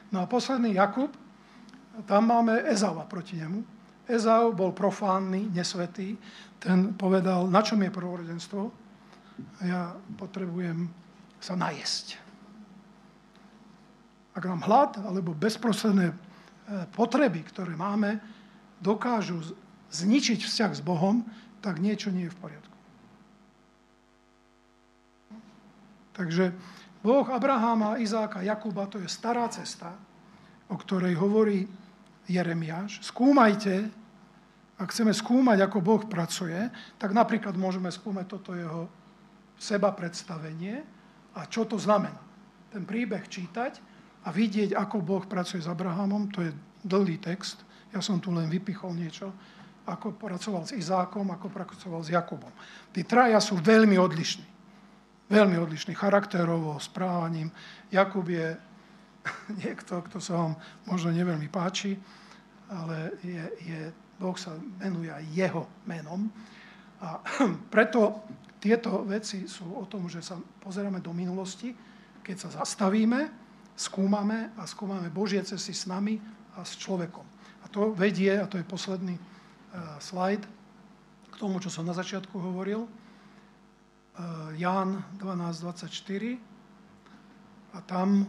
No 0.10 0.24
a 0.24 0.26
posledný 0.26 0.74
Jakub, 0.74 1.14
tam 2.10 2.28
máme 2.28 2.66
Ezava 2.66 3.06
proti 3.06 3.38
nemu. 3.38 3.62
Ezau 4.06 4.54
bol 4.54 4.70
profánny, 4.74 5.50
nesvetý. 5.50 6.14
Ten 6.62 6.94
povedal, 6.94 7.50
na 7.50 7.62
čom 7.66 7.82
je 7.82 7.90
prvorodenstvo? 7.90 8.62
Ja 9.66 9.98
potrebujem 10.18 10.90
sa 11.42 11.58
najesť. 11.58 12.22
Ak 14.36 14.44
nám 14.46 14.62
hlad 14.68 15.00
alebo 15.02 15.34
bezprostredné 15.34 16.12
e, 16.12 16.16
potreby, 16.92 17.42
ktoré 17.48 17.74
máme, 17.74 18.20
dokážu 18.84 19.42
zničiť 20.04 20.44
vzťah 20.44 20.72
s 20.76 20.82
Bohom, 20.84 21.24
tak 21.64 21.80
niečo 21.80 22.12
nie 22.12 22.28
je 22.28 22.34
v 22.36 22.42
poriadku. 22.42 22.78
Takže 26.16 26.56
Boh 27.04 27.28
Abraháma, 27.28 28.00
Izáka, 28.00 28.42
Jakuba, 28.42 28.88
to 28.88 28.98
je 28.98 29.10
stará 29.12 29.46
cesta, 29.52 29.94
o 30.72 30.76
ktorej 30.80 31.14
hovorí 31.20 31.68
Jeremiáš. 32.26 33.04
Skúmajte, 33.06 33.92
ak 34.76 34.92
chceme 34.92 35.16
skúmať, 35.16 35.64
ako 35.64 35.78
Boh 35.80 36.04
pracuje, 36.04 36.58
tak 37.00 37.16
napríklad 37.16 37.56
môžeme 37.56 37.88
skúmať 37.92 38.26
toto 38.28 38.52
jeho 38.56 38.90
seba 39.56 39.92
predstavenie 39.96 40.84
a 41.36 41.48
čo 41.48 41.64
to 41.64 41.80
znamená. 41.80 42.20
Ten 42.72 42.84
príbeh 42.84 43.24
čítať 43.28 43.80
a 44.26 44.34
vidieť, 44.34 44.76
ako 44.76 45.00
Boh 45.00 45.24
pracuje 45.24 45.64
s 45.64 45.72
Abrahamom, 45.72 46.28
to 46.34 46.44
je 46.44 46.52
dlhý 46.84 47.22
text, 47.22 47.64
ja 47.96 48.04
som 48.04 48.20
tu 48.20 48.36
len 48.36 48.52
vypichol 48.52 48.92
niečo, 48.98 49.32
ako 49.86 50.18
pracoval 50.18 50.66
s 50.66 50.74
Izákom, 50.74 51.30
ako 51.30 51.48
pracoval 51.54 52.02
s 52.02 52.10
Jakubom. 52.10 52.50
Tí 52.90 53.06
traja 53.06 53.38
sú 53.38 53.62
veľmi 53.62 53.96
odlišní. 54.02 54.46
Veľmi 55.30 55.58
odlišní 55.62 55.94
charakterovo, 55.94 56.78
správaním. 56.82 57.54
Jakub 57.94 58.26
je 58.26 58.58
niekto, 59.64 60.02
kto 60.10 60.18
sa 60.18 60.34
vám 60.38 60.54
možno 60.90 61.14
neveľmi 61.14 61.50
páči, 61.50 61.98
ale 62.70 63.14
je, 63.22 63.44
je, 63.62 63.80
Boh 64.18 64.38
sa 64.38 64.58
menuje 64.82 65.14
aj 65.14 65.24
jeho 65.34 65.64
menom. 65.86 66.30
A 67.02 67.22
preto 67.74 68.26
tieto 68.58 69.06
veci 69.06 69.46
sú 69.46 69.78
o 69.78 69.86
tom, 69.86 70.10
že 70.10 70.26
sa 70.26 70.42
pozeráme 70.62 70.98
do 70.98 71.14
minulosti, 71.14 71.70
keď 72.26 72.36
sa 72.42 72.66
zastavíme, 72.66 73.30
skúmame 73.78 74.50
a 74.58 74.66
skúmame 74.66 75.14
Božie 75.14 75.46
cesty 75.46 75.78
s 75.78 75.86
nami 75.86 76.18
a 76.58 76.66
s 76.66 76.74
človekom. 76.74 77.22
A 77.62 77.70
to 77.70 77.94
vedie, 77.94 78.34
a 78.34 78.50
to 78.50 78.58
je 78.58 78.66
posledný 78.66 79.14
slajd 80.00 80.44
k 81.32 81.36
tomu, 81.36 81.60
čo 81.60 81.68
som 81.68 81.84
na 81.84 81.92
začiatku 81.92 82.40
hovoril. 82.40 82.88
Eh, 84.16 84.56
Ján 84.64 85.04
12.24 85.20 86.40
a 87.76 87.84
tam 87.84 88.24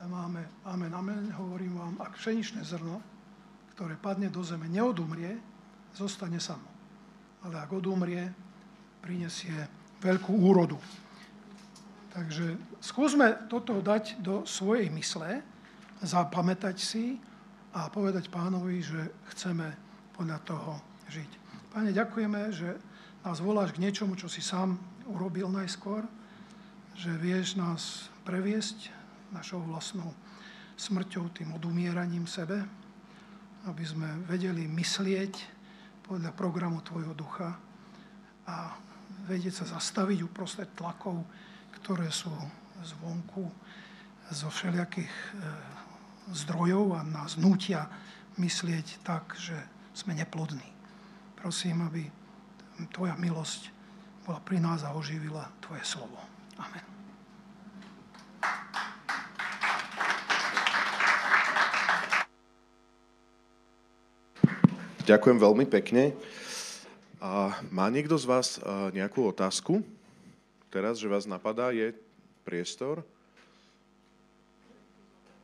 máme 0.00 0.46
amen, 0.64 0.92
amen, 0.94 1.24
hovorím 1.34 1.74
vám, 1.76 1.94
ak 1.98 2.14
pšeničné 2.16 2.62
zrno, 2.62 3.02
ktoré 3.74 3.98
padne 3.98 4.30
do 4.30 4.40
zeme, 4.46 4.70
neodumrie, 4.70 5.36
zostane 5.92 6.38
samo. 6.38 6.64
Ale 7.42 7.58
ak 7.58 7.70
odumrie, 7.74 8.30
prinesie 9.02 9.66
veľkú 9.98 10.32
úrodu. 10.38 10.78
Takže 12.14 12.54
skúsme 12.78 13.50
toto 13.50 13.82
dať 13.82 14.22
do 14.22 14.46
svojej 14.46 14.86
mysle, 14.94 15.42
zapamätať 16.00 16.76
si 16.78 17.18
a 17.70 17.86
povedať 17.86 18.30
pánovi, 18.30 18.82
že 18.82 18.98
chceme 19.34 19.70
podľa 20.14 20.38
toho 20.42 20.72
žiť. 21.06 21.30
Pane, 21.70 21.94
ďakujeme, 21.94 22.50
že 22.50 22.74
nás 23.22 23.38
voláš 23.38 23.76
k 23.76 23.82
niečomu, 23.86 24.18
čo 24.18 24.26
si 24.26 24.42
sám 24.42 24.74
urobil 25.06 25.46
najskôr, 25.50 26.02
že 26.98 27.14
vieš 27.14 27.54
nás 27.54 28.10
previesť 28.26 28.90
našou 29.30 29.62
vlastnou 29.62 30.10
smrťou, 30.74 31.30
tým 31.30 31.54
odumieraním 31.54 32.26
sebe, 32.26 32.58
aby 33.68 33.84
sme 33.86 34.08
vedeli 34.26 34.66
myslieť 34.66 35.34
podľa 36.02 36.34
programu 36.34 36.82
Tvojho 36.82 37.14
ducha 37.14 37.54
a 38.48 38.74
vedieť 39.30 39.62
sa 39.62 39.78
zastaviť 39.78 40.26
uprostred 40.26 40.72
tlakov, 40.74 41.22
ktoré 41.78 42.10
sú 42.10 42.32
zvonku, 42.82 43.46
zo 44.30 44.46
všelijakých 44.46 45.10
eh, 45.10 45.89
zdrojov 46.28 47.00
a 47.00 47.00
nás 47.00 47.40
nutia 47.40 47.88
myslieť 48.36 49.00
tak, 49.00 49.32
že 49.40 49.56
sme 49.96 50.12
neplodní. 50.12 50.68
Prosím, 51.40 51.80
aby 51.88 52.04
Tvoja 52.92 53.16
milosť 53.16 53.72
bola 54.24 54.40
pri 54.44 54.60
nás 54.60 54.84
a 54.84 54.92
oživila 54.92 55.48
Tvoje 55.64 55.84
slovo. 55.84 56.16
Amen. 56.60 56.84
Ďakujem 65.04 65.38
veľmi 65.42 65.66
pekne. 65.66 66.14
A 67.20 67.52
má 67.68 67.90
niekto 67.92 68.14
z 68.16 68.24
vás 68.30 68.56
nejakú 68.96 69.28
otázku? 69.28 69.82
Teraz, 70.70 71.02
že 71.02 71.10
vás 71.10 71.26
napadá, 71.26 71.74
je 71.74 71.92
priestor. 72.46 73.02